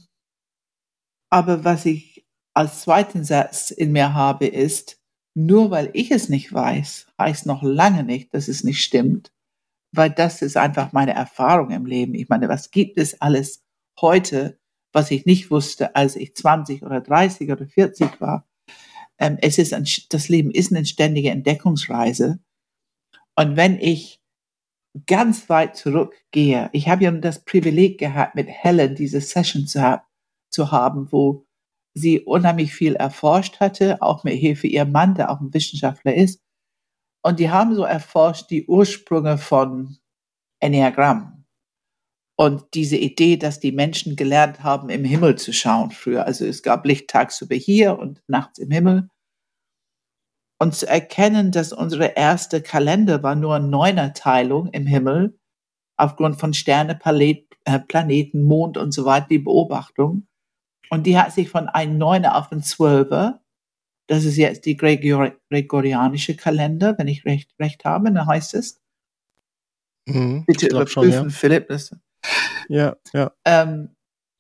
aber 1.33 1.65
was 1.65 1.87
ich 1.87 2.27
als 2.55 2.83
zweiten 2.83 3.25
Satz 3.25 3.71
in 3.71 3.93
mir 3.93 4.15
habe, 4.15 4.47
ist, 4.47 5.01
nur 5.35 5.71
weil 5.71 5.91
ich 5.95 6.11
es 6.11 6.29
nicht 6.29 6.53
weiß, 6.53 7.07
heißt 7.19 7.47
noch 7.47 7.63
lange 7.63 8.03
nicht, 8.03 8.35
dass 8.35 8.49
es 8.49 8.65
nicht 8.65 8.83
stimmt, 8.83 9.33
weil 9.93 10.11
das 10.11 10.43
ist 10.43 10.57
einfach 10.57 10.93
meine 10.93 11.15
Erfahrung 11.15 11.71
im 11.71 11.87
Leben. 11.87 12.15
Ich 12.15 12.29
meine, 12.29 12.49
was 12.49 12.71
gibt 12.71 12.99
es 12.99 13.21
alles 13.21 13.63
heute, 14.01 14.59
was 14.93 15.11
ich 15.11 15.27
nicht 15.27 15.51
wusste, 15.51 15.95
als 15.97 16.17
ich 16.17 16.35
20 16.35 16.83
oder 16.83 17.01
30 17.01 17.51
oder 17.51 17.67
40 17.67 18.21
war? 18.21 18.49
Ähm, 19.19 19.39
es 19.41 19.59
ist 19.59 19.75
ein, 19.75 19.87
das 20.11 20.29
Leben 20.29 20.51
ist 20.51 20.73
eine 20.73 20.85
ständige 20.87 21.31
Entdeckungsreise. 21.31 22.41
Und 23.37 23.57
wenn 23.57 23.79
ich 23.79 24.21
ganz 25.07 25.49
weit 25.49 25.77
zurückgehe. 25.77 26.69
Ich 26.73 26.89
habe 26.89 27.05
ja 27.05 27.11
das 27.11 27.45
Privileg 27.45 27.99
gehabt, 27.99 28.35
mit 28.35 28.49
Helen 28.49 28.95
diese 28.95 29.21
Session 29.21 29.67
zu, 29.67 29.81
ha 29.83 30.07
zu 30.51 30.73
haben, 30.73 31.13
wo 31.13 31.47
sie 31.95 32.21
unheimlich 32.21 32.75
viel 32.75 32.97
erforscht 32.97 33.61
hatte, 33.61 34.03
auch 34.03 34.25
mit 34.25 34.35
Hilfe 34.35 34.67
ihr 34.67 34.85
Mann, 34.85 35.15
der 35.15 35.31
auch 35.31 35.41
ein 35.41 35.55
Wissenschaftler 35.55 36.15
ist. 36.15 36.43
Und 37.23 37.39
die 37.39 37.51
haben 37.51 37.75
so 37.75 37.85
erforscht 37.85 38.51
die 38.51 38.67
Ursprünge 38.67 39.39
von 39.39 39.99
Enneagramm. 40.61 41.45
Und 42.37 42.65
diese 42.73 42.97
Idee, 42.97 43.37
dass 43.37 43.61
die 43.61 43.73
Menschen 43.73 44.17
gelernt 44.17 44.63
haben, 44.63 44.89
im 44.89 45.05
Himmel 45.05 45.37
zu 45.37 45.53
schauen 45.53 45.91
früher. 45.91 46.25
Also 46.25 46.47
es 46.47 46.63
gab 46.63 46.87
Licht 46.87 47.11
tagsüber 47.11 47.55
hier 47.55 47.99
und 47.99 48.23
nachts 48.27 48.59
im 48.59 48.71
Himmel 48.71 49.11
und 50.61 50.75
zu 50.75 50.87
erkennen, 50.87 51.53
dass 51.53 51.73
unsere 51.73 52.17
erste 52.17 52.61
Kalender 52.61 53.23
war 53.23 53.35
nur 53.35 53.59
Neunerteilung 53.59 54.69
im 54.69 54.87
Himmel 54.87 55.39
aufgrund 55.97 56.39
von 56.39 56.53
Sterne, 56.53 56.95
Planet, 56.95 57.47
äh, 57.65 57.81
Planeten, 57.81 58.43
Mond 58.43 58.77
und 58.77 58.93
so 58.93 59.07
weiter, 59.07 59.27
die 59.31 59.39
Beobachtung. 59.39 60.27
Und 60.91 61.07
die 61.07 61.19
hat 61.19 61.33
sich 61.33 61.49
von 61.49 61.69
einem 61.69 61.97
Neuner 61.97 62.37
auf 62.37 62.53
einen 62.53 62.63
Zwölfer, 62.63 63.40
das 64.11 64.25
ist 64.25 64.37
jetzt 64.37 64.67
die 64.67 64.77
Gregor 64.77 65.31
gregorianische 65.51 66.35
Kalender, 66.35 66.99
wenn 66.99 67.07
ich 67.07 67.25
recht, 67.25 67.55
recht 67.61 67.85
habe, 67.85 68.13
dann 68.13 68.27
heißt 68.27 68.55
es. 68.55 68.81
Mhm, 70.09 70.45
Bitte 70.47 70.67
überprüfen, 70.67 71.13
schon, 71.13 71.29
ja. 71.29 71.29
Philipp. 71.29 71.69
Das, 71.69 71.95
ja, 72.69 72.97
ja. 73.13 73.31
Ähm, 73.45 73.95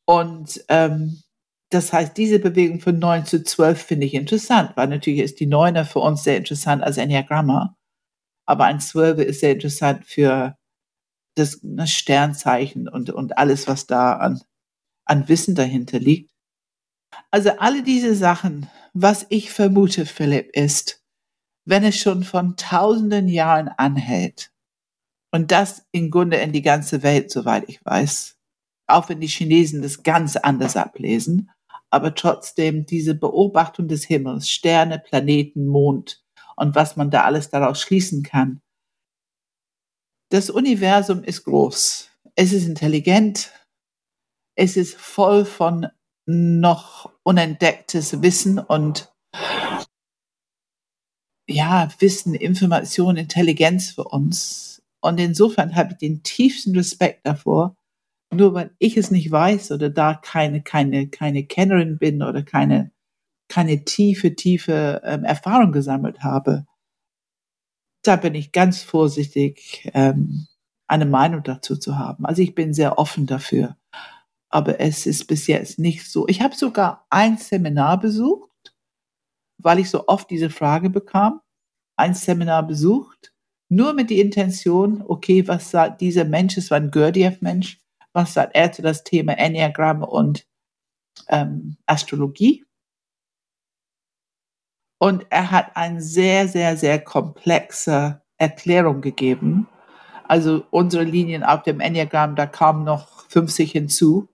und 0.06 0.64
ähm, 0.68 1.22
das 1.70 1.92
heißt, 1.92 2.16
diese 2.16 2.40
Bewegung 2.40 2.80
von 2.80 2.98
9 2.98 3.26
zu 3.26 3.44
12 3.44 3.80
finde 3.80 4.06
ich 4.06 4.14
interessant, 4.14 4.72
weil 4.74 4.88
natürlich 4.88 5.20
ist 5.20 5.38
die 5.38 5.46
9er 5.46 5.84
für 5.84 6.00
uns 6.00 6.24
sehr 6.24 6.36
interessant 6.36 6.82
als 6.82 6.96
Enneagramma, 6.96 7.76
aber 8.46 8.64
ein 8.64 8.80
12 8.80 9.20
ist 9.20 9.38
sehr 9.38 9.52
interessant 9.52 10.04
für 10.04 10.58
das, 11.36 11.60
das 11.62 11.92
Sternzeichen 11.92 12.88
und, 12.88 13.10
und 13.10 13.38
alles, 13.38 13.68
was 13.68 13.86
da 13.86 14.14
an, 14.14 14.40
an 15.04 15.28
Wissen 15.28 15.54
dahinter 15.54 16.00
liegt. 16.00 16.32
Also 17.30 17.50
alle 17.58 17.84
diese 17.84 18.16
Sachen, 18.16 18.68
was 18.92 19.26
ich 19.28 19.50
vermute, 19.50 20.06
Philipp, 20.06 20.50
ist, 20.54 21.02
wenn 21.64 21.84
es 21.84 21.96
schon 21.96 22.24
von 22.24 22.56
tausenden 22.56 23.28
Jahren 23.28 23.68
anhält 23.68 24.52
und 25.30 25.50
das 25.50 25.86
im 25.92 26.10
Grunde 26.10 26.38
in 26.38 26.52
die 26.52 26.62
ganze 26.62 27.02
Welt, 27.02 27.30
soweit 27.30 27.68
ich 27.68 27.84
weiß, 27.84 28.36
auch 28.88 29.08
wenn 29.08 29.20
die 29.20 29.28
Chinesen 29.28 29.82
das 29.82 30.02
ganz 30.02 30.36
anders 30.36 30.76
ablesen, 30.76 31.50
aber 31.90 32.14
trotzdem 32.14 32.86
diese 32.86 33.14
Beobachtung 33.14 33.88
des 33.88 34.04
Himmels, 34.04 34.48
Sterne, 34.48 34.98
Planeten, 34.98 35.66
Mond 35.66 36.24
und 36.56 36.74
was 36.74 36.96
man 36.96 37.10
da 37.10 37.24
alles 37.24 37.50
daraus 37.50 37.80
schließen 37.80 38.22
kann. 38.22 38.60
Das 40.30 40.50
Universum 40.50 41.24
ist 41.24 41.44
groß, 41.44 42.08
es 42.36 42.52
ist 42.52 42.66
intelligent, 42.66 43.52
es 44.56 44.76
ist 44.76 44.96
voll 44.96 45.44
von 45.44 45.88
noch 46.30 47.10
unentdecktes 47.22 48.22
Wissen 48.22 48.58
und 48.58 49.12
ja, 51.48 51.88
Wissen, 51.98 52.34
Information, 52.34 53.16
Intelligenz 53.16 53.90
für 53.90 54.04
uns. 54.04 54.82
Und 55.00 55.18
insofern 55.18 55.74
habe 55.74 55.92
ich 55.92 55.98
den 55.98 56.22
tiefsten 56.22 56.76
Respekt 56.76 57.26
davor, 57.26 57.76
nur 58.32 58.54
weil 58.54 58.70
ich 58.78 58.96
es 58.96 59.10
nicht 59.10 59.30
weiß 59.30 59.72
oder 59.72 59.90
da 59.90 60.14
keine, 60.14 60.62
keine, 60.62 61.08
keine 61.08 61.44
Kennerin 61.44 61.98
bin 61.98 62.22
oder 62.22 62.42
keine, 62.42 62.92
keine 63.48 63.84
tiefe, 63.84 64.36
tiefe 64.36 65.00
ähm, 65.04 65.24
Erfahrung 65.24 65.72
gesammelt 65.72 66.22
habe, 66.22 66.66
da 68.02 68.16
bin 68.16 68.34
ich 68.34 68.52
ganz 68.52 68.82
vorsichtig, 68.82 69.90
ähm, 69.94 70.46
eine 70.86 71.06
Meinung 71.06 71.42
dazu 71.42 71.76
zu 71.76 71.98
haben. 71.98 72.24
Also 72.26 72.42
ich 72.42 72.54
bin 72.54 72.74
sehr 72.74 72.98
offen 72.98 73.26
dafür. 73.26 73.76
Aber 74.50 74.80
es 74.80 75.06
ist 75.06 75.26
bis 75.26 75.46
jetzt 75.46 75.78
nicht 75.78 76.10
so. 76.10 76.26
Ich 76.28 76.42
habe 76.42 76.54
sogar 76.54 77.06
ein 77.08 77.38
Seminar 77.38 78.00
besucht, 78.00 78.74
weil 79.58 79.78
ich 79.78 79.90
so 79.90 80.08
oft 80.08 80.28
diese 80.28 80.50
Frage 80.50 80.90
bekam. 80.90 81.40
Ein 81.96 82.14
Seminar 82.14 82.66
besucht, 82.66 83.32
nur 83.68 83.92
mit 83.92 84.10
die 84.10 84.20
Intention, 84.20 85.04
okay, 85.06 85.46
was 85.46 85.70
sagt 85.70 86.00
dieser 86.00 86.24
Mensch, 86.24 86.56
es 86.56 86.70
war 86.70 86.78
ein 86.78 86.90
Gurdjieff-Mensch, 86.90 87.78
was 88.12 88.34
sagt 88.34 88.56
er 88.56 88.72
zu 88.72 88.82
das 88.82 89.04
Thema 89.04 89.38
Enneagramm 89.38 90.02
und 90.02 90.46
ähm, 91.28 91.76
Astrologie. 91.86 92.64
Und 94.98 95.24
er 95.30 95.50
hat 95.52 95.76
eine 95.76 96.02
sehr, 96.02 96.48
sehr, 96.48 96.76
sehr 96.76 96.98
komplexe 96.98 98.20
Erklärung 98.36 99.00
gegeben. 99.00 99.68
Also 100.24 100.64
unsere 100.70 101.04
Linien 101.04 101.44
auf 101.44 101.62
dem 101.62 101.80
Enneagramm, 101.80 102.36
da 102.36 102.46
kamen 102.46 102.84
noch 102.84 103.28
50 103.28 103.72
hinzu. 103.72 104.28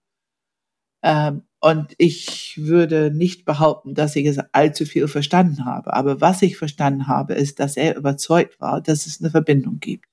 Ähm, 1.06 1.42
Und 1.60 1.94
ich 1.98 2.58
würde 2.62 3.10
nicht 3.10 3.44
behaupten, 3.46 3.94
dass 3.94 4.14
ich 4.16 4.26
es 4.26 4.38
allzu 4.52 4.84
viel 4.84 5.08
verstanden 5.08 5.64
habe. 5.64 5.94
Aber 5.94 6.20
was 6.20 6.42
ich 6.42 6.58
verstanden 6.58 7.06
habe, 7.08 7.34
ist, 7.34 7.60
dass 7.60 7.76
er 7.78 7.96
überzeugt 7.96 8.60
war, 8.60 8.80
dass 8.82 9.06
es 9.06 9.20
eine 9.20 9.30
Verbindung 9.30 9.80
gibt. 9.80 10.06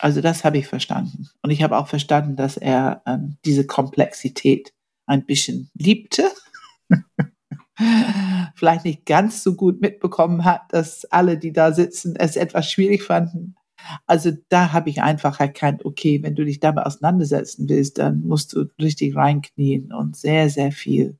Also 0.00 0.20
das 0.20 0.44
habe 0.44 0.58
ich 0.58 0.66
verstanden. 0.66 1.28
Und 1.42 1.50
ich 1.50 1.62
habe 1.62 1.76
auch 1.78 1.86
verstanden, 1.88 2.36
dass 2.36 2.56
er 2.56 3.02
ähm, 3.06 3.38
diese 3.44 3.66
Komplexität 3.66 4.72
ein 5.06 5.24
bisschen 5.26 5.70
liebte. 5.74 6.24
Vielleicht 8.56 8.84
nicht 8.84 9.06
ganz 9.06 9.42
so 9.42 9.54
gut 9.54 9.80
mitbekommen 9.80 10.44
hat, 10.44 10.62
dass 10.70 11.04
alle, 11.06 11.38
die 11.38 11.52
da 11.52 11.72
sitzen, 11.72 12.16
es 12.16 12.36
etwas 12.36 12.70
schwierig 12.70 13.02
fanden. 13.02 13.54
Also 14.06 14.32
da 14.48 14.72
habe 14.72 14.90
ich 14.90 15.02
einfach 15.02 15.40
erkannt, 15.40 15.84
okay, 15.84 16.22
wenn 16.22 16.34
du 16.34 16.44
dich 16.44 16.60
damit 16.60 16.84
auseinandersetzen 16.84 17.68
willst, 17.68 17.98
dann 17.98 18.22
musst 18.22 18.52
du 18.52 18.66
richtig 18.80 19.16
reinknien 19.16 19.92
und 19.92 20.16
sehr, 20.16 20.50
sehr 20.50 20.72
viel 20.72 21.18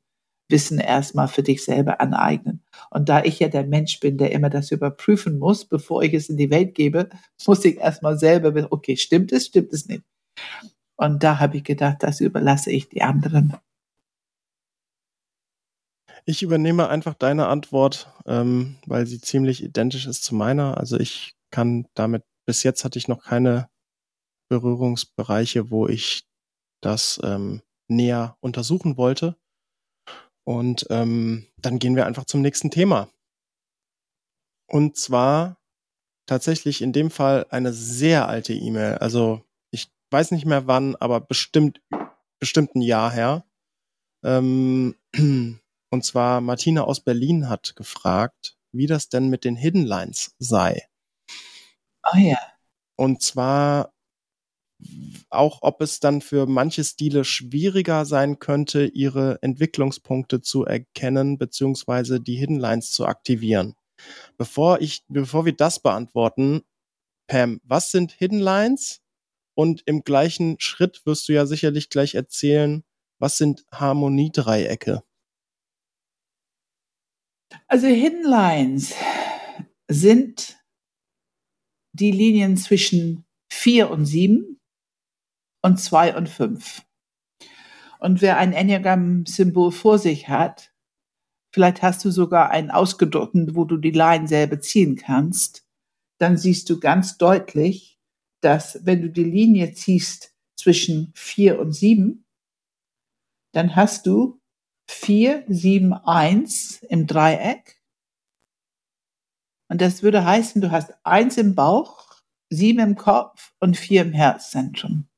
Wissen 0.48 0.78
erstmal 0.78 1.28
für 1.28 1.42
dich 1.42 1.64
selber 1.64 2.00
aneignen. 2.00 2.62
Und 2.90 3.08
da 3.08 3.24
ich 3.24 3.38
ja 3.40 3.48
der 3.48 3.66
Mensch 3.66 3.98
bin, 4.00 4.18
der 4.18 4.32
immer 4.32 4.50
das 4.50 4.70
überprüfen 4.70 5.38
muss, 5.38 5.64
bevor 5.64 6.02
ich 6.02 6.14
es 6.14 6.28
in 6.28 6.36
die 6.36 6.50
Welt 6.50 6.74
gebe, 6.74 7.08
muss 7.46 7.64
ich 7.64 7.78
erstmal 7.78 8.18
selber 8.18 8.54
wissen, 8.54 8.68
okay, 8.70 8.96
stimmt 8.96 9.32
es, 9.32 9.46
stimmt 9.46 9.72
es 9.72 9.86
nicht. 9.86 10.02
Und 10.96 11.22
da 11.24 11.40
habe 11.40 11.56
ich 11.56 11.64
gedacht, 11.64 11.98
das 12.00 12.20
überlasse 12.20 12.70
ich 12.70 12.88
die 12.88 13.02
anderen. 13.02 13.56
Ich 16.24 16.42
übernehme 16.42 16.88
einfach 16.88 17.14
deine 17.14 17.48
Antwort, 17.48 18.12
ähm, 18.26 18.76
weil 18.86 19.06
sie 19.06 19.20
ziemlich 19.20 19.62
identisch 19.62 20.06
ist 20.06 20.22
zu 20.22 20.34
meiner. 20.36 20.78
Also 20.78 20.98
ich 20.98 21.34
kann 21.50 21.86
damit, 21.94 22.22
bis 22.46 22.62
jetzt 22.62 22.84
hatte 22.84 22.98
ich 22.98 23.08
noch 23.08 23.22
keine 23.24 23.70
Berührungsbereiche, 24.48 25.70
wo 25.70 25.88
ich 25.88 26.26
das 26.82 27.20
ähm, 27.22 27.62
näher 27.88 28.36
untersuchen 28.40 28.96
wollte. 28.96 29.36
Und 30.44 30.86
ähm, 30.90 31.46
dann 31.56 31.78
gehen 31.78 31.96
wir 31.96 32.06
einfach 32.06 32.24
zum 32.24 32.42
nächsten 32.42 32.70
Thema. 32.70 33.08
Und 34.68 34.96
zwar 34.96 35.58
tatsächlich 36.26 36.82
in 36.82 36.92
dem 36.92 37.10
Fall 37.10 37.46
eine 37.50 37.72
sehr 37.72 38.28
alte 38.28 38.52
E-Mail. 38.52 38.98
Also 38.98 39.44
ich 39.70 39.90
weiß 40.10 40.30
nicht 40.32 40.46
mehr 40.46 40.66
wann, 40.66 40.96
aber 40.96 41.20
bestimmt, 41.20 41.80
bestimmt 42.40 42.74
ein 42.74 42.82
Jahr 42.82 43.12
her. 43.12 43.44
Ähm, 44.24 44.96
und 45.90 46.04
zwar 46.04 46.40
Martina 46.40 46.82
aus 46.82 47.00
Berlin 47.00 47.48
hat 47.48 47.76
gefragt, 47.76 48.56
wie 48.72 48.86
das 48.86 49.08
denn 49.08 49.28
mit 49.28 49.44
den 49.44 49.56
Hidden 49.56 49.84
Lines 49.84 50.34
sei. 50.38 50.88
Oh 52.04 52.18
ja. 52.18 52.38
Und 52.96 53.22
zwar 53.22 53.92
auch 55.30 55.60
ob 55.62 55.80
es 55.80 56.00
dann 56.00 56.20
für 56.20 56.46
manche 56.46 56.84
Stile 56.84 57.24
schwieriger 57.24 58.04
sein 58.04 58.38
könnte, 58.38 58.86
ihre 58.86 59.38
Entwicklungspunkte 59.42 60.40
zu 60.40 60.64
erkennen, 60.64 61.38
beziehungsweise 61.38 62.20
die 62.20 62.36
Hidden 62.36 62.58
Lines 62.58 62.90
zu 62.90 63.06
aktivieren. 63.06 63.74
Bevor 64.36 64.80
ich, 64.80 65.04
bevor 65.08 65.44
wir 65.44 65.54
das 65.54 65.80
beantworten, 65.80 66.62
Pam, 67.28 67.60
was 67.64 67.90
sind 67.90 68.12
Hidden 68.12 68.40
Lines? 68.40 69.00
Und 69.54 69.82
im 69.86 70.02
gleichen 70.02 70.58
Schritt 70.60 71.02
wirst 71.04 71.28
du 71.28 71.34
ja 71.34 71.46
sicherlich 71.46 71.90
gleich 71.90 72.14
erzählen, 72.14 72.84
was 73.18 73.36
sind 73.36 73.64
Harmoniedreiecke? 73.70 75.02
Also 77.68 77.86
Hidden 77.86 78.24
Lines 78.24 78.94
sind 79.88 80.56
die 81.92 82.10
Linien 82.10 82.56
zwischen 82.56 83.24
vier 83.52 83.90
und 83.90 84.06
sieben 84.06 84.60
und 85.62 85.78
zwei 85.78 86.16
und 86.16 86.28
fünf. 86.28 86.82
Und 87.98 88.20
wer 88.20 88.38
ein 88.38 88.52
Enneagramm-Symbol 88.52 89.70
vor 89.70 89.98
sich 89.98 90.28
hat, 90.28 90.72
vielleicht 91.52 91.82
hast 91.82 92.04
du 92.04 92.10
sogar 92.10 92.50
einen 92.50 92.70
ausgedruckten, 92.70 93.54
wo 93.54 93.64
du 93.64 93.76
die 93.76 93.90
Line 93.90 94.26
selber 94.26 94.60
ziehen 94.60 94.96
kannst, 94.96 95.64
dann 96.18 96.36
siehst 96.36 96.68
du 96.70 96.80
ganz 96.80 97.18
deutlich, 97.18 98.00
dass 98.40 98.84
wenn 98.84 99.02
du 99.02 99.10
die 99.10 99.24
Linie 99.24 99.72
ziehst 99.72 100.34
zwischen 100.56 101.12
vier 101.14 101.60
und 101.60 101.72
sieben, 101.72 102.24
dann 103.52 103.76
hast 103.76 104.06
du 104.06 104.40
vier, 104.88 105.44
sieben, 105.48 105.92
eins 105.92 106.82
im 106.88 107.06
Dreieck. 107.06 107.81
Und 109.72 109.80
das 109.80 110.02
würde 110.02 110.26
heißen, 110.26 110.60
du 110.60 110.70
hast 110.70 110.92
eins 111.02 111.38
im 111.38 111.54
Bauch, 111.54 112.20
sieben 112.50 112.80
im 112.80 112.94
Kopf 112.94 113.54
und 113.58 113.74
vier 113.74 114.02
im 114.02 114.12
Herzzentrum. 114.12 115.08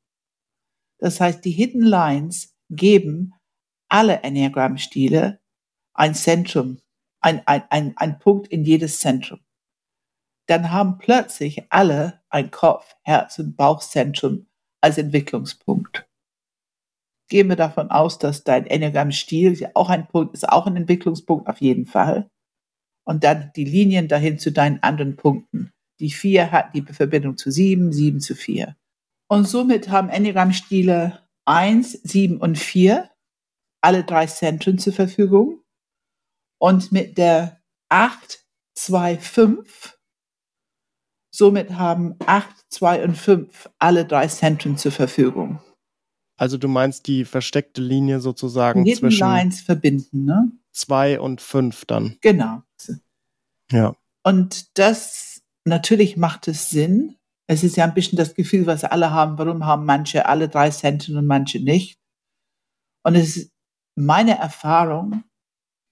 Das 0.98 1.20
heißt, 1.20 1.44
die 1.44 1.50
Hidden 1.50 1.82
Lines 1.82 2.54
geben 2.70 3.34
alle 3.88 4.22
Enneagram-Stile 4.22 5.40
ein 5.92 6.14
Zentrum, 6.14 6.78
ein, 7.20 7.44
ein, 7.48 7.64
ein, 7.68 7.96
ein 7.96 8.20
Punkt 8.20 8.46
in 8.46 8.62
jedes 8.62 9.00
Zentrum. 9.00 9.40
Dann 10.46 10.70
haben 10.70 10.98
plötzlich 10.98 11.72
alle 11.72 12.22
ein 12.28 12.52
Kopf, 12.52 12.94
Herz 13.02 13.40
und 13.40 13.56
Bauchzentrum 13.56 14.46
als 14.80 14.98
Entwicklungspunkt. 14.98 16.08
Gehen 17.28 17.48
wir 17.48 17.56
davon 17.56 17.90
aus, 17.90 18.20
dass 18.20 18.44
dein 18.44 18.68
Enneagram-Stil 18.68 19.72
auch 19.74 19.90
ein 19.90 20.06
Punkt 20.06 20.32
ist, 20.32 20.48
auch 20.48 20.68
ein 20.68 20.76
Entwicklungspunkt 20.76 21.48
auf 21.48 21.60
jeden 21.60 21.86
Fall. 21.86 22.30
Und 23.04 23.24
dann 23.24 23.50
die 23.54 23.64
Linien 23.64 24.08
dahin 24.08 24.38
zu 24.38 24.50
deinen 24.50 24.82
anderen 24.82 25.16
Punkten. 25.16 25.72
Die 26.00 26.10
vier 26.10 26.50
hat 26.50 26.74
die 26.74 26.82
Verbindung 26.82 27.36
zu 27.36 27.50
sieben, 27.50 27.92
sieben 27.92 28.20
zu 28.20 28.34
vier. 28.34 28.76
Und 29.28 29.46
somit 29.46 29.90
haben 29.90 30.08
Enneagramm-Stile 30.08 31.20
1, 31.46 31.92
7 32.02 32.38
und 32.38 32.58
4 32.58 33.10
alle 33.80 34.04
drei 34.04 34.26
Zentren 34.26 34.78
zur 34.78 34.92
Verfügung. 34.92 35.60
Und 36.58 36.92
mit 36.92 37.18
der 37.18 37.60
8, 37.90 38.44
2, 38.74 39.18
5, 39.18 39.98
somit 41.30 41.72
haben 41.72 42.16
8, 42.26 42.48
2 42.70 43.04
und 43.04 43.16
5 43.16 43.70
alle 43.78 44.06
drei 44.06 44.26
Zentren 44.28 44.78
zur 44.78 44.92
Verfügung. 44.92 45.60
Also 46.36 46.58
du 46.58 46.66
meinst 46.68 47.06
die 47.06 47.24
versteckte 47.24 47.80
Linie 47.80 48.20
sozusagen 48.20 48.84
Hidden 48.84 48.98
zwischen 48.98 49.20
Lines 49.20 49.60
verbinden, 49.60 50.24
ne? 50.24 50.50
2 50.74 51.20
und 51.20 51.40
5 51.40 51.84
dann. 51.87 52.18
Genau. 52.20 52.62
Ja. 53.70 53.96
Und 54.22 54.78
das, 54.78 55.42
natürlich 55.64 56.16
macht 56.16 56.48
es 56.48 56.70
Sinn, 56.70 57.16
es 57.46 57.62
ist 57.62 57.76
ja 57.76 57.84
ein 57.84 57.94
bisschen 57.94 58.16
das 58.16 58.34
Gefühl, 58.34 58.66
was 58.66 58.84
alle 58.84 59.10
haben. 59.10 59.38
Warum 59.38 59.66
haben 59.66 59.84
manche 59.84 60.26
alle 60.26 60.48
drei 60.48 60.70
Centen 60.70 61.16
und 61.16 61.26
manche 61.26 61.60
nicht? 61.60 61.98
Und 63.02 63.16
es 63.16 63.37
ist 63.37 63.52
meine 63.96 64.38
Erfahrung. 64.38 65.24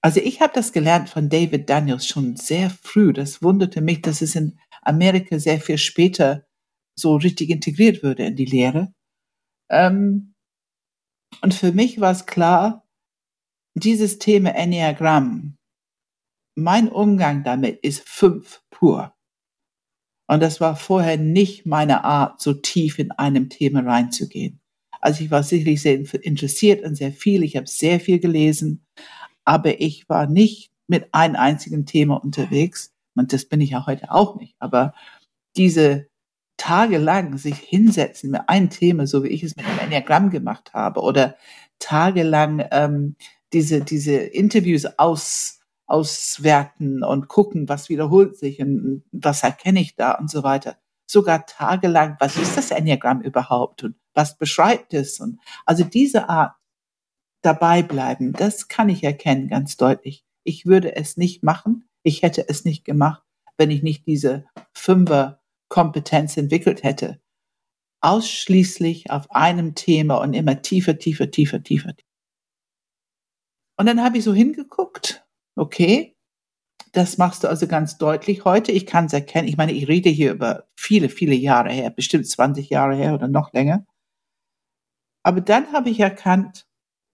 Also 0.00 0.20
ich 0.20 0.40
habe 0.40 0.52
das 0.54 0.72
gelernt 0.72 1.10
von 1.10 1.28
David 1.28 1.68
Daniels 1.68 2.06
schon 2.06 2.36
sehr 2.36 2.70
früh. 2.70 3.12
Das 3.12 3.42
wunderte 3.42 3.80
mich, 3.82 4.02
dass 4.02 4.22
es 4.22 4.34
in 4.34 4.58
Amerika 4.80 5.38
sehr 5.38 5.60
viel 5.60 5.78
später 5.78 6.46
so 6.98 7.16
richtig 7.16 7.50
integriert 7.50 8.02
würde 8.02 8.24
in 8.24 8.36
die 8.36 8.46
Lehre. 8.46 8.92
Ähm, 9.70 10.34
und 11.42 11.54
für 11.54 11.72
mich 11.72 12.00
war 12.00 12.12
es 12.12 12.26
klar, 12.26 12.86
dieses 13.74 14.18
Thema 14.18 14.54
Enneagramm, 14.54 15.56
mein 16.54 16.88
Umgang 16.88 17.44
damit 17.44 17.80
ist 17.82 18.08
fünf 18.08 18.62
pur. 18.70 19.14
Und 20.28 20.40
das 20.40 20.60
war 20.60 20.76
vorher 20.76 21.16
nicht 21.16 21.66
meine 21.66 22.04
Art, 22.04 22.40
so 22.40 22.54
tief 22.54 22.98
in 22.98 23.10
einem 23.12 23.48
Thema 23.48 23.80
reinzugehen. 23.80 24.60
Also 25.00 25.24
ich 25.24 25.30
war 25.30 25.42
sicherlich 25.42 25.82
sehr 25.82 25.98
interessiert 26.22 26.84
und 26.84 26.94
sehr 26.94 27.12
viel. 27.12 27.42
Ich 27.42 27.56
habe 27.56 27.66
sehr 27.66 28.00
viel 28.00 28.20
gelesen, 28.20 28.84
aber 29.44 29.80
ich 29.80 30.08
war 30.08 30.26
nicht 30.26 30.70
mit 30.86 31.12
einem 31.12 31.36
einzigen 31.36 31.86
Thema 31.86 32.22
unterwegs. 32.22 32.92
Und 33.14 33.32
das 33.32 33.46
bin 33.46 33.60
ich 33.60 33.70
ja 33.70 33.86
heute 33.86 34.12
auch 34.12 34.36
nicht. 34.36 34.54
Aber 34.58 34.94
diese 35.56 36.06
tagelang 36.56 37.36
sich 37.38 37.56
hinsetzen 37.56 38.30
mit 38.30 38.48
einem 38.48 38.70
Thema, 38.70 39.06
so 39.06 39.24
wie 39.24 39.28
ich 39.28 39.42
es 39.42 39.56
mit 39.56 39.66
dem 39.66 39.78
Enneagramm 39.80 40.30
gemacht 40.30 40.72
habe, 40.72 41.00
oder 41.00 41.36
tagelang 41.78 42.64
ähm, 42.70 43.16
diese, 43.52 43.80
diese 43.82 44.14
Interviews 44.14 44.86
aus, 44.98 45.60
auswerten 45.86 47.02
und 47.02 47.28
gucken, 47.28 47.68
was 47.68 47.88
wiederholt 47.88 48.36
sich 48.36 48.60
und 48.60 49.04
was 49.12 49.42
erkenne 49.42 49.80
ich 49.80 49.94
da 49.96 50.12
und 50.12 50.30
so 50.30 50.42
weiter. 50.42 50.78
Sogar 51.06 51.46
tagelang, 51.46 52.16
was 52.20 52.36
ist 52.36 52.56
das 52.56 52.70
Enneagramm 52.70 53.20
überhaupt 53.20 53.82
und 53.82 53.96
was 54.14 54.38
beschreibt 54.38 54.94
es? 54.94 55.20
Und 55.20 55.38
also 55.66 55.84
diese 55.84 56.28
Art 56.28 56.54
dabei 57.42 57.82
bleiben, 57.82 58.32
das 58.32 58.68
kann 58.68 58.88
ich 58.88 59.04
erkennen 59.04 59.48
ganz 59.48 59.76
deutlich. 59.76 60.24
Ich 60.44 60.66
würde 60.66 60.96
es 60.96 61.16
nicht 61.16 61.42
machen. 61.42 61.88
Ich 62.02 62.22
hätte 62.22 62.48
es 62.48 62.64
nicht 62.64 62.84
gemacht, 62.84 63.22
wenn 63.56 63.70
ich 63.70 63.82
nicht 63.82 64.06
diese 64.06 64.44
Fünfer 64.72 65.40
Kompetenz 65.68 66.36
entwickelt 66.36 66.82
hätte. 66.82 67.20
Ausschließlich 68.00 69.10
auf 69.10 69.30
einem 69.30 69.74
Thema 69.74 70.16
und 70.16 70.34
immer 70.34 70.60
tiefer, 70.60 70.98
tiefer, 70.98 71.30
tiefer, 71.30 71.62
tiefer. 71.62 71.94
Und 73.82 73.86
dann 73.86 74.04
habe 74.04 74.18
ich 74.18 74.22
so 74.22 74.32
hingeguckt 74.32 75.26
Okay, 75.56 76.14
das 76.92 77.18
machst 77.18 77.42
du 77.42 77.48
also 77.48 77.66
ganz 77.66 77.98
deutlich 77.98 78.44
heute. 78.44 78.70
Ich 78.70 78.86
kann 78.86 79.06
es 79.06 79.12
erkennen. 79.12 79.48
Ich 79.48 79.56
meine, 79.56 79.72
ich 79.72 79.88
rede 79.88 80.08
hier 80.08 80.30
über 80.30 80.68
viele, 80.76 81.08
viele 81.08 81.34
Jahre 81.34 81.72
her, 81.72 81.90
bestimmt 81.90 82.28
20 82.28 82.70
Jahre 82.70 82.94
her 82.94 83.12
oder 83.12 83.26
noch 83.26 83.52
länger. 83.52 83.84
Aber 85.24 85.40
dann 85.40 85.72
habe 85.72 85.90
ich 85.90 85.98
erkannt, 85.98 86.64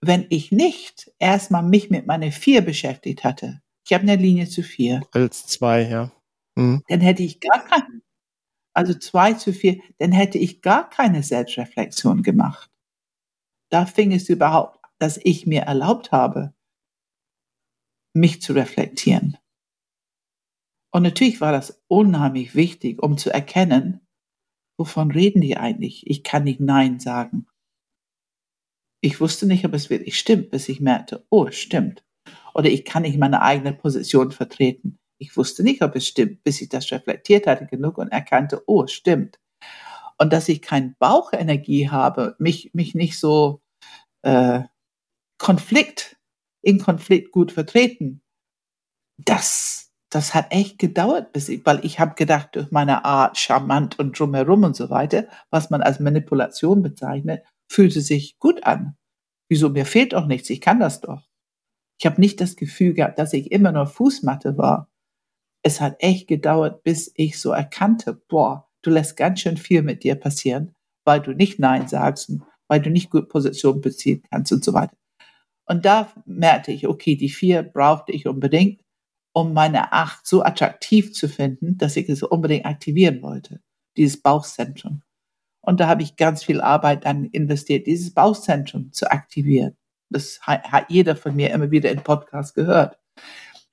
wenn 0.01 0.27
ich 0.29 0.51
nicht 0.51 1.11
erstmal 1.17 1.63
mich 1.63 1.89
mit 1.89 2.05
meiner 2.05 2.31
vier 2.31 2.61
beschäftigt 2.61 3.23
hatte, 3.23 3.63
ich 3.83 3.91
habe 3.91 4.03
eine 4.03 4.17
Linie 4.17 4.47
zu 4.47 4.61
vier. 4.61 5.01
Als 5.11 5.47
zwei, 5.47 5.89
ja. 5.89 6.11
Mhm. 6.53 6.83
Dann 6.87 7.01
hätte 7.01 7.23
ich 7.23 7.39
gar 7.39 7.65
keine, 7.65 8.03
also 8.75 8.93
zwei 8.93 9.33
zu 9.33 9.53
vier, 9.53 9.81
dann 9.97 10.11
hätte 10.11 10.37
ich 10.37 10.61
gar 10.61 10.87
keine 10.87 11.23
Selbstreflexion 11.23 12.21
gemacht. 12.21 12.69
Da 13.71 13.87
fing 13.87 14.11
es 14.11 14.29
überhaupt, 14.29 14.77
dass 14.99 15.19
ich 15.23 15.47
mir 15.47 15.63
erlaubt 15.63 16.11
habe, 16.11 16.53
mich 18.13 18.41
zu 18.41 18.53
reflektieren. 18.53 19.37
Und 20.91 21.03
natürlich 21.03 21.41
war 21.41 21.51
das 21.51 21.83
unheimlich 21.87 22.55
wichtig, 22.55 23.01
um 23.01 23.17
zu 23.17 23.31
erkennen, 23.31 24.01
wovon 24.77 25.11
reden 25.11 25.41
die 25.41 25.57
eigentlich? 25.57 26.07
Ich 26.07 26.23
kann 26.23 26.43
nicht 26.43 26.59
Nein 26.59 26.99
sagen. 26.99 27.47
Ich 29.01 29.21
wusste 29.21 29.45
nicht, 29.45 29.65
ob 29.65 29.73
es 29.73 29.89
wirklich 29.89 30.17
stimmt, 30.17 30.49
bis 30.49 30.67
ich 30.67 30.81
merkte, 30.81 31.25
oh, 31.29 31.51
stimmt. 31.51 32.03
Oder 32.53 32.69
ich 32.69 32.85
kann 32.85 33.03
nicht 33.03 33.17
meine 33.17 33.41
eigene 33.41 33.73
Position 33.73 34.31
vertreten. 34.31 34.99
Ich 35.19 35.37
wusste 35.37 35.63
nicht, 35.63 35.81
ob 35.81 35.95
es 35.95 36.07
stimmt, 36.07 36.43
bis 36.43 36.61
ich 36.61 36.69
das 36.69 36.91
reflektiert 36.91 37.45
hatte 37.45 37.67
genug 37.67 37.97
und 37.97 38.09
erkannte, 38.09 38.63
oh, 38.67 38.87
stimmt. 38.87 39.39
Und 40.17 40.33
dass 40.33 40.49
ich 40.49 40.61
keine 40.61 40.95
Bauchenergie 40.99 41.89
habe, 41.89 42.35
mich, 42.39 42.73
mich 42.73 42.95
nicht 42.95 43.17
so 43.19 43.61
äh, 44.23 44.63
Konflikt, 45.37 46.18
in 46.69 46.79
Konflikt 46.79 47.31
gut 47.31 47.51
vertreten, 47.51 48.21
das, 49.17 49.91
das 50.09 50.33
hat 50.33 50.51
echt 50.51 50.77
gedauert, 50.77 51.33
bis 51.33 51.49
ich, 51.49 51.65
weil 51.65 51.83
ich 51.83 51.99
habe 51.99 52.13
gedacht, 52.15 52.49
durch 52.53 52.71
meine 52.71 53.05
Art 53.05 53.37
charmant 53.37 53.97
und 53.97 54.17
drumherum 54.17 54.63
und 54.63 54.75
so 54.75 54.89
weiter, 54.89 55.27
was 55.49 55.71
man 55.71 55.81
als 55.81 55.99
Manipulation 55.99 56.83
bezeichnet, 56.83 57.43
fühlte 57.67 58.01
sich 58.01 58.37
gut 58.39 58.63
an. 58.63 58.95
Wieso, 59.49 59.69
mir 59.69 59.85
fehlt 59.85 60.13
doch 60.13 60.27
nichts, 60.27 60.49
ich 60.51 60.61
kann 60.61 60.79
das 60.79 61.01
doch. 61.01 61.27
Ich 61.99 62.05
habe 62.05 62.21
nicht 62.21 62.39
das 62.39 62.55
Gefühl 62.55 62.93
gehabt, 62.93 63.17
dass 63.17 63.33
ich 63.33 63.51
immer 63.51 63.71
nur 63.71 63.87
Fußmatte 63.87 64.57
war. 64.57 64.89
Es 65.63 65.81
hat 65.81 65.97
echt 65.99 66.27
gedauert, 66.27 66.83
bis 66.83 67.11
ich 67.15 67.39
so 67.39 67.51
erkannte, 67.51 68.13
boah, 68.13 68.69
du 68.83 68.91
lässt 68.91 69.17
ganz 69.17 69.41
schön 69.41 69.57
viel 69.57 69.81
mit 69.81 70.03
dir 70.03 70.15
passieren, 70.15 70.75
weil 71.03 71.19
du 71.19 71.33
nicht 71.33 71.59
Nein 71.59 71.87
sagst 71.87 72.29
und 72.29 72.43
weil 72.67 72.79
du 72.79 72.91
nicht 72.91 73.09
gut 73.09 73.27
Position 73.27 73.81
beziehen 73.81 74.23
kannst 74.29 74.53
und 74.53 74.63
so 74.63 74.73
weiter. 74.73 74.95
Und 75.69 75.85
da 75.85 76.11
merkte 76.25 76.71
ich, 76.71 76.87
okay, 76.87 77.15
die 77.15 77.29
vier 77.29 77.61
brauchte 77.61 78.11
ich 78.11 78.27
unbedingt, 78.27 78.81
um 79.33 79.53
meine 79.53 79.93
acht 79.93 80.25
so 80.25 80.41
attraktiv 80.41 81.13
zu 81.13 81.29
finden, 81.29 81.77
dass 81.77 81.95
ich 81.95 82.09
es 82.09 82.23
unbedingt 82.23 82.65
aktivieren 82.65 83.21
wollte, 83.21 83.61
dieses 83.95 84.19
Bauchzentrum. 84.19 85.03
Und 85.61 85.79
da 85.79 85.87
habe 85.87 86.01
ich 86.01 86.15
ganz 86.15 86.43
viel 86.43 86.59
Arbeit 86.59 87.05
dann 87.05 87.25
investiert, 87.25 87.85
dieses 87.85 88.11
Bauchzentrum 88.15 88.91
zu 88.93 89.11
aktivieren. 89.11 89.77
Das 90.09 90.39
hat 90.41 90.89
jeder 90.89 91.15
von 91.15 91.35
mir 91.35 91.51
immer 91.51 91.69
wieder 91.69 91.91
im 91.91 92.01
Podcast 92.01 92.55
gehört. 92.55 92.97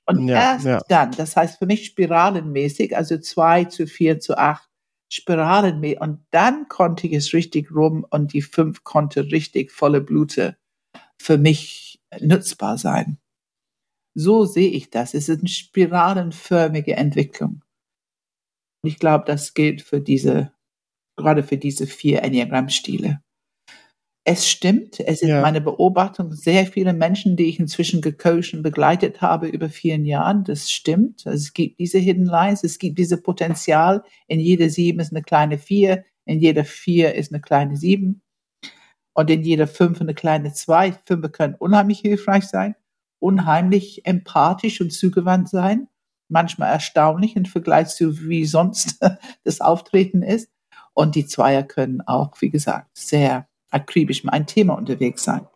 Und 0.05 0.29
ja, 0.29 0.53
erst 0.53 0.67
ja. 0.67 0.83
dann, 0.89 1.13
das 1.13 1.35
heißt 1.35 1.59
für 1.59 1.67
mich 1.67 1.87
spiralenmäßig, 1.87 2.95
also 2.95 3.17
zwei 3.17 3.65
zu 3.65 3.87
vier 3.87 4.21
zu 4.21 4.37
acht 4.37 4.69
Spiralenmäßig. 5.09 6.01
Und 6.03 6.27
dann 6.31 6.69
konnte 6.69 7.07
ich 7.07 7.15
es 7.15 7.33
richtig 7.33 7.71
rum 7.71 8.05
und 8.11 8.35
die 8.35 8.43
fünf 8.43 8.85
konnte 8.85 9.31
richtig 9.33 9.73
volle 9.73 10.03
Blute 10.03 10.59
für 11.21 11.39
mich 11.39 12.01
nutzbar 12.21 12.79
sein. 12.79 13.19
So 14.15 14.45
sehe 14.45 14.71
ich 14.71 14.91
das. 14.91 15.15
Es 15.15 15.29
ist 15.29 15.41
eine 15.41 15.49
spiralenförmige 15.49 16.97
Entwicklung. 16.97 17.63
Und 18.83 18.91
ich 18.91 18.99
glaube, 18.99 19.25
das 19.27 19.53
gilt 19.53 19.83
für 19.83 20.01
diese 20.01 20.57
gerade 21.17 21.43
für 21.43 21.57
diese 21.57 21.87
vier 21.87 22.23
Enneagramm-Stile. 22.23 23.21
Es 24.29 24.49
stimmt, 24.49 24.99
es 24.99 25.23
ist 25.23 25.29
ja. 25.29 25.41
meine 25.41 25.61
Beobachtung, 25.61 26.33
sehr 26.33 26.67
viele 26.67 26.93
Menschen, 26.93 27.37
die 27.37 27.45
ich 27.45 27.61
inzwischen 27.61 28.01
gecoacht 28.01 28.55
und 28.55 28.63
begleitet 28.63 29.23
habe 29.23 29.47
über 29.47 29.69
vielen 29.69 30.05
Jahren, 30.05 30.43
das 30.43 30.71
stimmt. 30.71 31.25
Es 31.27 31.53
gibt 31.53 31.79
diese 31.79 31.99
Hidden 31.99 32.27
Lines, 32.27 32.65
es 32.65 32.79
gibt 32.79 32.99
diese 32.99 33.23
Potenzial. 33.23 34.03
In 34.27 34.41
jeder 34.41 34.69
Sieben 34.69 34.99
ist 34.99 35.13
eine 35.13 35.23
kleine 35.23 35.59
Vier, 35.59 36.05
in 36.25 36.41
jeder 36.41 36.65
Vier 36.65 37.15
ist 37.15 37.33
eine 37.33 37.41
kleine 37.41 37.77
Sieben 37.77 38.21
und 39.17 39.31
in 39.31 39.43
jeder 39.43 39.67
Fünf 39.67 40.01
eine 40.01 40.15
kleine 40.15 40.53
Zwei. 40.53 40.93
Fünfe 41.07 41.31
können 41.31 41.55
unheimlich 41.55 42.01
hilfreich 42.01 42.45
sein, 42.45 42.77
unheimlich 43.19 44.05
empathisch 44.05 44.83
und 44.83 44.93
zugewandt 44.93 45.49
sein, 45.49 45.89
manchmal 46.29 46.71
erstaunlich 46.71 47.35
im 47.35 47.47
Vergleich 47.47 47.89
zu 47.89 48.29
wie 48.29 48.45
sonst 48.45 49.01
das 49.45 49.63
Auftreten 49.63 50.23
ist. 50.23 50.51
Und 50.93 51.15
die 51.15 51.27
Zweier 51.27 51.63
können 51.63 52.03
auch, 52.03 52.41
wie 52.43 52.51
gesagt, 52.51 52.91
sehr 52.97 53.49
akribisch 53.71 54.23
mit 54.23 54.35
einem 54.35 54.47
Thema 54.47 54.75
unterwegs 54.75 55.25
sein. 55.25 55.47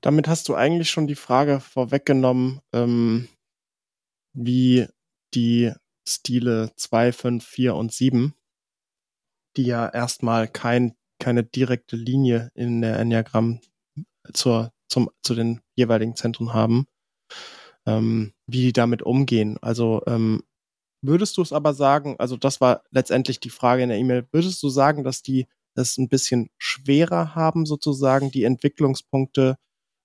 Damit 0.00 0.28
hast 0.28 0.48
du 0.48 0.54
eigentlich 0.54 0.90
schon 0.90 1.08
die 1.08 1.16
Frage 1.16 1.58
vorweggenommen, 1.58 2.60
ähm, 2.72 3.26
wie 4.34 4.86
die 5.34 5.72
Stile 6.06 6.70
2, 6.76 7.12
5, 7.12 7.44
4 7.44 7.74
und 7.74 7.92
7, 7.92 8.34
die 9.56 9.64
ja 9.64 9.88
erstmal 9.88 10.48
kein, 10.48 10.94
keine 11.18 11.44
direkte 11.44 11.96
Linie 11.96 12.50
in 12.54 12.80
der 12.80 12.98
Enneagramm 12.98 13.60
zur, 14.32 14.72
zum, 14.88 15.10
zu 15.22 15.34
den 15.34 15.60
jeweiligen 15.74 16.16
Zentren 16.16 16.54
haben, 16.54 16.86
ähm, 17.86 18.32
wie 18.46 18.62
die 18.62 18.72
damit 18.72 19.02
umgehen. 19.02 19.58
Also 19.60 20.02
ähm, 20.06 20.42
Würdest 21.00 21.36
du 21.36 21.42
es 21.42 21.52
aber 21.52 21.74
sagen, 21.74 22.16
also 22.18 22.36
das 22.36 22.60
war 22.60 22.82
letztendlich 22.90 23.38
die 23.38 23.50
Frage 23.50 23.82
in 23.84 23.88
der 23.88 23.98
E-Mail, 23.98 24.26
würdest 24.32 24.62
du 24.62 24.68
sagen, 24.68 25.04
dass 25.04 25.22
die 25.22 25.46
das 25.74 25.96
ein 25.96 26.08
bisschen 26.08 26.50
schwerer 26.58 27.36
haben, 27.36 27.66
sozusagen 27.66 28.32
die 28.32 28.42
Entwicklungspunkte 28.42 29.58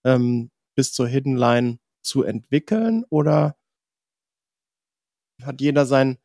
ähm, 0.06 0.52
bis 0.76 0.94
zur 0.94 1.08
Hidden 1.08 1.36
Line 1.36 1.80
zu 2.04 2.24
entwickeln? 2.24 3.06
Oder 3.10 3.56
hat 5.42 5.62
jeder 5.62 5.88
sein, 5.88 6.20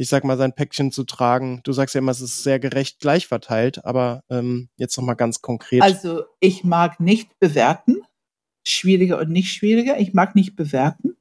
ich 0.00 0.08
sag 0.08 0.24
mal, 0.24 0.38
sein 0.38 0.54
Päckchen 0.54 0.92
zu 0.92 1.04
tragen? 1.04 1.60
Du 1.64 1.72
sagst 1.72 1.94
ja 1.94 2.00
immer, 2.00 2.12
es 2.12 2.20
ist 2.20 2.42
sehr 2.42 2.58
gerecht 2.58 3.00
gleich 3.00 3.26
verteilt, 3.26 3.84
aber 3.84 4.24
ähm, 4.30 4.68
jetzt 4.76 4.96
nochmal 4.96 5.16
ganz 5.16 5.42
konkret. 5.42 5.82
Also 5.82 6.24
ich 6.40 6.64
mag 6.64 7.00
nicht 7.00 7.38
bewerten, 7.38 8.02
schwieriger 8.66 9.18
und 9.18 9.30
nicht 9.30 9.52
schwieriger. 9.52 9.98
Ich 9.98 10.14
mag 10.14 10.34
nicht 10.34 10.56
bewerten 10.56 11.16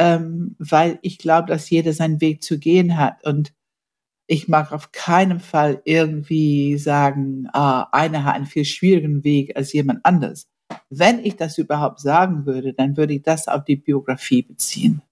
ähm, 0.00 0.56
weil 0.58 0.98
ich 1.02 1.18
glaube, 1.18 1.48
dass 1.48 1.70
jeder 1.70 1.92
seinen 1.92 2.20
Weg 2.20 2.42
zu 2.42 2.58
gehen 2.58 2.96
hat. 2.96 3.24
Und 3.24 3.52
ich 4.26 4.48
mag 4.48 4.72
auf 4.72 4.92
keinen 4.92 5.40
Fall 5.40 5.82
irgendwie 5.84 6.78
sagen, 6.78 7.48
ah, 7.52 7.88
einer 7.92 8.24
hat 8.24 8.36
einen 8.36 8.46
viel 8.46 8.64
schwierigen 8.64 9.24
Weg 9.24 9.56
als 9.56 9.72
jemand 9.72 10.00
anders. 10.04 10.48
Wenn 10.88 11.24
ich 11.24 11.36
das 11.36 11.58
überhaupt 11.58 12.00
sagen 12.00 12.46
würde, 12.46 12.72
dann 12.72 12.96
würde 12.96 13.14
ich 13.14 13.22
das 13.22 13.48
auf 13.48 13.64
die 13.64 13.76
Biografie 13.76 14.42
beziehen. 14.42 15.02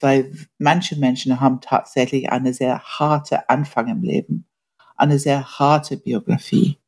Weil 0.00 0.32
manche 0.58 0.96
Menschen 0.96 1.40
haben 1.40 1.60
tatsächlich 1.60 2.30
eine 2.30 2.52
sehr 2.52 2.80
harte 2.80 3.48
Anfang 3.48 3.88
im 3.88 4.02
Leben, 4.02 4.46
eine 4.96 5.18
sehr 5.18 5.58
harte 5.58 5.96
Biografie. 5.96 6.78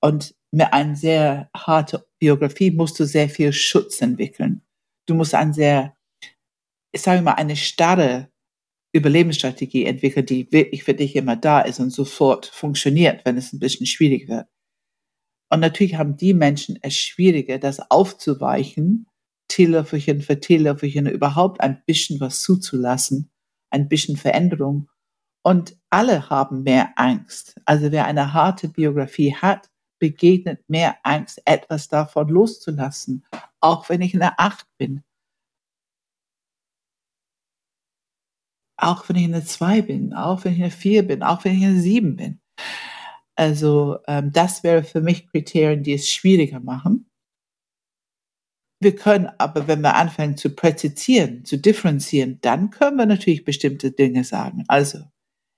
Und 0.00 0.34
mit 0.50 0.72
einer 0.72 0.96
sehr 0.96 1.50
harten 1.56 1.98
Biografie 2.18 2.70
musst 2.70 2.98
du 3.00 3.04
sehr 3.04 3.28
viel 3.28 3.52
Schutz 3.52 4.00
entwickeln. 4.00 4.62
Du 5.06 5.14
musst 5.14 5.34
ein 5.34 5.52
sehr 5.52 5.96
ich 6.94 7.02
sage 7.02 7.22
mal, 7.22 7.32
eine 7.32 7.56
starre 7.56 8.30
Überlebensstrategie 8.92 9.84
entwickelt, 9.84 10.30
die 10.30 10.50
wirklich 10.52 10.84
für 10.84 10.94
dich 10.94 11.16
immer 11.16 11.34
da 11.34 11.60
ist 11.60 11.80
und 11.80 11.90
sofort 11.90 12.46
funktioniert, 12.46 13.24
wenn 13.24 13.36
es 13.36 13.52
ein 13.52 13.58
bisschen 13.58 13.86
schwierig 13.86 14.28
wird. 14.28 14.46
Und 15.50 15.58
natürlich 15.58 15.96
haben 15.96 16.16
die 16.16 16.34
Menschen 16.34 16.78
es 16.82 16.96
schwieriger, 16.96 17.58
das 17.58 17.90
aufzuweichen, 17.90 19.08
Teelöffelchen 19.48 20.22
für 20.22 20.40
Teelöffelchen 20.40 21.06
überhaupt 21.06 21.60
ein 21.60 21.82
bisschen 21.86 22.20
was 22.20 22.42
zuzulassen, 22.42 23.30
ein 23.70 23.88
bisschen 23.88 24.16
Veränderung. 24.16 24.88
Und 25.42 25.76
alle 25.90 26.30
haben 26.30 26.62
mehr 26.62 26.92
Angst. 26.96 27.60
Also 27.66 27.92
wer 27.92 28.06
eine 28.06 28.32
harte 28.32 28.68
Biografie 28.68 29.34
hat, 29.34 29.70
begegnet 29.98 30.68
mehr 30.68 30.96
Angst, 31.02 31.40
etwas 31.44 31.88
davon 31.88 32.28
loszulassen. 32.28 33.24
Auch 33.60 33.88
wenn 33.88 34.00
ich 34.00 34.14
eine 34.14 34.38
Acht 34.38 34.66
bin, 34.78 35.02
auch 38.76 39.08
wenn 39.08 39.16
ich 39.16 39.24
eine 39.24 39.44
2 39.44 39.82
bin, 39.82 40.14
auch 40.14 40.44
wenn 40.44 40.54
ich 40.54 40.62
eine 40.62 40.70
4 40.70 41.06
bin, 41.06 41.22
auch 41.22 41.44
wenn 41.44 41.56
ich 41.56 41.64
eine 41.64 41.80
7 41.80 42.16
bin. 42.16 42.40
Also 43.36 43.98
ähm, 44.06 44.32
das 44.32 44.62
wäre 44.62 44.84
für 44.84 45.00
mich 45.00 45.28
Kriterien, 45.28 45.82
die 45.82 45.94
es 45.94 46.08
schwieriger 46.10 46.60
machen. 46.60 47.10
Wir 48.80 48.96
können 48.96 49.28
aber, 49.38 49.66
wenn 49.66 49.80
wir 49.80 49.94
anfangen 49.94 50.36
zu 50.36 50.54
präzisieren, 50.54 51.44
zu 51.44 51.58
differenzieren, 51.58 52.40
dann 52.40 52.70
können 52.70 52.96
wir 52.96 53.06
natürlich 53.06 53.44
bestimmte 53.44 53.92
Dinge 53.92 54.24
sagen. 54.24 54.64
Also 54.68 55.00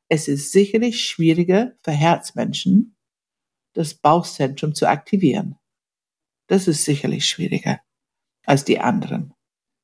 es 0.09 0.29
ist 0.29 0.53
sicherlich 0.53 1.05
schwieriger 1.05 1.73
für 1.83 1.93
Herzmenschen, 1.93 2.97
das 3.75 3.95
Bauchzentrum 3.95 4.75
zu 4.75 4.89
aktivieren. 4.89 5.57
Das 6.49 6.69
ist 6.69 6.85
sicherlich 6.85 7.29
schwieriger 7.29 7.81
als 8.45 8.65
die 8.65 8.79
anderen, 8.79 9.35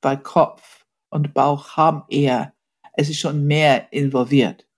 weil 0.00 0.22
Kopf 0.22 0.84
und 1.10 1.34
Bauch 1.34 1.76
haben 1.76 2.04
eher 2.08 2.54
es 2.92 3.08
ist 3.08 3.20
schon 3.20 3.46
mehr 3.46 3.92
involviert. 3.92 4.68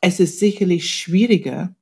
Es 0.00 0.20
ist 0.20 0.38
sicherlich 0.38 0.90
schwieriger 0.90 1.74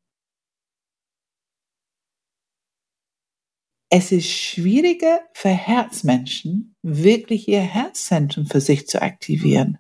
es 3.95 4.11
ist 4.11 4.30
schwieriger 4.30 5.20
für 5.34 5.51
Herzmenschen, 5.51 6.74
wirklich 6.82 7.47
ihr 7.47 7.61
Herzzentrum 7.61 8.47
für 8.47 8.62
sich 8.62 8.88
zu 8.88 9.03
aktivieren, 9.03 9.78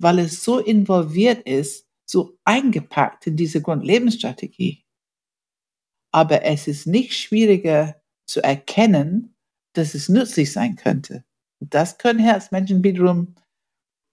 weil 0.00 0.18
es 0.18 0.42
so 0.42 0.58
involviert 0.58 1.46
ist, 1.46 1.86
so 2.08 2.38
eingepackt 2.44 3.26
in 3.26 3.36
diese 3.36 3.60
Grundlebensstrategie. 3.60 4.82
Aber 6.10 6.44
es 6.44 6.68
ist 6.68 6.86
nicht 6.86 7.12
schwieriger 7.12 8.00
zu 8.26 8.42
erkennen, 8.42 9.36
dass 9.74 9.92
es 9.92 10.08
nützlich 10.08 10.50
sein 10.50 10.76
könnte. 10.76 11.22
Das 11.60 11.98
können 11.98 12.18
Herzmenschen 12.18 12.82
wiederum 12.82 13.34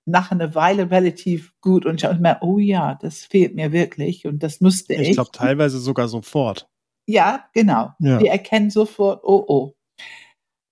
nach 0.05 0.31
einer 0.31 0.55
Weile 0.55 0.91
relativ 0.91 1.53
gut 1.61 1.85
und 1.85 2.01
schauen 2.01 2.25
oh 2.41 2.57
ja, 2.57 2.95
das 2.95 3.23
fehlt 3.23 3.55
mir 3.55 3.71
wirklich 3.71 4.27
und 4.27 4.43
das 4.43 4.59
musste 4.59 4.93
ich. 4.95 5.09
Ich 5.09 5.15
glaube 5.15 5.31
teilweise 5.31 5.79
sogar 5.79 6.09
sofort. 6.09 6.69
Ja, 7.05 7.49
genau. 7.53 7.91
Ja. 7.99 8.17
Die 8.17 8.27
erkennen 8.27 8.69
sofort, 8.69 9.23
oh, 9.23 9.43
oh. 9.47 9.75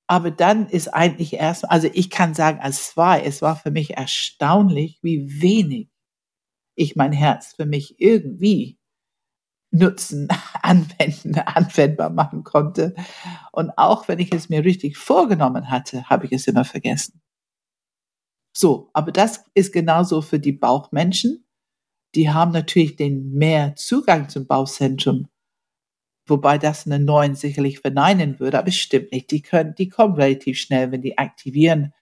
Aber 0.08 0.32
dann 0.32 0.68
ist 0.68 0.90
eigentlich 0.90 1.34
erst, 1.34 1.70
also 1.70 1.90
ich 1.94 2.10
kann 2.10 2.34
sagen, 2.34 2.60
als 2.60 2.98
war, 2.98 3.24
es 3.24 3.42
war 3.42 3.56
für 3.56 3.72
mich 3.72 3.96
erstaunlich, 3.96 5.00
wie 5.02 5.42
wenig 5.42 5.90
ich 6.76 6.96
mein 6.96 7.14
Herz 7.14 7.54
für 7.56 7.66
mich 7.66 8.00
irgendwie 8.00 8.78
nutzen, 9.72 10.28
anwenden, 10.62 11.40
anwendbar 11.40 12.10
machen 12.10 12.44
konnte. 12.44 12.94
Und 13.52 13.72
auch 13.78 14.08
wenn 14.08 14.20
ich 14.20 14.34
es 14.34 14.50
mir 14.50 14.64
richtig 14.64 14.98
vorgenommen 14.98 15.70
hatte, 15.70 16.10
habe 16.10 16.26
ich 16.26 16.34
es 16.34 16.48
immer 16.48 16.66
vergessen. 16.66 17.22
So, 18.56 18.90
aber 18.94 19.12
das 19.12 19.46
ist 19.54 19.72
genauso 19.72 20.22
für 20.22 20.40
die 20.40 20.52
Bauchmenschen. 20.52 21.46
Die 22.16 22.30
haben 22.30 22.52
natürlich 22.52 22.98
den 22.98 23.32
mehr 23.32 23.76
Zugang 23.78 24.28
zum 24.28 24.46
Bauchzentrum, 24.46 25.30
wobei 26.28 26.58
das 26.58 26.86
einen 26.86 27.06
neuen 27.06 27.36
sicherlich 27.36 27.80
verneinen 27.80 28.40
würde, 28.40 28.60
aber 28.60 28.70
es 28.70 28.78
stimmt 28.78 29.12
nicht. 29.12 29.32
Die 29.32 29.42
können, 29.42 29.76
die 29.76 29.90
kommen 29.90 30.16
relativ 30.16 30.60
schnell, 30.60 30.92
wenn 30.92 31.02
die 31.02 31.18
aktivieren, 31.18 31.94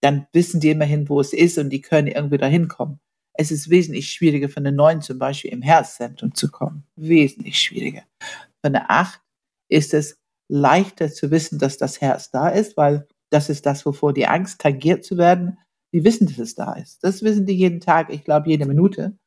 dann 0.00 0.26
wissen 0.32 0.60
die 0.60 0.70
immerhin, 0.70 1.08
wo 1.08 1.20
es 1.20 1.32
ist 1.32 1.58
und 1.58 1.70
die 1.70 1.80
können 1.80 2.08
irgendwie 2.08 2.38
dahin 2.38 2.68
kommen. 2.68 3.00
Es 3.34 3.50
ist 3.50 3.70
wesentlich 3.70 4.10
schwieriger 4.12 4.48
für 4.48 4.58
eine 4.58 4.72
9 4.72 5.02
zum 5.02 5.18
Beispiel 5.18 5.52
im 5.52 5.62
Herzzentrum 5.62 6.34
zu 6.34 6.50
kommen. 6.50 6.84
Wesentlich 6.96 7.60
schwieriger. 7.60 8.02
Für 8.20 8.68
eine 8.68 8.88
8 8.88 9.20
ist 9.68 9.94
es 9.94 10.18
leichter 10.48 11.10
zu 11.10 11.30
wissen, 11.30 11.58
dass 11.58 11.76
das 11.76 12.00
Herz 12.00 12.30
da 12.30 12.48
ist, 12.48 12.76
weil 12.76 13.06
das 13.30 13.48
ist 13.48 13.66
das, 13.66 13.84
wovor 13.84 14.12
die 14.12 14.26
Angst 14.26 14.60
tangiert 14.60 15.04
zu 15.04 15.18
werden. 15.18 15.58
Die 15.92 16.04
wissen, 16.04 16.26
dass 16.26 16.38
es 16.38 16.54
da 16.54 16.74
ist. 16.74 17.02
Das 17.02 17.22
wissen 17.22 17.46
die 17.46 17.54
jeden 17.54 17.80
Tag, 17.80 18.12
ich 18.12 18.24
glaube 18.24 18.48
jede 18.48 18.66
Minute. 18.66 19.18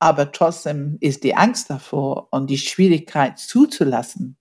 Aber 0.00 0.30
trotzdem 0.32 0.96
ist 1.00 1.24
die 1.24 1.34
Angst 1.34 1.70
davor 1.70 2.28
und 2.30 2.48
die 2.48 2.58
Schwierigkeit 2.58 3.38
zuzulassen, 3.38 4.36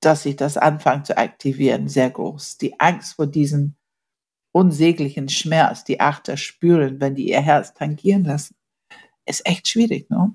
dass 0.00 0.22
sich 0.22 0.36
das 0.36 0.56
anfängt 0.56 1.06
zu 1.06 1.16
aktivieren, 1.16 1.88
sehr 1.88 2.10
groß. 2.10 2.58
Die 2.58 2.78
Angst 2.78 3.14
vor 3.14 3.26
diesem 3.26 3.74
unsäglichen 4.52 5.28
Schmerz 5.28 5.84
die 5.84 6.00
Achter 6.00 6.36
spüren, 6.36 7.00
wenn 7.00 7.14
die 7.14 7.28
ihr 7.28 7.40
Herz 7.40 7.74
tangieren 7.74 8.24
lassen, 8.24 8.54
ist 9.26 9.46
echt 9.46 9.68
schwierig, 9.68 10.08
ne? 10.08 10.34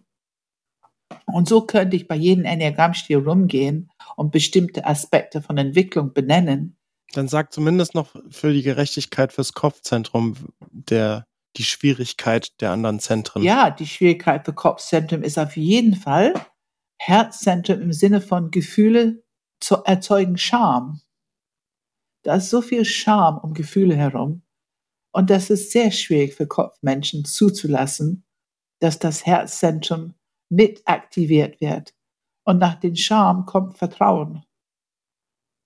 Und 1.26 1.48
so 1.48 1.62
könnte 1.62 1.96
ich 1.96 2.08
bei 2.08 2.16
jedem 2.16 2.46
Enneagrammstil 2.46 3.18
rumgehen 3.18 3.92
und 4.16 4.32
bestimmte 4.32 4.86
Aspekte 4.86 5.42
von 5.42 5.58
Entwicklung 5.58 6.14
benennen. 6.14 6.78
Dann 7.14 7.28
sag 7.28 7.52
zumindest 7.52 7.96
noch 7.96 8.16
für 8.30 8.54
die 8.54 8.62
Gerechtigkeit 8.62 9.34
fürs 9.34 9.54
Kopfzentrum 9.54 10.36
der, 10.72 11.26
die 11.58 11.64
Schwierigkeit 11.64 12.60
der 12.62 12.72
anderen 12.72 13.00
Zentren. 13.00 13.44
Ja, 13.44 13.70
die 13.70 13.88
Schwierigkeit 13.88 14.46
für 14.46 14.54
Kopfzentrum 14.54 15.24
ist 15.24 15.38
auf 15.38 15.58
jeden 15.58 15.96
Fall 15.96 16.34
Herzzentrum 17.00 17.82
im 17.82 17.94
Sinne 17.94 18.22
von 18.22 18.52
Gefühle 18.52 19.24
zu 19.60 19.84
erzeugen 19.84 20.38
Scham. 20.38 21.02
Da 22.24 22.36
ist 22.36 22.50
so 22.50 22.62
viel 22.62 22.86
Scham 22.86 23.38
um 23.38 23.54
Gefühle 23.54 23.96
herum. 23.96 24.44
Und 25.12 25.30
das 25.30 25.50
ist 25.50 25.72
sehr 25.72 25.92
schwierig 25.92 26.36
für 26.36 26.48
Kopfmenschen 26.48 27.26
zuzulassen, 27.26 28.24
dass 28.80 29.00
das 29.00 29.26
Herzzentrum 29.26 30.14
mit 30.50 30.88
aktiviert 30.88 31.60
wird. 31.60 31.94
Und 32.44 32.60
nach 32.60 32.76
dem 32.76 32.96
Scham 32.96 33.46
kommt 33.46 33.78
Vertrauen. 33.78 34.46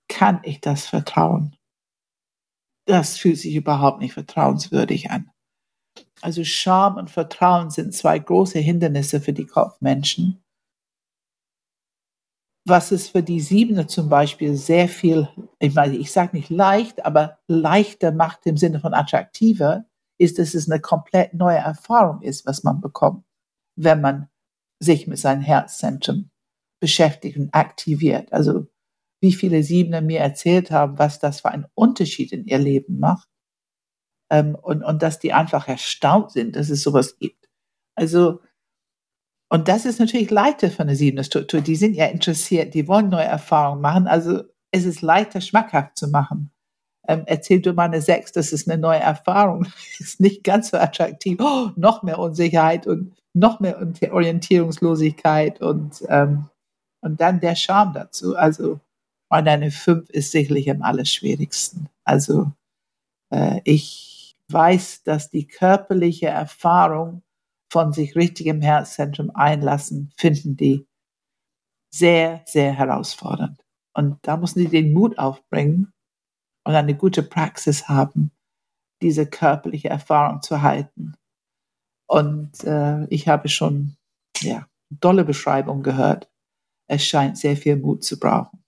Kann 0.07 0.39
ich 0.43 0.61
das 0.61 0.87
vertrauen? 0.87 1.55
Das 2.85 3.17
fühlt 3.17 3.37
sich 3.37 3.55
überhaupt 3.55 3.99
nicht 3.99 4.13
vertrauenswürdig 4.13 5.11
an. 5.11 5.31
Also 6.25 6.43
Scham 6.43 6.97
und 6.97 7.09
Vertrauen 7.11 7.69
sind 7.69 7.93
zwei 7.93 8.17
große 8.17 8.59
Hindernisse 8.59 9.21
für 9.21 9.33
die 9.33 9.45
Kopfmenschen 9.45 10.45
was 12.65 12.91
es 12.91 13.09
für 13.09 13.21
die 13.21 13.39
Siebener 13.39 13.87
zum 13.87 14.09
Beispiel 14.09 14.55
sehr 14.55 14.89
viel, 14.89 15.29
ich 15.59 15.73
meine, 15.75 15.95
ich 15.95 16.11
sage 16.11 16.35
nicht 16.35 16.49
leicht, 16.49 17.05
aber 17.05 17.37
leichter 17.47 18.11
macht 18.11 18.45
im 18.47 18.57
Sinne 18.57 18.79
von 18.79 18.93
attraktiver, 18.93 19.85
ist, 20.17 20.39
dass 20.39 20.55
es 20.55 20.69
eine 20.69 20.81
komplett 20.81 21.33
neue 21.35 21.57
Erfahrung 21.57 22.21
ist, 22.21 22.45
was 22.45 22.63
man 22.63 22.81
bekommt, 22.81 23.23
wenn 23.77 24.01
man 24.01 24.29
sich 24.79 25.05
mit 25.07 25.19
seinem 25.19 25.41
Herzzentrum 25.41 26.31
beschäftigt 26.81 27.37
und 27.37 27.53
aktiviert. 27.53 28.33
Also 28.33 28.67
wie 29.21 29.33
viele 29.33 29.61
Siebener 29.61 30.01
mir 30.01 30.19
erzählt 30.19 30.71
haben, 30.71 30.97
was 30.97 31.19
das 31.19 31.41
für 31.41 31.49
einen 31.49 31.67
Unterschied 31.75 32.31
in 32.31 32.45
ihr 32.45 32.57
Leben 32.57 32.99
macht. 32.99 33.29
Ähm, 34.31 34.55
und, 34.55 34.83
und 34.83 35.01
dass 35.01 35.19
die 35.19 35.33
einfach 35.33 35.67
erstaunt 35.67 36.31
sind, 36.31 36.55
dass 36.55 36.69
es 36.69 36.81
sowas 36.81 37.17
gibt. 37.19 37.49
Also 37.95 38.39
und 39.49 39.67
das 39.67 39.85
ist 39.85 39.99
natürlich 39.99 40.31
leichter 40.31 40.69
für 40.71 40.81
eine 40.81 40.95
siebende 40.95 41.23
Struktur. 41.23 41.61
Die 41.61 41.75
sind 41.75 41.93
ja 41.93 42.07
interessiert, 42.07 42.73
die 42.73 42.87
wollen 42.87 43.09
neue 43.09 43.25
Erfahrungen 43.25 43.81
machen. 43.81 44.07
Also 44.07 44.43
es 44.71 44.85
ist 44.85 45.01
leichter, 45.01 45.39
schmackhaft 45.39 45.97
zu 45.97 46.07
machen. 46.09 46.51
Ähm, 47.07 47.23
erzähl 47.27 47.61
du 47.61 47.73
mal 47.73 47.85
eine 47.85 48.01
Sechs, 48.01 48.31
das 48.31 48.51
ist 48.51 48.69
eine 48.69 48.81
neue 48.81 48.99
Erfahrung. 48.99 49.67
ist 49.99 50.19
nicht 50.19 50.43
ganz 50.43 50.71
so 50.71 50.77
attraktiv. 50.77 51.37
Oh, 51.39 51.69
noch 51.75 52.01
mehr 52.03 52.19
Unsicherheit 52.19 52.87
und 52.87 53.15
noch 53.33 53.59
mehr 53.59 53.79
Orientierungslosigkeit 54.11 55.61
und, 55.61 56.03
ähm, 56.09 56.49
und 57.01 57.21
dann 57.21 57.39
der 57.39 57.55
Charme 57.55 57.93
dazu. 57.93 58.35
Also, 58.35 58.79
und 59.29 59.47
eine 59.47 59.71
Fünf 59.71 60.09
ist 60.09 60.31
sicherlich 60.31 60.69
am 60.71 60.81
allerschwierigsten. 60.81 61.89
Also, 62.03 62.51
äh, 63.31 63.61
ich 63.63 64.14
weiß, 64.51 65.03
dass 65.03 65.29
die 65.29 65.47
körperliche 65.47 66.27
Erfahrung 66.27 67.23
von 67.71 67.93
sich 67.93 68.15
richtig 68.15 68.47
im 68.47 68.61
Herzzentrum 68.61 69.31
einlassen, 69.33 70.13
finden 70.17 70.55
die 70.55 70.87
sehr, 71.93 72.43
sehr 72.45 72.73
herausfordernd. 72.73 73.63
Und 73.93 74.19
da 74.23 74.37
müssen 74.37 74.59
die 74.59 74.67
den 74.67 74.93
Mut 74.93 75.17
aufbringen 75.17 75.93
und 76.65 76.75
eine 76.75 76.95
gute 76.95 77.23
Praxis 77.23 77.87
haben, 77.87 78.31
diese 79.01 79.25
körperliche 79.25 79.89
Erfahrung 79.89 80.41
zu 80.41 80.61
halten. 80.61 81.15
Und 82.07 82.63
äh, 82.65 83.05
ich 83.05 83.27
habe 83.27 83.47
schon 83.47 83.95
ja, 84.41 84.67
dolle 84.89 85.23
Beschreibungen 85.23 85.83
gehört. 85.83 86.29
Es 86.87 87.05
scheint 87.05 87.37
sehr 87.37 87.57
viel 87.57 87.77
Mut 87.77 88.03
zu 88.03 88.19
brauchen. 88.19 88.64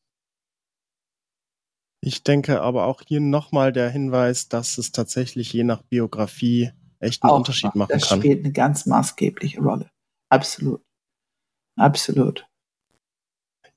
Ich 2.01 2.23
denke 2.23 2.61
aber 2.61 2.85
auch 2.85 3.01
hier 3.05 3.19
nochmal 3.19 3.73
der 3.73 3.89
Hinweis, 3.89 4.49
dass 4.49 4.77
es 4.77 4.91
tatsächlich 4.91 5.51
je 5.53 5.63
nach 5.63 5.81
Biografie 5.81 6.71
echt 6.99 7.23
einen 7.23 7.31
auch 7.31 7.37
Unterschied 7.37 7.75
machen 7.75 7.89
das 7.91 8.07
kann. 8.07 8.19
Das 8.19 8.25
spielt 8.25 8.43
eine 8.45 8.53
ganz 8.53 8.85
maßgebliche 8.85 9.61
Rolle. 9.61 9.89
Absolut. 10.29 10.81
Absolut. 11.77 12.47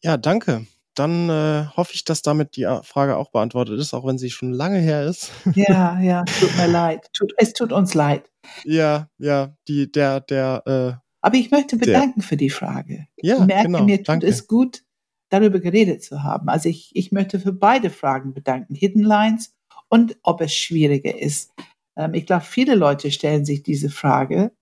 Ja, 0.02 0.16
danke. 0.16 0.66
Dann 0.94 1.30
äh, 1.30 1.66
hoffe 1.76 1.94
ich, 1.94 2.04
dass 2.04 2.22
damit 2.22 2.56
die 2.56 2.64
äh, 2.64 2.82
Frage 2.82 3.16
auch 3.16 3.30
beantwortet 3.30 3.78
ist, 3.78 3.94
auch 3.94 4.06
wenn 4.06 4.18
sie 4.18 4.30
schon 4.30 4.52
lange 4.52 4.78
her 4.78 5.04
ist. 5.04 5.30
Ja, 5.54 6.00
ja, 6.00 6.24
tut 6.24 6.56
mir 6.56 6.66
leid. 6.66 7.08
Tut, 7.12 7.32
es 7.36 7.52
tut 7.52 7.72
uns 7.72 7.94
leid. 7.94 8.30
Ja, 8.64 9.08
ja, 9.18 9.54
die, 9.68 9.90
der, 9.90 10.20
der. 10.20 10.62
Äh, 10.66 11.00
Aber 11.20 11.36
ich 11.36 11.50
möchte 11.50 11.76
bedanken 11.76 12.20
der. 12.20 12.28
für 12.28 12.36
die 12.36 12.50
Frage. 12.50 13.06
Ja, 13.16 13.36
ich 13.36 13.44
merke, 13.44 13.66
genau, 13.66 13.84
mir 13.84 13.98
tut 13.98 14.08
danke. 14.08 14.26
es 14.26 14.46
gut, 14.46 14.82
darüber 15.30 15.60
geredet 15.60 16.02
zu 16.02 16.22
haben. 16.22 16.48
Also 16.48 16.68
ich, 16.68 16.90
ich 16.94 17.12
möchte 17.12 17.40
für 17.40 17.52
beide 17.52 17.90
Fragen 17.90 18.34
bedanken, 18.34 18.74
Hidden 18.74 19.02
Lines 19.02 19.54
und 19.88 20.18
ob 20.22 20.40
es 20.40 20.54
schwieriger 20.54 21.16
ist, 21.18 21.52
ähm, 21.96 22.14
ich 22.14 22.26
glaube, 22.26 22.44
viele 22.44 22.74
Leute 22.74 23.10
stellen 23.10 23.44
sich 23.44 23.62
diese 23.62 23.90
Frage. 23.90 24.52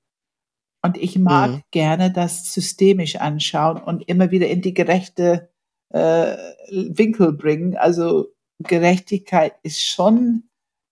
Und 0.83 0.97
ich 0.97 1.19
mag 1.19 1.51
mhm. 1.51 1.63
gerne 1.73 2.13
das 2.13 2.53
systemisch 2.55 3.17
anschauen 3.17 3.83
und 3.83 4.09
immer 4.09 4.31
wieder 4.31 4.49
in 4.49 4.63
die 4.63 4.75
gerechte 4.75 5.51
äh, 5.91 6.37
Winkel 6.71 7.33
bringen. 7.33 7.77
Also 7.77 8.29
Gerechtigkeit 8.61 9.55
ist 9.63 9.83
schon 9.83 10.45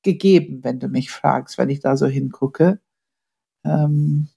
gegeben, 0.03 0.65
wenn 0.65 0.81
du 0.81 0.89
mich 0.89 1.11
fragst, 1.11 1.57
wenn 1.59 1.71
ich 1.71 1.81
da 1.81 1.97
so 1.97 2.07
hingucke. 2.07 2.81
Ähm, 3.65 4.29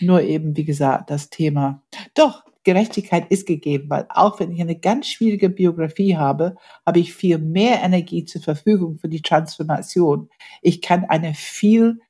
nur 0.00 0.22
eben, 0.22 0.56
wie 0.56 0.64
gesagt, 0.64 1.10
das 1.10 1.30
Thema. 1.30 1.82
Doch, 2.14 2.44
Gerechtigkeit 2.64 3.30
ist 3.30 3.46
gegeben, 3.46 3.90
weil 3.90 4.06
auch 4.08 4.38
wenn 4.38 4.52
ich 4.52 4.60
eine 4.60 4.78
ganz 4.78 5.08
schwierige 5.08 5.48
Biografie 5.48 6.16
habe, 6.16 6.54
habe 6.86 7.00
ich 7.00 7.12
viel 7.14 7.38
mehr 7.38 7.82
Energie 7.82 8.24
zur 8.24 8.42
Verfügung 8.42 8.98
für 8.98 9.08
die 9.08 9.22
Transformation. 9.22 10.28
Ich 10.60 10.80
kann 10.80 11.04
eine 11.04 11.34
viel 11.34 12.00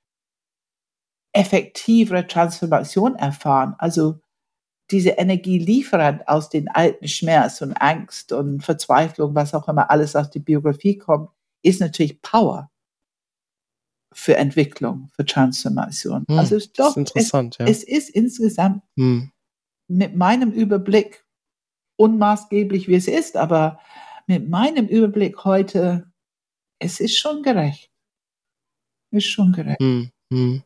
effektivere 1.33 2.27
Transformation 2.27 3.15
erfahren. 3.17 3.75
Also 3.79 4.21
diese 4.91 5.11
Energielieferant 5.11 6.29
aus 6.29 6.51
den 6.51 6.69
alten 6.69 7.09
Schmerz 7.09 7.63
und 7.63 7.73
Angst 7.75 8.33
und 8.33 8.63
Verzweiflung, 8.63 9.35
was 9.35 9.55
auch 9.55 9.69
immer 9.69 9.91
alles 9.91 10.15
aus 10.15 10.31
der 10.31 10.41
Biografie 10.41 10.99
kommt, 10.99 11.31
ist 11.63 11.81
natürlich 11.81 12.21
Power 12.21 12.71
für 14.13 14.37
Entwicklung, 14.37 15.09
für 15.17 15.25
Transformation. 15.25 16.27
Hm, 16.29 16.39
also 16.39 16.57
das 16.57 16.73
doch, 16.73 16.91
ist 16.91 16.97
interessant, 16.99 17.57
es, 17.61 17.67
ja. 17.67 17.67
es 17.73 17.85
ist 17.85 18.11
insgesamt 18.11 18.83
Hm. 18.97 19.33
Mit 19.93 20.17
meinem 20.17 20.53
Überblick 20.53 21.25
unmaßgeblich, 21.97 22.89
wie 22.89 22.95
es 22.95 23.09
ist, 23.09 23.37
aber 23.37 23.79
mit 24.27 24.49
meinem 24.49 24.87
Überblick 24.87 25.45
heute, 25.45 26.11
es 26.79 27.01
ist 27.01 27.19
schon 27.19 27.43
gerecht. 27.43 27.91
Ist 29.11 29.27
schon 29.27 29.53
gerecht. 29.53 29.81
Hm. 29.81 30.11
Hm. 30.33 30.63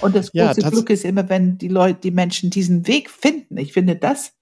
Und 0.00 0.14
das 0.14 0.30
Ja, 0.32 0.48
große 0.48 0.60
tats- 0.62 0.72
Glück 0.72 0.90
ist 0.90 1.04
immer, 1.04 1.28
wenn 1.28 1.56
die 1.56 1.68
Leute, 1.68 2.00
die 2.00 2.10
Menschen 2.10 2.50
diesen 2.50 2.86
Weg 2.86 3.08
finden. 3.10 3.56
Ich 3.56 3.72
finde, 3.72 3.96
das, 3.96 4.34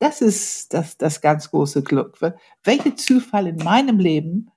das 0.00 0.22
ist 0.22 0.72
das, 0.72 0.96
das 0.96 1.20
ganz 1.20 1.50
große 1.50 1.82
Glück. 1.82 2.18
Welcher 2.62 2.96
Zufall 2.96 3.48
in 3.48 3.56
meinem 3.56 3.98
Leben 3.98 4.50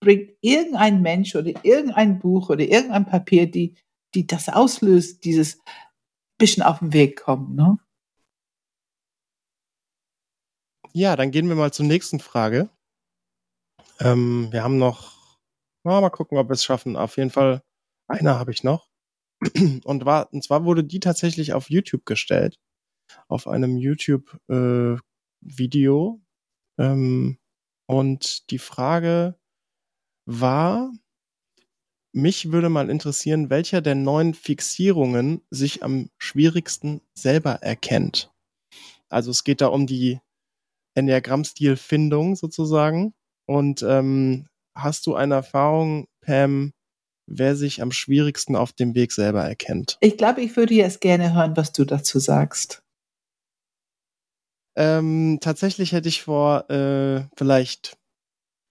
bringt 0.00 0.32
irgendein 0.40 1.00
Mensch 1.00 1.34
oder 1.34 1.52
irgendein 1.64 2.18
Buch 2.18 2.50
oder 2.50 2.62
irgendein 2.62 3.06
Papier, 3.06 3.50
die, 3.50 3.74
die 4.14 4.26
das 4.26 4.48
auslöst, 4.48 5.24
dieses 5.24 5.58
bisschen 6.38 6.62
auf 6.62 6.80
den 6.80 6.92
Weg 6.92 7.22
kommen, 7.22 7.54
ne? 7.54 7.78
Ja, 10.94 11.16
dann 11.16 11.30
gehen 11.30 11.48
wir 11.48 11.56
mal 11.56 11.72
zur 11.72 11.86
nächsten 11.86 12.20
Frage. 12.20 12.68
Ähm, 13.98 14.48
wir 14.50 14.62
haben 14.62 14.76
noch, 14.76 15.38
na, 15.84 16.00
mal 16.00 16.10
gucken, 16.10 16.36
ob 16.36 16.48
wir 16.48 16.54
es 16.54 16.64
schaffen. 16.64 16.96
Auf 16.96 17.16
jeden 17.16 17.30
Fall, 17.30 17.62
eine 18.08 18.38
habe 18.38 18.52
ich 18.52 18.62
noch. 18.62 18.88
Und, 19.84 20.04
war, 20.04 20.32
und 20.32 20.44
zwar 20.44 20.64
wurde 20.64 20.84
die 20.84 21.00
tatsächlich 21.00 21.52
auf 21.52 21.70
YouTube 21.70 22.06
gestellt. 22.06 22.58
Auf 23.28 23.48
einem 23.48 23.76
YouTube-Video. 23.76 26.20
ähm, 26.78 27.38
und 27.86 28.50
die 28.50 28.58
Frage 28.58 29.38
war, 30.24 30.92
mich 32.12 32.52
würde 32.52 32.68
mal 32.68 32.88
interessieren, 32.88 33.50
welcher 33.50 33.80
der 33.80 33.96
neun 33.96 34.34
Fixierungen 34.34 35.42
sich 35.50 35.82
am 35.82 36.10
schwierigsten 36.18 37.00
selber 37.14 37.62
erkennt. 37.62 38.32
Also 39.08 39.30
es 39.30 39.44
geht 39.44 39.60
da 39.60 39.66
um 39.66 39.86
die 39.86 40.20
Enneagramm-Stil-Findung 40.94 42.36
sozusagen. 42.36 43.14
Und 43.46 43.82
ähm, 43.82 44.46
hast 44.74 45.06
du 45.06 45.14
eine 45.14 45.34
Erfahrung, 45.34 46.06
Pam, 46.20 46.72
wer 47.26 47.56
sich 47.56 47.82
am 47.82 47.92
schwierigsten 47.92 48.56
auf 48.56 48.72
dem 48.72 48.94
Weg 48.94 49.12
selber 49.12 49.42
erkennt? 49.42 49.98
Ich 50.00 50.16
glaube, 50.16 50.42
ich 50.42 50.56
würde 50.56 50.74
jetzt 50.74 51.00
gerne 51.00 51.34
hören, 51.34 51.56
was 51.56 51.72
du 51.72 51.84
dazu 51.84 52.18
sagst. 52.18 52.82
Ähm, 54.76 55.38
tatsächlich 55.40 55.92
hätte 55.92 56.08
ich 56.08 56.22
vor 56.22 56.70
äh, 56.70 57.24
vielleicht 57.36 57.98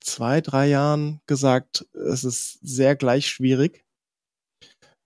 zwei, 0.04 0.42
drei 0.42 0.68
Jahren 0.68 1.22
gesagt, 1.28 1.86
es 1.94 2.24
ist 2.24 2.60
sehr 2.62 2.96
gleich 2.96 3.28
schwierig. 3.28 3.86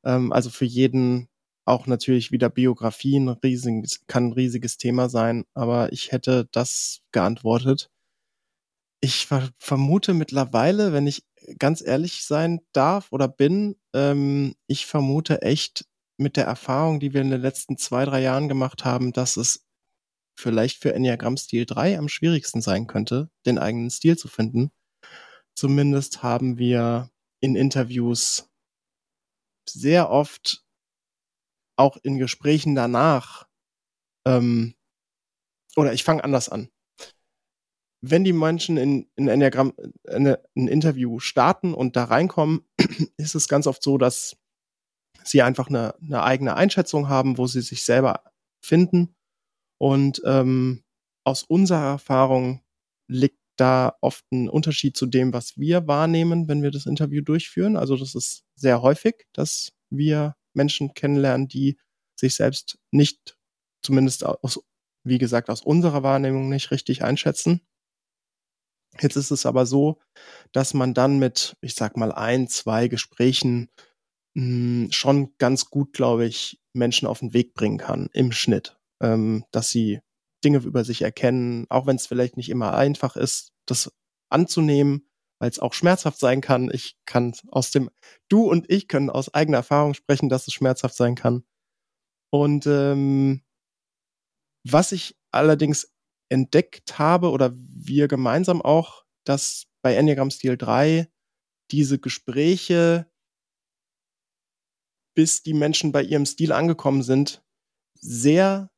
Ähm, 0.05 0.31
also 0.31 0.49
für 0.49 0.65
jeden 0.65 1.27
auch 1.65 1.87
natürlich 1.87 2.31
wieder 2.31 2.49
Biografie 2.49 3.17
ein 3.19 3.27
kann 4.07 4.27
ein 4.27 4.33
riesiges 4.33 4.77
Thema 4.77 5.09
sein, 5.09 5.45
aber 5.53 5.91
ich 5.91 6.11
hätte 6.11 6.47
das 6.51 7.01
geantwortet. 7.11 7.89
Ich 9.01 9.25
ver 9.25 9.49
vermute 9.57 10.13
mittlerweile, 10.13 10.93
wenn 10.93 11.07
ich 11.07 11.23
ganz 11.59 11.81
ehrlich 11.85 12.23
sein 12.23 12.61
darf 12.71 13.11
oder 13.11 13.27
bin, 13.27 13.75
ähm, 13.93 14.55
ich 14.67 14.85
vermute 14.85 15.41
echt 15.41 15.85
mit 16.17 16.37
der 16.37 16.45
Erfahrung, 16.45 16.99
die 16.99 17.13
wir 17.13 17.21
in 17.21 17.31
den 17.31 17.41
letzten 17.41 17.77
zwei, 17.77 18.05
drei 18.05 18.21
Jahren 18.21 18.47
gemacht 18.47 18.85
haben, 18.85 19.11
dass 19.11 19.37
es 19.37 19.65
vielleicht 20.37 20.81
für 20.81 20.93
Enneagramm 20.93 21.37
Stil 21.37 21.65
3 21.65 21.97
am 21.97 22.09
schwierigsten 22.09 22.61
sein 22.61 22.87
könnte, 22.87 23.29
den 23.45 23.57
eigenen 23.57 23.89
Stil 23.89 24.17
zu 24.17 24.27
finden. 24.27 24.71
Zumindest 25.55 26.23
haben 26.23 26.57
wir 26.57 27.09
in 27.39 27.55
Interviews 27.55 28.49
sehr 29.67 30.09
oft 30.09 30.64
auch 31.77 31.97
in 31.97 32.17
Gesprächen 32.17 32.75
danach 32.75 33.47
ähm, 34.25 34.75
oder 35.75 35.93
ich 35.93 36.03
fange 36.03 36.23
anders 36.23 36.49
an. 36.49 36.69
Wenn 38.01 38.23
die 38.23 38.33
Menschen 38.33 38.77
in, 38.77 39.09
in 39.15 39.27
Enneagramm 39.27 39.73
eine, 40.07 40.43
ein 40.55 40.67
Interview 40.67 41.19
starten 41.19 41.73
und 41.73 41.95
da 41.95 42.05
reinkommen, 42.05 42.65
ist 43.17 43.35
es 43.35 43.47
ganz 43.47 43.67
oft 43.67 43.81
so, 43.81 43.97
dass 43.97 44.37
sie 45.23 45.41
einfach 45.41 45.67
eine, 45.67 45.95
eine 46.01 46.23
eigene 46.23 46.55
Einschätzung 46.55 47.09
haben, 47.09 47.37
wo 47.37 47.47
sie 47.47 47.61
sich 47.61 47.83
selber 47.83 48.23
finden. 48.63 49.15
Und 49.79 50.21
ähm, 50.25 50.83
aus 51.23 51.43
unserer 51.43 51.93
Erfahrung 51.93 52.61
liegt 53.07 53.39
da 53.57 53.97
oft 54.01 54.25
ein 54.31 54.49
Unterschied 54.49 54.95
zu 54.95 55.05
dem, 55.05 55.33
was 55.33 55.57
wir 55.57 55.87
wahrnehmen, 55.87 56.47
wenn 56.47 56.61
wir 56.61 56.71
das 56.71 56.85
Interview 56.85 57.21
durchführen. 57.21 57.75
Also 57.75 57.97
das 57.97 58.13
ist 58.13 58.43
sehr 58.55 58.81
häufig, 58.81 59.25
dass 59.33 59.73
wir 59.89 60.35
Menschen 60.55 60.93
kennenlernen, 60.93 61.47
die 61.47 61.77
sich 62.19 62.35
selbst 62.35 62.79
nicht, 62.91 63.37
zumindest 63.81 64.25
aus, 64.25 64.59
wie 65.03 65.17
gesagt, 65.17 65.49
aus 65.49 65.61
unserer 65.61 66.03
Wahrnehmung 66.03 66.49
nicht 66.49 66.71
richtig 66.71 67.03
einschätzen. 67.03 67.61
Jetzt 69.01 69.17
ist 69.17 69.31
es 69.31 69.45
aber 69.45 69.65
so, 69.65 69.99
dass 70.53 70.73
man 70.73 70.93
dann 70.93 71.19
mit, 71.19 71.57
ich 71.61 71.75
sag 71.75 71.97
mal, 71.97 72.11
ein, 72.11 72.47
zwei 72.47 72.87
Gesprächen 72.87 73.69
mh, 74.35 74.89
schon 74.91 75.33
ganz 75.37 75.65
gut, 75.65 75.93
glaube 75.93 76.25
ich, 76.25 76.61
Menschen 76.73 77.07
auf 77.07 77.19
den 77.19 77.33
Weg 77.33 77.53
bringen 77.53 77.77
kann 77.77 78.09
im 78.13 78.31
Schnitt, 78.31 78.77
ähm, 79.01 79.45
dass 79.51 79.69
sie 79.69 79.99
Dinge 80.43 80.59
über 80.59 80.83
sich 80.83 81.01
erkennen, 81.01 81.65
auch 81.69 81.87
wenn 81.87 81.95
es 81.95 82.07
vielleicht 82.07 82.37
nicht 82.37 82.49
immer 82.49 82.75
einfach 82.75 83.15
ist, 83.15 83.51
das 83.65 83.91
anzunehmen, 84.29 85.09
weil 85.39 85.49
es 85.49 85.59
auch 85.59 85.73
schmerzhaft 85.73 86.19
sein 86.19 86.41
kann. 86.41 86.69
Ich 86.71 86.97
kann 87.05 87.33
aus 87.49 87.71
dem, 87.71 87.89
du 88.29 88.49
und 88.49 88.69
ich 88.69 88.87
können 88.87 89.09
aus 89.09 89.33
eigener 89.33 89.57
Erfahrung 89.57 89.93
sprechen, 89.93 90.29
dass 90.29 90.47
es 90.47 90.53
schmerzhaft 90.53 90.95
sein 90.95 91.15
kann. 91.15 91.43
Und 92.31 92.65
ähm, 92.67 93.43
was 94.63 94.91
ich 94.91 95.17
allerdings 95.31 95.91
entdeckt 96.29 96.97
habe 96.97 97.29
oder 97.29 97.53
wir 97.55 98.07
gemeinsam 98.07 98.61
auch, 98.61 99.05
dass 99.25 99.65
bei 99.81 99.95
Enneagram 99.95 100.31
Stil 100.31 100.57
3 100.57 101.07
diese 101.71 101.99
Gespräche, 101.99 103.09
bis 105.15 105.43
die 105.43 105.53
Menschen 105.53 105.91
bei 105.91 106.03
ihrem 106.03 106.25
Stil 106.25 106.51
angekommen 106.51 107.03
sind, 107.03 107.43
sehr 107.93 108.71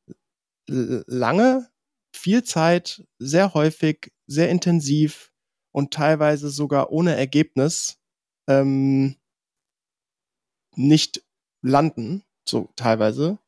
lange, 0.68 1.70
viel 2.14 2.44
Zeit, 2.44 3.04
sehr 3.18 3.54
häufig, 3.54 4.12
sehr 4.26 4.50
intensiv 4.50 5.32
und 5.72 5.92
teilweise 5.92 6.50
sogar 6.50 6.90
ohne 6.90 7.14
Ergebnis 7.16 7.98
ähm, 8.48 9.16
nicht 10.74 11.22
landen, 11.62 12.24
so 12.48 12.70
teilweise. 12.76 13.38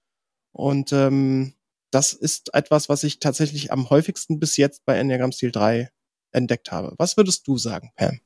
Und 0.52 0.92
ähm, 0.92 1.54
das 1.90 2.12
ist 2.12 2.54
etwas, 2.54 2.88
was 2.88 3.04
ich 3.04 3.20
tatsächlich 3.20 3.72
am 3.72 3.90
häufigsten 3.90 4.38
bis 4.38 4.56
jetzt 4.56 4.84
bei 4.84 4.98
Enneagram 4.98 5.32
Stil 5.32 5.50
3 5.50 5.90
entdeckt 6.32 6.70
habe. 6.70 6.94
Was 6.98 7.16
würdest 7.16 7.46
du 7.48 7.56
sagen, 7.56 7.92
Pam? 7.96 8.20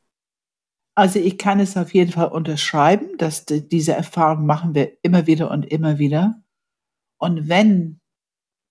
Also 0.96 1.18
ich 1.18 1.38
kann 1.38 1.58
es 1.60 1.76
auf 1.76 1.92
jeden 1.92 2.12
Fall 2.12 2.28
unterschreiben, 2.28 3.16
dass 3.18 3.46
die, 3.46 3.66
diese 3.66 3.92
Erfahrung 3.92 4.46
machen 4.46 4.74
wir 4.74 4.96
immer 5.02 5.26
wieder 5.26 5.50
und 5.50 5.64
immer 5.64 5.98
wieder. 5.98 6.40
Und 7.18 7.48
wenn, 7.48 8.00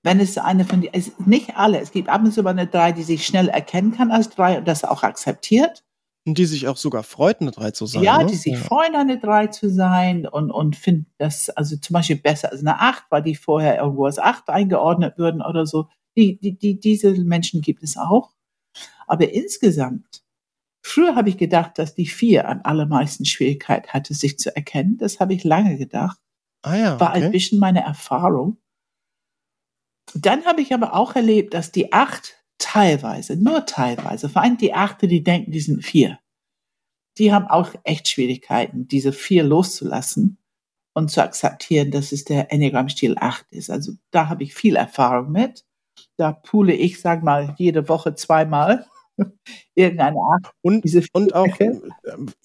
wenn 0.04 0.20
es 0.20 0.38
eine 0.38 0.66
von 0.66 0.82
die, 0.82 0.94
es, 0.94 1.18
nicht 1.26 1.56
alle, 1.56 1.80
es 1.80 1.92
gibt 1.92 2.10
ab 2.10 2.24
und 2.24 2.34
zu 2.34 2.44
mal 2.44 2.52
eine 2.52 2.68
drei, 2.68 2.92
die 2.92 3.04
sich 3.04 3.26
schnell 3.26 3.48
erkennen 3.48 3.94
kann 3.94 4.12
als 4.12 4.30
drei 4.30 4.58
und 4.58 4.68
das 4.68 4.84
auch 4.84 5.04
akzeptiert. 5.04 5.84
Und 6.26 6.38
die 6.38 6.46
sich 6.46 6.68
auch 6.68 6.78
sogar 6.78 7.04
freut, 7.04 7.42
eine 7.42 7.52
drei 7.52 7.72
zu 7.72 7.86
sein. 7.86 8.04
Ja, 8.04 8.20
ne? 8.20 8.28
die 8.28 8.36
sich 8.36 8.54
ja. 8.54 8.60
freuen, 8.60 8.96
eine 8.96 9.18
drei 9.18 9.48
zu 9.48 9.70
sein 9.70 10.26
und, 10.26 10.52
und 10.52 10.76
finden 10.76 11.08
das 11.18 11.50
also 11.50 11.76
zum 11.78 11.94
Beispiel 11.94 12.18
besser 12.18 12.52
als 12.52 12.62
eine 12.62 12.80
acht, 12.80 13.06
weil 13.10 13.24
die 13.24 13.36
vorher 13.36 13.78
irgendwo 13.78 14.06
als 14.06 14.20
acht 14.20 14.50
eingeordnet 14.50 15.18
würden 15.18 15.42
oder 15.42 15.66
so. 15.66 15.88
Die, 16.16 16.38
die, 16.40 16.58
die, 16.58 16.80
diese 16.80 17.12
Menschen 17.24 17.62
gibt 17.62 17.84
es 17.84 17.98
auch. 17.98 18.32
Aber 19.08 19.34
insgesamt, 19.34 20.24
früher 20.82 21.16
habe 21.16 21.30
ich 21.30 21.38
gedacht, 21.38 21.78
dass 21.78 21.96
die 21.96 22.06
vier 22.06 22.48
am 22.48 22.62
allermeisten 22.64 23.26
Schwierigkeit 23.26 23.94
hatte, 23.94 24.14
sich 24.14 24.38
zu 24.38 24.56
erkennen. 24.56 24.98
Das 24.98 25.20
habe 25.20 25.34
ich 25.34 25.44
lange 25.44 25.78
gedacht. 25.78 26.20
Ah 26.62 26.76
ja, 26.76 27.00
War 27.00 27.12
ein 27.12 27.24
okay. 27.24 27.32
bisschen 27.32 27.60
meine 27.60 27.84
Erfahrung. 27.84 28.58
Dann 30.16 30.46
habe 30.46 30.62
ich 30.62 30.74
aber 30.74 30.94
auch 30.96 31.16
erlebt, 31.16 31.54
dass 31.54 31.72
die 31.72 31.92
acht 31.94 32.36
teilweise, 32.58 33.36
nur 33.36 33.66
teilweise, 33.66 34.30
vor 34.30 34.42
allem 34.42 34.58
die 34.58 34.74
achte, 34.74 35.08
die 35.08 35.24
denken, 35.24 35.52
die 35.52 35.60
sind 35.60 35.84
vier, 35.84 36.20
die 37.18 37.34
haben 37.34 37.48
auch 37.48 37.72
echt 37.84 38.08
Schwierigkeiten, 38.08 38.88
diese 38.88 39.12
vier 39.14 39.44
loszulassen 39.44 40.38
und 40.94 41.12
zu 41.12 41.22
akzeptieren, 41.22 41.92
dass 41.92 42.12
es 42.12 42.24
der 42.24 42.52
Enneagramm-Stil 42.52 43.16
8 43.20 43.46
ist. 43.52 43.70
Also 43.70 43.94
da 44.12 44.30
habe 44.30 44.44
ich 44.44 44.54
viel 44.54 44.76
Erfahrung 44.76 45.32
mit. 45.32 45.66
Da 46.18 46.32
pule 46.32 46.74
ich, 46.74 47.02
sag 47.02 47.24
mal, 47.24 47.56
jede 47.58 47.88
Woche 47.90 48.16
zweimal 48.16 48.86
irgendeine 49.76 50.18
Acht. 50.20 50.54
Und, 50.62 50.84
Diese 50.84 51.04
und 51.14 51.36
auch 51.36 51.60
ähm, 51.60 51.92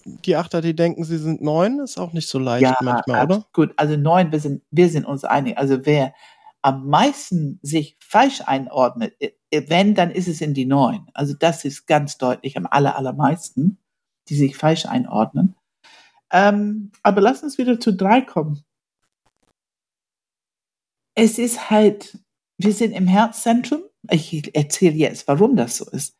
die 0.05 0.35
Achter, 0.35 0.61
die 0.61 0.75
denken, 0.75 1.03
sie 1.03 1.17
sind 1.17 1.41
neun, 1.41 1.79
ist 1.79 1.97
auch 1.97 2.13
nicht 2.13 2.27
so 2.27 2.39
leicht 2.39 2.63
Ja, 2.63 2.77
manchmal, 2.81 3.25
oder? 3.25 3.45
gut. 3.53 3.73
Also 3.77 3.97
neun, 3.97 4.31
wir 4.31 4.39
sind, 4.39 4.63
wir 4.71 4.89
sind 4.89 5.05
uns 5.05 5.23
einig. 5.23 5.57
Also 5.57 5.85
wer 5.85 6.13
am 6.61 6.87
meisten 6.87 7.59
sich 7.61 7.97
falsch 7.99 8.41
einordnet, 8.41 9.15
wenn, 9.51 9.95
dann 9.95 10.11
ist 10.11 10.27
es 10.27 10.41
in 10.41 10.53
die 10.53 10.65
neun. 10.65 11.07
Also 11.13 11.33
das 11.33 11.65
ist 11.65 11.87
ganz 11.87 12.17
deutlich 12.17 12.57
am 12.57 12.67
aller, 12.69 12.95
allermeisten, 12.95 13.77
die 14.27 14.35
sich 14.35 14.57
falsch 14.57 14.85
einordnen. 14.85 15.55
Ähm, 16.31 16.91
aber 17.01 17.21
lass 17.21 17.43
uns 17.43 17.57
wieder 17.57 17.79
zu 17.79 17.93
drei 17.93 18.21
kommen. 18.21 18.63
Es 21.15 21.37
ist 21.39 21.69
halt, 21.69 22.17
wir 22.57 22.73
sind 22.73 22.91
im 22.91 23.07
Herzzentrum. 23.07 23.81
Ich 24.11 24.55
erzähle 24.55 24.95
jetzt, 24.95 25.27
warum 25.27 25.55
das 25.55 25.77
so 25.77 25.89
ist. 25.89 26.15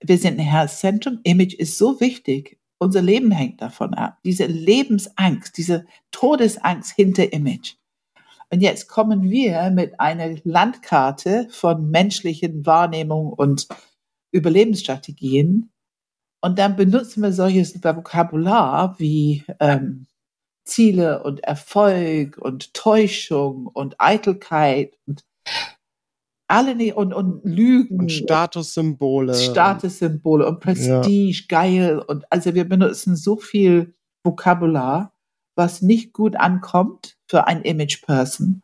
Wir 0.00 0.16
sind 0.18 0.38
im 0.38 0.44
Herzzentrum. 0.44 1.20
Image 1.24 1.54
ist 1.54 1.76
so 1.76 2.00
wichtig. 2.00 2.58
Unser 2.78 3.02
Leben 3.02 3.32
hängt 3.32 3.60
davon 3.60 3.94
ab. 3.94 4.18
Diese 4.24 4.46
Lebensangst, 4.46 5.56
diese 5.56 5.86
Todesangst 6.12 6.92
hinter 6.92 7.32
Image. 7.32 7.74
Und 8.50 8.60
jetzt 8.60 8.88
kommen 8.88 9.22
wir 9.22 9.70
mit 9.70 10.00
einer 10.00 10.36
Landkarte 10.44 11.48
von 11.50 11.90
menschlichen 11.90 12.64
Wahrnehmungen 12.64 13.32
und 13.32 13.68
Überlebensstrategien. 14.32 15.70
Und 16.40 16.58
dann 16.58 16.76
benutzen 16.76 17.22
wir 17.22 17.32
solches 17.32 17.82
Vokabular 17.82 18.98
wie 18.98 19.44
ähm, 19.60 20.06
Ziele 20.64 21.22
und 21.22 21.40
Erfolg 21.40 22.38
und 22.38 22.72
Täuschung 22.74 23.66
und 23.66 23.96
Eitelkeit 23.98 24.96
und 25.06 25.24
alle 26.46 26.94
und, 26.94 27.12
und 27.12 27.44
Lügen. 27.44 28.00
Und 28.00 28.12
Statussymbole. 28.12 29.34
Statussymbole 29.34 30.46
und 30.46 30.60
Prestige, 30.60 31.40
ja. 31.40 31.46
geil. 31.48 31.98
Und 31.98 32.24
also 32.30 32.54
wir 32.54 32.66
benutzen 32.66 33.16
so 33.16 33.36
viel 33.36 33.94
Vokabular, 34.24 35.12
was 35.58 35.82
nicht 35.82 36.12
gut 36.12 36.36
ankommt 36.36 37.18
für 37.26 37.46
ein 37.46 37.62
Image-Person. 37.62 38.62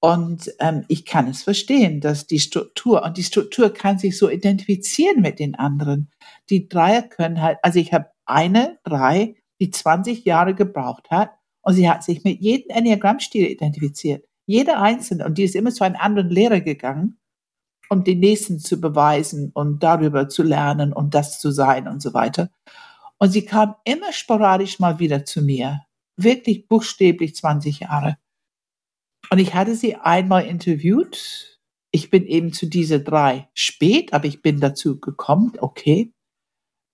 Und 0.00 0.52
ähm, 0.60 0.84
ich 0.86 1.04
kann 1.04 1.26
es 1.26 1.42
verstehen, 1.42 2.00
dass 2.00 2.28
die 2.28 2.38
Struktur, 2.38 3.02
und 3.02 3.16
die 3.16 3.24
Struktur 3.24 3.70
kann 3.70 3.98
sich 3.98 4.16
so 4.16 4.30
identifizieren 4.30 5.20
mit 5.22 5.40
den 5.40 5.56
anderen. 5.56 6.10
Die 6.50 6.68
Dreier 6.68 7.02
können 7.02 7.42
halt, 7.42 7.58
also 7.62 7.80
ich 7.80 7.92
habe 7.92 8.10
eine 8.26 8.78
Drei, 8.84 9.34
die 9.60 9.70
20 9.70 10.24
Jahre 10.24 10.54
gebraucht 10.54 11.10
hat 11.10 11.30
und 11.62 11.74
sie 11.74 11.90
hat 11.90 12.04
sich 12.04 12.22
mit 12.22 12.40
jedem 12.40 12.70
Enneagramm-Stil 12.70 13.46
identifiziert. 13.48 14.24
Jeder 14.46 14.80
einzelne. 14.80 15.24
Und 15.24 15.36
die 15.36 15.44
ist 15.44 15.56
immer 15.56 15.72
zu 15.72 15.82
einem 15.82 15.96
anderen 15.96 16.30
Lehrer 16.30 16.60
gegangen, 16.60 17.18
um 17.90 18.04
den 18.04 18.20
nächsten 18.20 18.60
zu 18.60 18.80
beweisen 18.80 19.50
und 19.52 19.82
darüber 19.82 20.28
zu 20.28 20.42
lernen 20.44 20.92
und 20.92 21.14
das 21.14 21.40
zu 21.40 21.50
sein 21.50 21.88
und 21.88 22.00
so 22.02 22.14
weiter. 22.14 22.50
Und 23.18 23.30
sie 23.30 23.44
kam 23.44 23.74
immer 23.84 24.12
sporadisch 24.12 24.78
mal 24.78 25.00
wieder 25.00 25.24
zu 25.24 25.42
mir 25.42 25.80
wirklich 26.22 26.68
buchstäblich 26.68 27.34
20 27.34 27.80
Jahre. 27.80 28.18
Und 29.30 29.38
ich 29.38 29.54
hatte 29.54 29.74
sie 29.74 29.96
einmal 29.96 30.46
interviewt. 30.46 31.60
Ich 31.90 32.10
bin 32.10 32.26
eben 32.26 32.52
zu 32.52 32.66
diese 32.66 33.00
drei 33.00 33.48
spät, 33.54 34.12
aber 34.12 34.26
ich 34.26 34.42
bin 34.42 34.60
dazu 34.60 35.00
gekommen, 35.00 35.52
okay. 35.58 36.12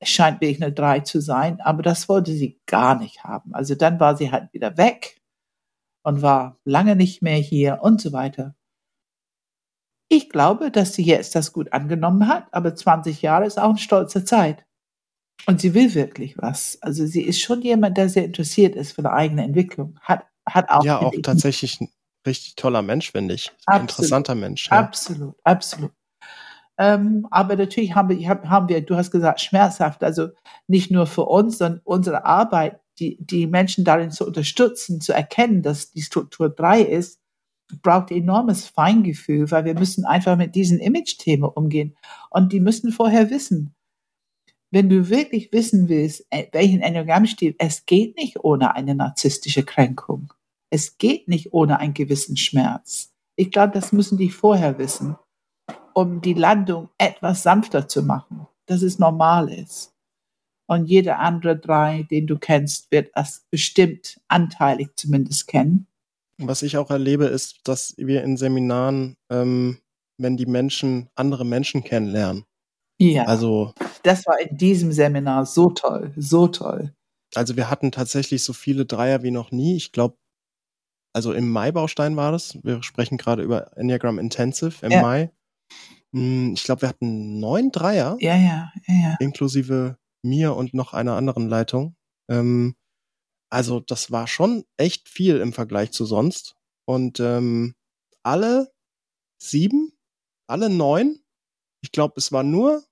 Es 0.01 0.11
scheint 0.11 0.41
wirklich 0.41 0.63
eine 0.63 0.73
drei 0.73 1.01
zu 1.01 1.21
sein, 1.21 1.61
aber 1.61 1.83
das 1.83 2.09
wollte 2.09 2.33
sie 2.33 2.61
gar 2.67 2.99
nicht 2.99 3.25
haben. 3.25 3.55
Also 3.55 3.75
dann 3.75 4.01
war 4.01 4.17
sie 4.17 4.31
halt 4.31 4.53
wieder 4.53 4.77
weg 4.77 5.21
und 6.05 6.23
war 6.23 6.59
lange 6.65 6.97
nicht 6.97 7.23
mehr 7.23 7.39
hier 7.39 7.81
und 7.83 8.01
so 8.01 8.13
weiter. 8.13 8.55
Ich 10.11 10.29
glaube, 10.29 10.71
dass 10.71 10.95
sie 10.95 11.05
jetzt 11.05 11.35
das 11.35 11.53
gut 11.53 11.73
angenommen 11.73 12.29
hat, 12.29 12.53
aber 12.53 12.75
20 12.75 13.23
Jahre 13.23 13.47
ist 13.47 13.59
auch 13.59 13.71
eine 13.71 13.79
stolze 13.79 14.25
Zeit. 14.25 14.67
Und 15.47 15.61
sie 15.61 15.75
will 15.75 15.95
wirklich 15.95 16.37
was. 16.39 16.79
Also 16.81 17.07
sie 17.07 17.23
ist 17.23 17.41
schon 17.41 17.63
jemand, 17.63 17.97
der 17.97 18.09
sehr 18.09 18.25
interessiert 18.25 18.77
ist 18.77 18.93
für 18.93 19.01
eine 19.01 19.13
eigene 19.13 19.45
Entwicklung. 19.45 19.99
Hat, 20.01 20.25
hat 20.47 20.71
auch. 20.71 20.85
Ja, 20.85 21.01
auch 21.01 21.13
tatsächlich 21.23 21.81
ein 21.81 21.89
richtig 22.27 22.57
toller 22.57 22.83
Mensch, 22.83 23.13
finde 23.13 23.35
ich. 23.35 23.53
Ein 23.67 23.83
interessanter 23.83 24.35
Mensch. 24.35 24.69
Ja. 24.71 24.79
Absolut, 24.79 25.35
absolut. 25.45 25.93
Ähm, 26.77 27.27
aber 27.31 27.57
natürlich 27.57 27.95
haben 27.95 28.09
wir, 28.09 28.29
haben 28.29 28.69
wir, 28.69 28.81
du 28.81 28.97
hast 28.97 29.11
gesagt, 29.11 29.41
schmerzhaft, 29.41 30.03
also 30.03 30.29
nicht 30.67 30.91
nur 30.91 31.07
für 31.07 31.25
uns, 31.25 31.59
sondern 31.59 31.81
unsere 31.85 32.25
Arbeit, 32.25 32.81
die, 32.99 33.17
die 33.21 33.47
Menschen 33.47 33.85
darin 33.85 34.11
zu 34.11 34.27
unterstützen, 34.27 35.01
zu 35.01 35.13
erkennen, 35.13 35.63
dass 35.63 35.93
die 35.93 36.03
Struktur 36.03 36.49
drei 36.49 36.81
ist, 36.81 37.21
braucht 37.83 38.11
enormes 38.11 38.67
Feingefühl, 38.67 39.51
weil 39.51 39.65
wir 39.65 39.75
müssen 39.75 40.05
einfach 40.05 40.37
mit 40.37 40.55
diesen 40.55 40.79
Image-Themen 40.79 41.45
umgehen. 41.45 41.97
Und 42.31 42.53
die 42.53 42.61
müssen 42.61 42.93
vorher 42.93 43.31
wissen, 43.31 43.74
wenn 44.75 44.89
du 44.89 45.09
wirklich 45.09 45.53
wissen 45.53 45.89
willst, 45.89 46.27
äh, 46.31 46.49
welchen 46.51 46.81
Enneagrammstil, 46.81 47.55
es 47.59 47.87
geht 47.87 48.17
nicht 48.17 48.43
ohne 48.43 48.75
eine 48.75 48.97
narzisstische 48.97 49.63
Kränkung. 49.63 50.33
Es 50.69 50.99
geht 50.99 51.29
nicht 51.29 51.53
ohne 51.53 51.79
einen 51.79 51.95
gewissen 51.95 52.37
Schmerz. 52.37 53.13
Ich 53.37 53.53
glaube, 53.53 53.73
das 53.73 53.93
müssen 53.93 54.19
die 54.19 54.31
vorher 54.31 54.77
wissen, 54.79 55.17
um 55.95 56.21
die 56.21 56.35
Landung 56.35 56.89
etwas 56.99 57.45
sanfter 57.45 57.87
zu 57.87 58.03
machen, 58.03 58.49
dass 58.67 58.83
es 58.83 58.99
normal 58.99 59.49
ist. 59.49 59.95
Und 60.67 60.87
jeder 60.87 61.21
andere 61.21 61.57
drei, 61.57 62.03
den 62.11 62.27
du 62.27 62.37
kennst, 62.37 62.91
wird 62.91 63.13
das 63.15 63.47
bestimmt 63.53 64.21
anteilig 64.27 64.89
zumindest 64.97 65.47
kennen. 65.47 65.87
Was 66.39 66.63
ich 66.63 66.79
auch 66.79 66.91
erlebe, 66.91 67.27
ist, 67.27 67.61
dass 67.63 67.95
wir 67.97 68.25
in 68.25 68.37
Seminaren, 68.37 69.17
ähm, 69.31 69.79
wenn 70.19 70.37
die 70.37 70.47
Menschen 70.47 71.11
andere 71.15 71.45
Menschen 71.47 71.85
kennenlernen, 71.85 72.45
ja. 72.99 73.25
Also. 73.25 73.73
Das 74.03 74.27
war 74.27 74.41
in 74.41 74.57
diesem 74.57 74.93
Seminar 74.93 75.47
so 75.47 75.71
toll, 75.71 76.13
so 76.17 76.49
toll. 76.49 76.95
Also 77.35 77.57
wir 77.57 77.71
hatten 77.71 77.91
tatsächlich 77.91 78.45
so 78.45 78.53
viele 78.53 78.87
Dreier 78.87 79.23
wie 79.23 79.31
noch 79.31 79.51
nie. 79.51 79.77
Ich 79.77 79.93
glaube, 79.93 80.17
also 81.13 81.33
im 81.33 81.51
Mai-Baustein 81.51 82.17
war 82.17 82.33
das. 82.33 82.59
Wir 82.63 82.83
sprechen 82.83 83.19
gerade 83.19 83.43
über 83.43 83.77
Enneagram 83.77 84.19
Intensive 84.19 84.85
im 84.85 84.93
ja. 84.93 85.03
Mai. 85.03 85.31
Hm, 86.13 86.55
ich 86.55 86.65
glaube, 86.65 86.83
wir 86.83 86.89
hatten 86.89 87.41
neun 87.41 87.71
Dreier. 87.71 88.17
Ja, 88.21 88.37
ja, 88.37 88.73
ja, 88.87 88.95
ja. 88.95 89.17
Inklusive 89.21 89.97
mir 90.23 90.55
und 90.55 90.75
noch 90.75 90.93
einer 90.93 91.17
anderen 91.17 91.49
Leitung. 91.49 91.97
Ähm, 92.31 92.75
also 93.51 93.81
das 93.81 94.11
war 94.11 94.27
schon 94.27 94.65
echt 94.77 95.09
viel 95.09 95.39
im 95.39 95.53
Vergleich 95.53 95.93
zu 95.93 96.05
sonst. 96.05 96.57
Und 96.87 97.21
ähm, 97.21 97.75
alle 98.23 98.73
sieben, 99.41 99.93
alle 100.49 100.71
neun 100.71 101.21
ich 101.85 101.93
glaube, 101.93 102.15
es 102.17 102.33
war 102.33 102.43
nur 102.43 102.83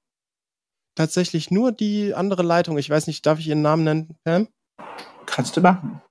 tatsächlich 0.95 1.51
nur 1.51 1.73
die 1.73 2.13
andere 2.13 2.43
Leitung. 2.43 2.77
Ich 2.77 2.91
weiß 2.91 3.07
nicht, 3.07 3.25
darf 3.25 3.39
ich 3.39 3.49
ihren 3.49 3.63
Namen 3.63 3.85
nennen, 3.85 4.19
Pam? 4.23 4.49
Kannst 5.25 5.57
du 5.57 5.63
machen. 5.63 6.03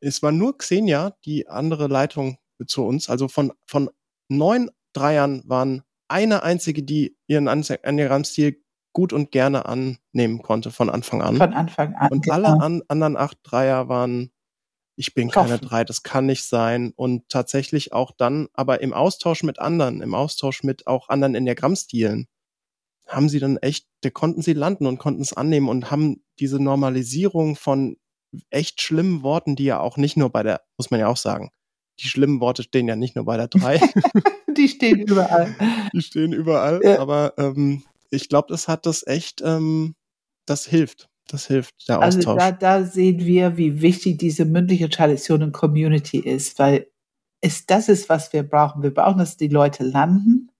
Es 0.00 0.22
war 0.22 0.32
nur 0.32 0.56
Xenia, 0.56 1.14
die 1.26 1.48
andere 1.48 1.86
Leitung 1.86 2.38
zu 2.66 2.86
uns. 2.86 3.10
Also 3.10 3.28
von, 3.28 3.52
von 3.66 3.90
neun 4.30 4.70
Dreiern 4.94 5.42
waren 5.44 5.82
eine 6.08 6.42
einzige, 6.42 6.82
die 6.82 7.14
ihren 7.26 7.46
Enneagramm-Stil 7.46 8.62
gut 8.94 9.12
und 9.12 9.30
gerne 9.30 9.66
annehmen 9.66 10.40
konnte 10.40 10.70
von 10.70 10.88
Anfang 10.88 11.20
an. 11.20 11.36
Von 11.36 11.52
Anfang 11.52 11.94
an. 11.94 12.10
Und 12.10 12.22
genau. 12.22 12.36
alle 12.36 12.48
an, 12.58 12.82
anderen 12.88 13.18
acht 13.18 13.36
Dreier 13.42 13.90
waren 13.90 14.30
ich 14.96 15.14
bin 15.14 15.30
keine 15.30 15.58
drei, 15.58 15.84
das 15.84 16.02
kann 16.02 16.26
nicht 16.26 16.44
sein. 16.44 16.92
Und 16.94 17.28
tatsächlich 17.28 17.92
auch 17.92 18.12
dann, 18.12 18.48
aber 18.52 18.80
im 18.80 18.92
Austausch 18.92 19.42
mit 19.42 19.58
anderen, 19.58 20.00
im 20.00 20.14
Austausch 20.14 20.62
mit 20.62 20.86
auch 20.86 21.08
anderen 21.08 21.34
Enneagrammstilen, 21.34 22.28
haben 23.06 23.28
sie 23.28 23.40
dann 23.40 23.56
echt, 23.58 23.86
da 24.02 24.10
konnten 24.10 24.42
sie 24.42 24.54
landen 24.54 24.86
und 24.86 24.98
konnten 24.98 25.22
es 25.22 25.32
annehmen 25.32 25.68
und 25.68 25.90
haben 25.90 26.22
diese 26.38 26.60
Normalisierung 26.62 27.56
von 27.56 27.96
echt 28.50 28.80
schlimmen 28.80 29.22
Worten, 29.22 29.56
die 29.56 29.64
ja 29.64 29.80
auch 29.80 29.96
nicht 29.96 30.16
nur 30.16 30.30
bei 30.30 30.42
der, 30.42 30.62
muss 30.78 30.90
man 30.90 31.00
ja 31.00 31.08
auch 31.08 31.16
sagen, 31.16 31.50
die 32.00 32.08
schlimmen 32.08 32.40
Worte 32.40 32.62
stehen 32.62 32.88
ja 32.88 32.96
nicht 32.96 33.14
nur 33.14 33.24
bei 33.24 33.36
der 33.36 33.48
drei. 33.48 33.78
die 34.56 34.68
stehen 34.68 35.00
überall. 35.00 35.54
Die 35.92 36.02
stehen 36.02 36.32
überall, 36.32 36.80
ja. 36.82 36.98
aber 36.98 37.34
ähm, 37.36 37.84
ich 38.10 38.28
glaube, 38.28 38.48
das 38.48 38.68
hat 38.68 38.86
das 38.86 39.06
echt, 39.06 39.42
ähm, 39.44 39.94
das 40.46 40.66
hilft. 40.66 41.08
Das 41.28 41.46
hilft, 41.46 41.88
der 41.88 42.00
Austausch. 42.00 42.26
Also 42.26 42.38
da, 42.38 42.52
da 42.52 42.84
sehen 42.84 43.24
wir, 43.24 43.56
wie 43.56 43.80
wichtig 43.80 44.18
diese 44.18 44.44
mündliche 44.44 44.88
Tradition 44.88 45.42
und 45.42 45.52
Community 45.52 46.18
ist, 46.18 46.58
weil 46.58 46.86
es 47.40 47.66
das 47.66 47.88
ist, 47.88 48.08
was 48.08 48.32
wir 48.32 48.42
brauchen. 48.42 48.82
Wir 48.82 48.92
brauchen, 48.92 49.18
dass 49.18 49.36
die 49.36 49.48
Leute 49.48 49.84
landen 49.84 50.50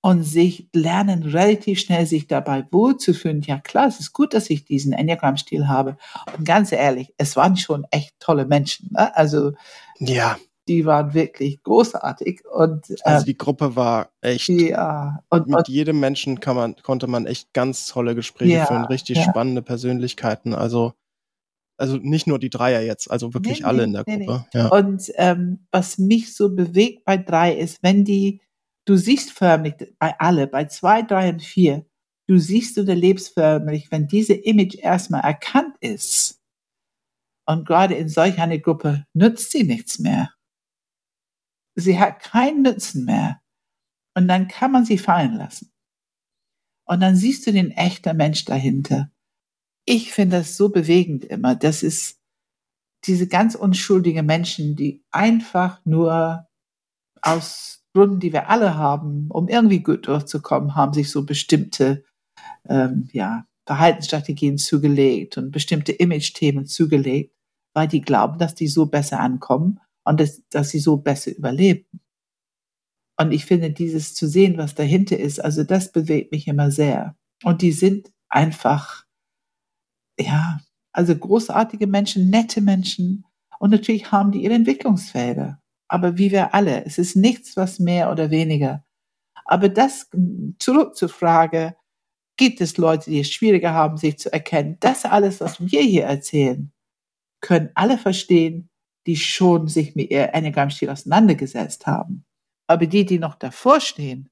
und 0.00 0.22
sich 0.22 0.68
lernen, 0.72 1.22
relativ 1.24 1.80
schnell 1.80 2.06
sich 2.06 2.26
dabei 2.28 2.64
wohlzufühlen. 2.70 3.42
Ja 3.42 3.58
klar, 3.58 3.88
es 3.88 3.98
ist 3.98 4.12
gut, 4.12 4.34
dass 4.34 4.50
ich 4.50 4.64
diesen 4.64 4.92
Enneagram-Stil 4.92 5.66
habe. 5.66 5.96
Und 6.36 6.44
ganz 6.44 6.70
ehrlich, 6.72 7.12
es 7.16 7.34
waren 7.36 7.56
schon 7.56 7.86
echt 7.90 8.14
tolle 8.20 8.46
Menschen. 8.46 8.90
Ne? 8.92 9.14
Also 9.16 9.52
ja 9.98 10.36
die 10.68 10.84
waren 10.84 11.14
wirklich 11.14 11.62
großartig. 11.62 12.44
Und, 12.46 12.90
äh, 12.90 12.96
also 13.04 13.26
die 13.26 13.36
Gruppe 13.36 13.76
war 13.76 14.10
echt. 14.20 14.48
Ja. 14.48 15.22
Und, 15.28 15.46
mit 15.46 15.56
und, 15.56 15.68
jedem 15.68 16.00
Menschen 16.00 16.40
kann 16.40 16.56
man, 16.56 16.76
konnte 16.76 17.06
man 17.06 17.26
echt 17.26 17.52
ganz 17.52 17.86
tolle 17.86 18.14
Gespräche 18.14 18.58
ja, 18.58 18.66
führen, 18.66 18.84
richtig 18.86 19.18
ja. 19.18 19.24
spannende 19.24 19.62
Persönlichkeiten. 19.62 20.54
Also, 20.54 20.94
also 21.76 21.96
nicht 21.96 22.26
nur 22.26 22.38
die 22.38 22.50
Dreier 22.50 22.80
jetzt, 22.80 23.10
also 23.10 23.34
wirklich 23.34 23.60
nee, 23.60 23.66
alle 23.66 23.84
in 23.84 23.92
der 23.92 24.04
nee, 24.06 24.24
Gruppe. 24.24 24.46
Nee. 24.52 24.60
Ja. 24.60 24.68
Und 24.68 25.12
ähm, 25.16 25.66
was 25.70 25.98
mich 25.98 26.34
so 26.34 26.54
bewegt 26.54 27.04
bei 27.04 27.16
drei 27.16 27.54
ist, 27.54 27.82
wenn 27.82 28.04
die, 28.04 28.40
du 28.86 28.96
siehst 28.96 29.30
förmlich 29.30 29.74
bei 29.98 30.18
alle, 30.18 30.46
bei 30.46 30.64
zwei, 30.64 31.02
drei 31.02 31.28
und 31.28 31.42
vier, 31.42 31.84
du 32.26 32.38
siehst 32.38 32.78
und 32.78 32.88
erlebst 32.88 33.34
förmlich, 33.34 33.90
wenn 33.90 34.08
diese 34.08 34.34
Image 34.34 34.76
erstmal 34.76 35.22
erkannt 35.22 35.76
ist, 35.80 36.40
und 37.48 37.64
gerade 37.64 37.94
in 37.94 38.08
solch 38.08 38.38
einer 38.40 38.58
Gruppe 38.58 39.06
nützt 39.14 39.52
sie 39.52 39.62
nichts 39.62 40.00
mehr 40.00 40.30
sie 41.76 42.00
hat 42.00 42.20
keinen 42.20 42.62
Nutzen 42.62 43.04
mehr. 43.04 43.40
Und 44.14 44.28
dann 44.28 44.48
kann 44.48 44.72
man 44.72 44.84
sie 44.84 44.98
fallen 44.98 45.34
lassen. 45.34 45.70
Und 46.86 47.00
dann 47.00 47.16
siehst 47.16 47.46
du 47.46 47.52
den 47.52 47.70
echten 47.70 48.16
Mensch 48.16 48.44
dahinter. 48.44 49.10
Ich 49.84 50.12
finde 50.12 50.38
das 50.38 50.56
so 50.56 50.70
bewegend 50.70 51.24
immer. 51.24 51.54
Das 51.54 51.82
ist 51.82 52.18
diese 53.04 53.28
ganz 53.28 53.54
unschuldige 53.54 54.22
Menschen, 54.22 54.74
die 54.74 55.04
einfach 55.10 55.84
nur 55.84 56.48
aus 57.20 57.84
Gründen, 57.92 58.20
die 58.20 58.32
wir 58.32 58.48
alle 58.48 58.76
haben, 58.76 59.28
um 59.30 59.48
irgendwie 59.48 59.82
gut 59.82 60.06
durchzukommen, 60.06 60.74
haben 60.74 60.92
sich 60.92 61.10
so 61.10 61.24
bestimmte 61.24 62.04
ähm, 62.68 63.08
ja, 63.12 63.46
Verhaltensstrategien 63.66 64.58
zugelegt 64.58 65.38
und 65.38 65.50
bestimmte 65.50 65.92
Image-Themen 65.92 66.66
zugelegt, 66.66 67.34
weil 67.74 67.88
die 67.88 68.00
glauben, 68.00 68.38
dass 68.38 68.54
die 68.54 68.68
so 68.68 68.86
besser 68.86 69.20
ankommen 69.20 69.80
und 70.06 70.20
dass, 70.20 70.42
dass 70.48 70.70
sie 70.70 70.78
so 70.78 70.96
besser 70.96 71.36
überleben. 71.36 72.00
Und 73.18 73.32
ich 73.32 73.44
finde, 73.44 73.70
dieses 73.70 74.14
zu 74.14 74.28
sehen, 74.28 74.56
was 74.56 74.74
dahinter 74.74 75.18
ist, 75.18 75.40
also 75.40 75.64
das 75.64 75.90
bewegt 75.90 76.32
mich 76.32 76.46
immer 76.48 76.70
sehr. 76.70 77.16
Und 77.42 77.62
die 77.62 77.72
sind 77.72 78.12
einfach, 78.28 79.04
ja, 80.18 80.60
also 80.92 81.16
großartige 81.16 81.86
Menschen, 81.86 82.30
nette 82.30 82.60
Menschen. 82.60 83.24
Und 83.58 83.70
natürlich 83.70 84.12
haben 84.12 84.32
die 84.32 84.44
ihre 84.44 84.54
Entwicklungsfelder. 84.54 85.60
Aber 85.88 86.18
wie 86.18 86.30
wir 86.30 86.54
alle, 86.54 86.84
es 86.84 86.98
ist 86.98 87.16
nichts, 87.16 87.56
was 87.56 87.78
mehr 87.78 88.10
oder 88.12 88.30
weniger. 88.30 88.84
Aber 89.44 89.68
das 89.68 90.08
zurück 90.58 90.96
zur 90.96 91.08
Frage, 91.08 91.76
gibt 92.36 92.60
es 92.60 92.76
Leute, 92.76 93.10
die 93.10 93.20
es 93.20 93.30
schwieriger 93.30 93.72
haben, 93.72 93.96
sich 93.96 94.18
zu 94.18 94.32
erkennen? 94.32 94.76
Das 94.80 95.04
alles, 95.04 95.40
was 95.40 95.60
wir 95.60 95.82
hier 95.82 96.04
erzählen, 96.04 96.72
können 97.40 97.70
alle 97.74 97.98
verstehen, 97.98 98.68
die 99.06 99.16
schon 99.16 99.68
sich 99.68 99.94
mit 99.94 100.10
ihr 100.10 100.34
Enneagramm-Stil 100.34 100.90
auseinandergesetzt 100.90 101.86
haben. 101.86 102.24
Aber 102.66 102.86
die, 102.86 103.06
die 103.06 103.18
noch 103.18 103.36
davor 103.36 103.80
stehen 103.80 104.28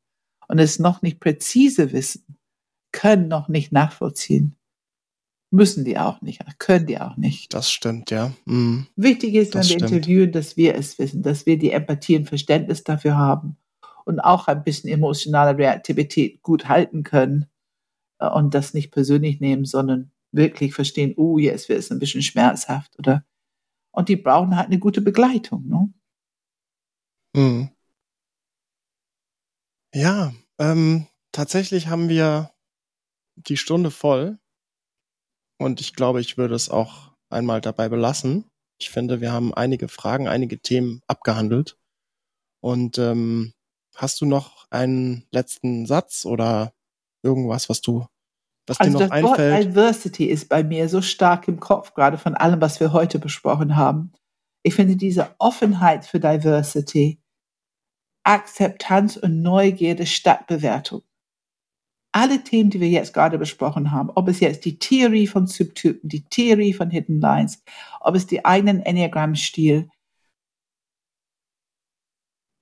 und 0.48 0.58
es 0.58 0.78
noch 0.78 1.02
nicht 1.02 1.20
präzise 1.20 1.92
wissen, 1.92 2.36
können 2.92 3.28
noch 3.28 3.48
nicht 3.48 3.72
nachvollziehen. 3.72 4.56
Müssen 5.50 5.84
die 5.84 5.98
auch 5.98 6.20
nicht, 6.20 6.40
können 6.58 6.86
die 6.86 7.00
auch 7.00 7.16
nicht. 7.16 7.54
Das 7.54 7.70
stimmt, 7.70 8.10
ja. 8.10 8.32
Mhm. 8.44 8.88
Wichtig 8.96 9.34
ist, 9.34 9.54
das 9.54 9.68
wenn 9.68 9.74
wir 9.74 9.86
stimmt. 9.86 9.92
interviewen, 9.92 10.32
dass 10.32 10.56
wir 10.56 10.74
es 10.74 10.98
wissen, 10.98 11.22
dass 11.22 11.46
wir 11.46 11.58
die 11.58 11.70
Empathie 11.70 12.16
und 12.16 12.28
Verständnis 12.28 12.82
dafür 12.82 13.16
haben 13.16 13.56
und 14.04 14.18
auch 14.18 14.48
ein 14.48 14.64
bisschen 14.64 14.90
emotionale 14.90 15.56
Reaktivität 15.56 16.42
gut 16.42 16.68
halten 16.68 17.04
können 17.04 17.46
äh, 18.18 18.28
und 18.28 18.54
das 18.54 18.74
nicht 18.74 18.90
persönlich 18.90 19.40
nehmen, 19.40 19.64
sondern 19.64 20.10
wirklich 20.32 20.74
verstehen, 20.74 21.14
oh, 21.16 21.38
jetzt 21.38 21.68
wird 21.68 21.78
es 21.78 21.92
ein 21.92 22.00
bisschen 22.00 22.22
schmerzhaft 22.22 22.98
oder 22.98 23.24
und 23.94 24.08
die 24.08 24.16
brauchen 24.16 24.56
halt 24.56 24.66
eine 24.66 24.78
gute 24.78 25.00
Begleitung. 25.00 25.66
Ne? 25.68 25.92
Mhm. 27.34 27.70
Ja, 29.94 30.34
ähm, 30.58 31.06
tatsächlich 31.32 31.86
haben 31.86 32.08
wir 32.08 32.52
die 33.36 33.56
Stunde 33.56 33.90
voll. 33.90 34.38
Und 35.58 35.80
ich 35.80 35.94
glaube, 35.94 36.20
ich 36.20 36.36
würde 36.36 36.54
es 36.54 36.68
auch 36.68 37.12
einmal 37.30 37.60
dabei 37.60 37.88
belassen. 37.88 38.50
Ich 38.78 38.90
finde, 38.90 39.20
wir 39.20 39.32
haben 39.32 39.54
einige 39.54 39.88
Fragen, 39.88 40.26
einige 40.26 40.60
Themen 40.60 41.00
abgehandelt. 41.06 41.78
Und 42.60 42.98
ähm, 42.98 43.54
hast 43.94 44.20
du 44.20 44.26
noch 44.26 44.66
einen 44.70 45.26
letzten 45.30 45.86
Satz 45.86 46.24
oder 46.26 46.74
irgendwas, 47.22 47.68
was 47.68 47.80
du, 47.80 48.06
was 48.66 48.80
also 48.80 48.98
dir 48.98 49.04
noch 49.04 49.10
das 49.10 49.10
einfällt? 49.10 49.54
Wort 49.66 49.76
Diversity 49.76 50.24
ist 50.26 50.48
bei 50.48 50.62
mir 50.64 50.88
so 50.88 51.02
stark 51.02 51.48
im 51.48 51.60
Kopf, 51.60 51.94
gerade 51.94 52.18
von 52.18 52.34
allem, 52.34 52.60
was 52.60 52.80
wir 52.80 52.92
heute 52.92 53.18
besprochen 53.18 53.76
haben. 53.76 54.12
Ich 54.62 54.74
finde 54.74 54.96
diese 54.96 55.34
Offenheit 55.38 56.06
für 56.06 56.20
Diversity, 56.20 57.20
Akzeptanz 58.24 59.16
und 59.16 59.42
Neugierde 59.42 60.06
statt 60.06 60.46
Bewertung 60.46 61.02
alle 62.14 62.44
Themen, 62.44 62.70
die 62.70 62.80
wir 62.80 62.88
jetzt 62.88 63.12
gerade 63.12 63.38
besprochen 63.38 63.90
haben, 63.90 64.08
ob 64.14 64.28
es 64.28 64.38
jetzt 64.38 64.64
die 64.64 64.78
Theorie 64.78 65.26
von 65.26 65.48
Subtypen, 65.48 66.08
die 66.08 66.22
Theorie 66.22 66.72
von 66.72 66.88
Hidden 66.88 67.20
Lines, 67.20 67.64
ob 68.00 68.14
es 68.14 68.24
die 68.28 68.44
eigenen 68.44 68.80
Enneagramm-Stil, 68.80 69.88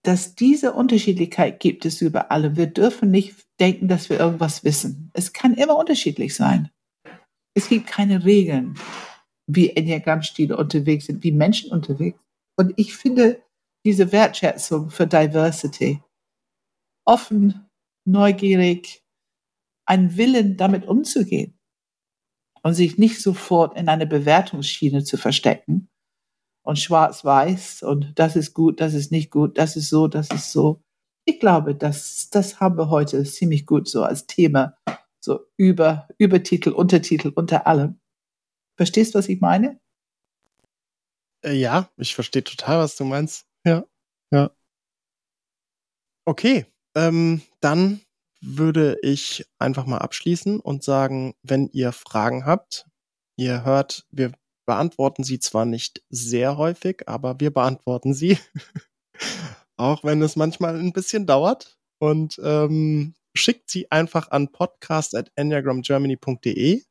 dass 0.03 0.35
diese 0.35 0.73
Unterschiedlichkeit 0.73 1.61
gibt 1.61 1.85
es 1.85 2.03
überall. 2.03 2.57
Wir 2.57 2.67
dürfen 2.67 3.11
nicht 3.11 3.47
denken, 3.61 3.89
dass 3.89 4.11
wir 4.11 4.19
irgendwas 4.19 4.65
wissen. 4.65 5.11
Es 5.15 5.33
kann 5.33 5.55
immer 5.55 5.77
unterschiedlich 5.77 6.35
sein. 6.35 6.71
Es 7.55 7.69
gibt 7.69 7.87
keine 7.87 8.25
Regeln, 8.25 8.79
wie 9.47 9.71
Enneagramm-Stile 9.71 10.57
unterwegs 10.57 11.07
sind, 11.07 11.23
wie 11.23 11.33
Menschen 11.33 11.71
unterwegs. 11.71 12.19
Und 12.57 12.73
ich 12.77 12.97
finde 12.97 13.43
diese 13.85 14.11
Wertschätzung 14.13 14.91
für 14.91 15.07
Diversity 15.07 16.03
offen, 17.05 17.69
neugierig, 18.05 19.03
einen 19.87 20.17
Willen, 20.17 20.57
damit 20.57 20.87
umzugehen 20.87 21.59
und 22.63 22.75
sich 22.75 22.99
nicht 22.99 23.21
sofort 23.21 23.77
in 23.77 23.89
eine 23.89 24.07
Bewertungsschiene 24.07 25.05
zu 25.05 25.17
verstecken 25.17 25.89
und 26.63 26.79
schwarz-weiß 26.79 27.83
und 27.83 28.19
das 28.19 28.37
ist 28.37 28.55
gut, 28.55 28.81
das 28.81 28.95
ist 28.95 29.11
nicht 29.11 29.31
gut, 29.31 29.59
das 29.59 29.77
ist 29.77 29.89
so, 29.89 30.09
das 30.09 30.31
ist 30.31 30.53
so. 30.53 30.83
Ich 31.25 31.39
glaube, 31.41 31.75
das, 31.75 32.31
das 32.31 32.61
haben 32.61 32.77
wir 32.77 32.91
heute 32.91 33.23
ziemlich 33.25 33.67
gut 33.67 33.89
so 33.89 34.03
als 34.03 34.27
Thema, 34.27 34.77
so 35.21 35.41
über, 35.57 36.09
Übertitel, 36.19 36.71
Untertitel, 36.73 37.29
unter 37.35 37.67
allem. 37.67 38.01
Verstehst 38.77 39.15
du, 39.15 39.19
was 39.19 39.29
ich 39.29 39.41
meine? 39.41 39.81
Äh, 41.45 41.55
ja, 41.55 41.91
ich 41.97 42.15
verstehe 42.15 42.45
total, 42.45 42.79
was 42.79 42.97
du 42.97 43.05
meinst. 43.05 43.47
Ja, 43.65 43.85
ja. 44.33 44.51
Okay, 46.25 46.67
ähm, 46.97 47.43
dann 47.61 48.01
würde 48.41 48.99
ich 49.03 49.47
einfach 49.59 49.87
mal 49.87 49.99
abschließen 49.99 50.61
und 50.61 50.83
sagen, 50.83 51.35
wenn 51.43 51.69
ihr 51.69 51.93
Fragen 51.93 52.45
habt, 52.45 52.87
ihr 53.37 53.65
hört, 53.65 54.07
wir 54.11 54.33
beantworten 54.73 55.25
sie 55.25 55.39
zwar 55.39 55.65
nicht 55.65 56.03
sehr 56.09 56.57
häufig, 56.57 57.09
aber 57.09 57.41
wir 57.41 57.53
beantworten 57.53 58.15
sie. 58.15 58.39
Auch 59.77 60.05
wenn 60.05 60.23
es 60.23 60.37
manchmal 60.37 60.79
ein 60.79 60.93
bisschen 60.93 61.27
dauert. 61.27 61.79
Und 61.99 62.41
ähm, 62.43 63.15
schickt 63.35 63.71
sie 63.71 63.91
einfach 63.91 64.31
an 64.31 64.51
podcast.enneagramgermany.de. 64.51 66.83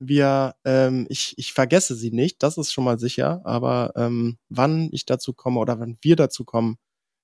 Wir, 0.00 0.56
ähm, 0.64 1.06
ich, 1.08 1.38
ich 1.38 1.52
vergesse 1.52 1.94
sie 1.94 2.10
nicht, 2.10 2.42
das 2.42 2.58
ist 2.58 2.72
schon 2.72 2.82
mal 2.84 2.98
sicher, 2.98 3.42
aber 3.44 3.92
ähm, 3.96 4.38
wann 4.48 4.88
ich 4.92 5.06
dazu 5.06 5.32
komme 5.32 5.60
oder 5.60 5.78
wann 5.80 5.96
wir 6.02 6.16
dazu 6.16 6.44
kommen, 6.44 6.76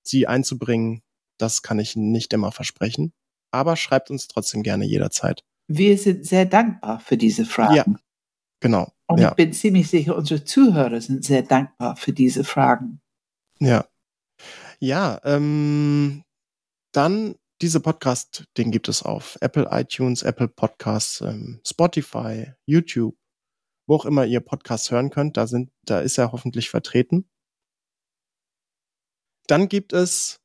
sie 0.03 0.26
einzubringen, 0.26 1.03
das 1.36 1.62
kann 1.62 1.78
ich 1.78 1.95
nicht 1.97 2.32
immer 2.32 2.53
versprechen 2.53 3.12
aber 3.51 3.76
schreibt 3.76 4.11
uns 4.11 4.28
trotzdem 4.28 4.62
gerne 4.62 4.84
jederzeit. 4.84 5.45
Wir 5.68 5.99
sind 5.99 6.26
sehr 6.26 6.47
dankbar 6.47 7.01
für 7.01 7.16
diese 7.16 7.45
Fragen. 7.45 7.74
Ja, 7.74 7.84
genau. 8.61 8.93
Und 9.07 9.19
ja. 9.19 9.31
ich 9.31 9.35
bin 9.35 9.53
ziemlich 9.53 9.89
sicher, 9.89 10.17
unsere 10.17 10.45
Zuhörer 10.45 11.01
sind 11.01 11.25
sehr 11.25 11.43
dankbar 11.43 11.97
für 11.97 12.13
diese 12.13 12.45
Fragen. 12.45 13.01
Ja. 13.59 13.87
Ja, 14.79 15.21
ähm, 15.25 16.23
dann 16.93 17.35
dieser 17.61 17.81
Podcast, 17.81 18.45
den 18.57 18.71
gibt 18.71 18.89
es 18.89 19.03
auf 19.03 19.37
Apple 19.41 19.69
iTunes, 19.71 20.23
Apple 20.23 20.49
Podcasts, 20.49 21.21
ähm, 21.21 21.61
Spotify, 21.67 22.53
YouTube, 22.65 23.17
wo 23.87 23.97
auch 23.97 24.07
immer 24.07 24.25
ihr 24.25 24.41
Podcasts 24.41 24.91
hören 24.91 25.11
könnt. 25.11 25.37
Da 25.37 25.47
sind, 25.47 25.71
da 25.85 26.01
ist 26.01 26.17
er 26.17 26.33
hoffentlich 26.33 26.71
vertreten. 26.71 27.29
Dann 29.47 29.69
gibt 29.69 29.93
es 29.93 30.41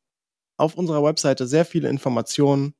auf 0.58 0.76
unserer 0.76 1.04
Webseite 1.04 1.48
sehr 1.48 1.66
viele 1.66 1.90
Informationen 1.90 2.74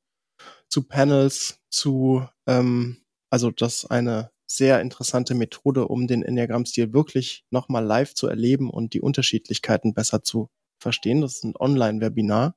zu 0.68 0.82
Panels, 0.82 1.60
zu, 1.70 2.26
ähm, 2.46 3.02
also 3.30 3.50
das 3.50 3.86
eine 3.86 4.30
sehr 4.46 4.80
interessante 4.80 5.34
Methode, 5.34 5.88
um 5.88 6.06
den 6.06 6.22
Enneagramm-Stil 6.22 6.92
wirklich 6.92 7.44
nochmal 7.50 7.84
live 7.84 8.14
zu 8.14 8.28
erleben 8.28 8.70
und 8.70 8.94
die 8.94 9.00
Unterschiedlichkeiten 9.00 9.92
besser 9.92 10.22
zu 10.22 10.48
verstehen. 10.78 11.20
Das 11.20 11.36
ist 11.36 11.44
ein 11.44 11.54
Online-Webinar. 11.58 12.54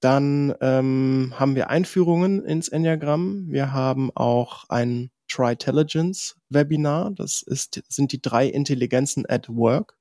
Dann 0.00 0.54
ähm, 0.60 1.32
haben 1.36 1.54
wir 1.54 1.70
Einführungen 1.70 2.44
ins 2.44 2.68
Enneagramm. 2.68 3.46
Wir 3.50 3.72
haben 3.72 4.10
auch 4.14 4.68
ein 4.68 5.10
Tritelligence-Webinar. 5.28 7.12
Das 7.12 7.42
ist, 7.42 7.82
sind 7.88 8.12
die 8.12 8.20
drei 8.20 8.46
Intelligenzen 8.46 9.24
at 9.26 9.48
Work. 9.48 9.96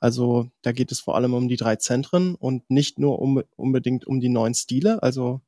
Also 0.00 0.50
da 0.62 0.72
geht 0.72 0.92
es 0.92 1.00
vor 1.00 1.14
allem 1.14 1.34
um 1.34 1.48
die 1.48 1.56
drei 1.56 1.76
Zentren 1.76 2.34
und 2.34 2.68
nicht 2.70 2.98
nur 2.98 3.20
um, 3.20 3.42
unbedingt 3.56 4.06
um 4.06 4.20
die 4.20 4.28
neuen 4.28 4.54
Stile. 4.54 5.02
Also 5.02 5.40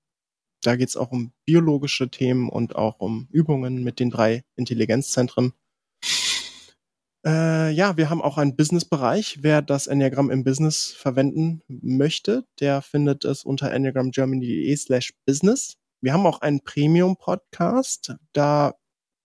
da 0.67 0.77
geht 0.77 0.89
es 0.89 0.97
auch 0.97 1.13
um 1.13 1.33
biologische 1.45 2.11
Themen 2.11 2.49
und 2.49 2.75
auch 2.75 2.99
um 2.99 3.29
Übungen 3.31 3.85
mit 3.85 4.01
den 4.01 4.11
drei 4.11 4.43
Intelligenzzentren. 4.57 5.53
Äh, 7.25 7.71
ja, 7.71 7.97
wir 7.97 8.11
haben 8.11 8.23
auch 8.23 8.37
einen 8.37 8.57
Business-Bereich. 8.57 9.39
Wer 9.43 9.63
das 9.63 9.87
Enneagramm 9.87 10.31
im 10.31 10.45
Business 10.45 10.93
verwenden 10.93 11.63
möchte, 11.69 12.45
der 12.61 12.83
findet 12.83 13.25
es 13.25 13.45
unter 13.45 13.71
enneagramgermany.de 13.71 14.77
slash 14.77 15.13
business. 15.25 15.77
Wir 16.01 16.13
haben 16.13 16.27
auch 16.27 16.41
einen 16.41 16.61
Premium-Podcast. 16.63 18.15
Da 18.33 18.75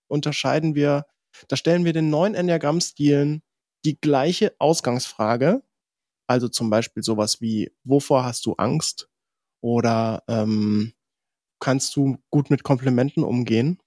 unterscheiden 0.07 0.75
wir, 0.75 1.05
da 1.47 1.55
stellen 1.55 1.85
wir 1.85 1.93
den 1.93 2.09
neuen 2.09 2.35
Enneagramm-Stilen 2.35 3.41
die 3.83 3.99
gleiche 3.99 4.53
Ausgangsfrage, 4.59 5.63
Also 6.27 6.49
zum 6.49 6.69
Beispiel 6.69 7.03
sowas 7.03 7.41
wie, 7.41 7.71
wovor 7.83 8.23
hast 8.23 8.45
du 8.45 8.53
Angst? 8.53 9.09
Oder 9.61 10.23
ähm, 10.27 10.93
kannst 11.61 11.95
du 11.95 12.17
gut 12.29 12.49
mit 12.49 12.63
Komplimenten 12.63 13.23
umgehen? 13.23 13.79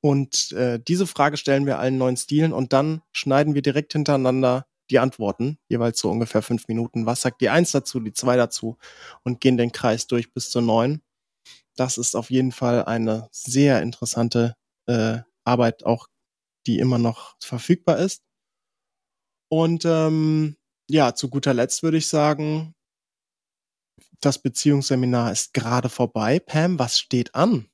Und 0.00 0.52
äh, 0.52 0.78
diese 0.78 1.06
Frage 1.06 1.36
stellen 1.36 1.66
wir 1.66 1.78
allen 1.78 1.98
neuen 1.98 2.16
Stilen 2.16 2.52
und 2.52 2.72
dann 2.72 3.02
schneiden 3.12 3.54
wir 3.54 3.62
direkt 3.62 3.92
hintereinander 3.94 4.66
die 4.90 4.98
Antworten, 4.98 5.58
jeweils 5.68 5.98
so 5.98 6.10
ungefähr 6.10 6.42
fünf 6.42 6.68
Minuten. 6.68 7.06
Was 7.06 7.20
sagt 7.20 7.40
die 7.40 7.48
Eins 7.48 7.72
dazu, 7.72 8.00
die 8.00 8.12
Zwei 8.12 8.36
dazu 8.36 8.78
und 9.24 9.40
gehen 9.40 9.56
den 9.56 9.72
Kreis 9.72 10.06
durch 10.06 10.32
bis 10.32 10.50
zur 10.50 10.62
Neun. 10.62 11.02
Das 11.76 11.98
ist 11.98 12.14
auf 12.14 12.30
jeden 12.30 12.52
Fall 12.52 12.84
eine 12.84 13.28
sehr 13.32 13.82
interessante 13.82 14.54
äh, 14.86 15.18
Arbeit, 15.44 15.84
auch 15.84 16.06
die 16.66 16.78
immer 16.78 16.98
noch 16.98 17.36
verfügbar 17.40 17.98
ist. 17.98 18.22
Und 19.50 19.84
ähm, 19.84 20.56
ja, 20.88 21.14
zu 21.14 21.28
guter 21.28 21.54
Letzt 21.54 21.82
würde 21.82 21.98
ich 21.98 22.08
sagen, 22.08 22.74
das 24.20 24.38
Beziehungsseminar 24.38 25.32
ist 25.32 25.54
gerade 25.54 25.88
vorbei. 25.88 26.38
Pam, 26.38 26.78
was 26.78 26.98
steht 26.98 27.34
an? 27.34 27.68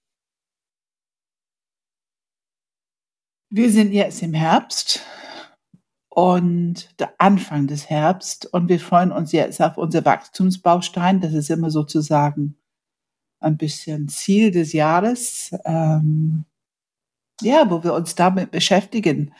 Wir 3.50 3.70
sind 3.70 3.92
jetzt 3.92 4.22
im 4.22 4.34
Herbst 4.34 5.00
und 6.08 6.98
der 6.98 7.14
Anfang 7.18 7.66
des 7.66 7.88
Herbst 7.88 8.46
und 8.52 8.68
wir 8.68 8.80
freuen 8.80 9.12
uns 9.12 9.32
jetzt 9.32 9.60
auf 9.60 9.76
unser 9.78 10.04
Wachstumsbaustein. 10.04 11.20
Das 11.20 11.34
ist 11.34 11.50
immer 11.50 11.70
sozusagen 11.70 12.56
ein 13.40 13.56
bisschen 13.56 14.08
Ziel 14.08 14.50
des 14.50 14.72
Jahres, 14.72 15.54
ähm, 15.64 16.44
ja, 17.42 17.70
wo 17.70 17.84
wir 17.84 17.94
uns 17.94 18.14
damit 18.14 18.50
beschäftigen 18.50 19.32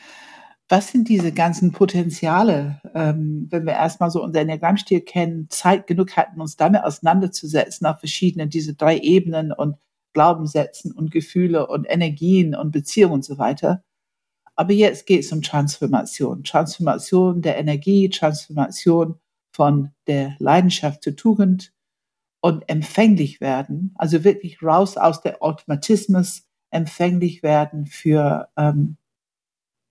was 0.67 0.87
sind 0.87 1.09
diese 1.09 1.31
ganzen 1.31 1.71
Potenziale, 1.71 2.81
ähm, 2.95 3.47
wenn 3.51 3.65
wir 3.65 3.73
erstmal 3.73 4.09
so 4.09 4.23
unser 4.23 4.41
Enneagrammstil 4.41 5.01
kennen, 5.01 5.47
Zeit 5.49 5.85
genug 5.85 6.17
hatten, 6.17 6.41
uns 6.41 6.55
damit 6.55 6.83
auseinanderzusetzen 6.83 7.85
auf 7.85 7.99
verschiedenen, 7.99 8.49
diese 8.49 8.73
drei 8.73 8.97
Ebenen 8.97 9.51
und 9.51 9.77
Glaubenssätzen 10.13 10.91
und 10.91 11.11
Gefühle 11.11 11.67
und 11.67 11.85
Energien 11.85 12.55
und 12.55 12.71
Beziehungen 12.71 13.15
und 13.15 13.25
so 13.25 13.37
weiter. 13.37 13.83
Aber 14.55 14.73
jetzt 14.73 15.05
geht 15.05 15.25
es 15.25 15.31
um 15.31 15.41
Transformation. 15.41 16.43
Transformation 16.43 17.41
der 17.41 17.57
Energie, 17.57 18.09
Transformation 18.09 19.19
von 19.53 19.91
der 20.07 20.35
Leidenschaft 20.39 21.03
zur 21.03 21.15
Tugend 21.15 21.73
und 22.41 22.67
empfänglich 22.69 23.41
werden, 23.41 23.93
also 23.95 24.23
wirklich 24.23 24.63
raus 24.63 24.97
aus 24.97 25.21
der 25.21 25.43
Automatismus, 25.43 26.43
empfänglich 26.71 27.43
werden 27.43 27.85
für 27.85 28.49
ähm, 28.57 28.97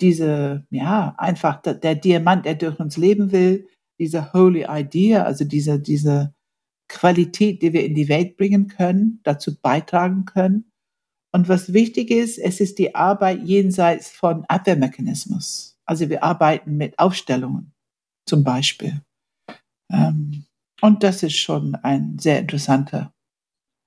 diese, 0.01 0.67
ja, 0.71 1.15
einfach 1.19 1.63
der, 1.63 1.75
der 1.75 1.95
Diamant, 1.95 2.45
der 2.45 2.55
durch 2.55 2.79
uns 2.81 2.97
leben 2.97 3.33
will, 3.33 3.69
diese 3.99 4.33
holy 4.33 4.67
idea, 4.69 5.25
also 5.25 5.45
diese, 5.45 5.81
diese 5.81 6.35
Qualität, 6.89 7.63
die 7.63 7.73
wir 7.73 7.85
in 7.85 7.95
die 7.95 8.09
Welt 8.09 8.37
bringen 8.37 8.69
können, 8.69 9.21
dazu 9.23 9.59
beitragen 9.61 10.25
können. 10.25 10.71
Und 11.33 11.49
was 11.49 11.73
wichtig 11.73 12.11
ist, 12.11 12.39
es 12.39 12.61
ist 12.61 12.79
die 12.79 12.95
Arbeit 12.95 13.43
jenseits 13.43 14.11
von 14.11 14.45
Abwehrmechanismus. 14.45 15.79
Also 15.87 16.09
wir 16.09 16.23
arbeiten 16.23 16.77
mit 16.77 16.99
Aufstellungen 16.99 17.73
zum 18.29 18.45
Beispiel. 18.45 19.03
Ähm, 19.91 20.45
und 20.81 21.03
das 21.03 21.23
ist 21.23 21.37
schon 21.37 21.75
ein 21.77 22.19
sehr 22.19 22.41
interessanter 22.41 23.13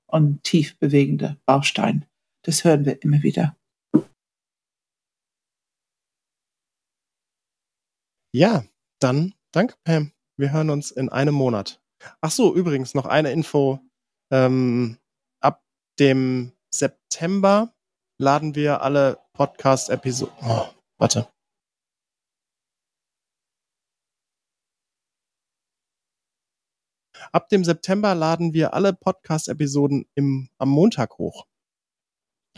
und 0.08 0.44
tief 0.44 0.78
bewegender 0.80 1.38
Baustein. 1.46 2.06
Das 2.44 2.64
hören 2.64 2.86
wir 2.86 3.02
immer 3.04 3.24
wieder. 3.24 3.56
Ja, 8.38 8.64
dann 9.00 9.34
danke, 9.52 9.78
Pam. 9.84 10.12
Wir 10.38 10.52
hören 10.54 10.70
uns 10.70 10.92
in 10.92 11.10
einem 11.10 11.34
Monat. 11.34 11.82
Ach 12.22 12.30
so, 12.30 12.54
übrigens 12.54 12.94
noch 12.94 13.08
eine 13.08 13.32
Info. 13.32 13.80
Ähm, 14.32 15.00
ab 15.42 15.66
dem 16.00 16.52
September 16.72 17.74
laden 18.20 18.54
wir 18.54 18.84
alle 18.84 19.18
Podcast-Episoden. 19.34 20.36
Oh, 20.44 20.68
warte. 21.00 21.28
Ab 27.32 27.50
dem 27.50 27.64
September 27.64 28.14
laden 28.14 28.54
wir 28.54 28.76
alle 28.76 28.94
Podcast-Episoden 28.94 30.06
am 30.16 30.70
Montag 30.70 31.18
hoch. 31.18 31.48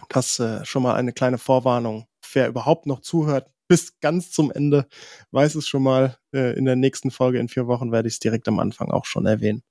Das 0.10 0.40
äh, 0.40 0.66
schon 0.66 0.84
mal 0.84 0.96
eine 0.96 1.14
kleine 1.14 1.38
Vorwarnung. 1.38 2.06
Wer 2.34 2.50
überhaupt 2.50 2.86
noch 2.86 3.00
zuhört, 3.00 3.50
bis 3.70 4.00
ganz 4.02 4.32
zum 4.32 4.52
Ende, 4.52 4.88
weiß 5.32 5.56
es 5.56 5.68
schon 5.68 5.84
mal. 5.84 6.18
Äh, 6.34 6.58
in 6.58 6.66
der 6.66 6.76
nächsten 6.76 7.12
Folge 7.12 7.40
in 7.40 7.48
vier 7.48 7.68
Wochen 7.68 7.94
werde 7.94 8.10
ich 8.10 8.16
es 8.16 8.20
direkt 8.20 8.48
am 8.50 8.60
Anfang 8.60 8.92
auch 8.92 9.06
schon 9.06 9.26
erwähnen. 9.26 9.64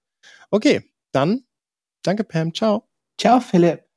Okay, 0.50 0.90
dann 1.12 1.44
danke 2.02 2.24
Pam, 2.24 2.54
ciao. 2.54 2.88
Ciao 3.20 3.40
Philipp. 3.40 3.87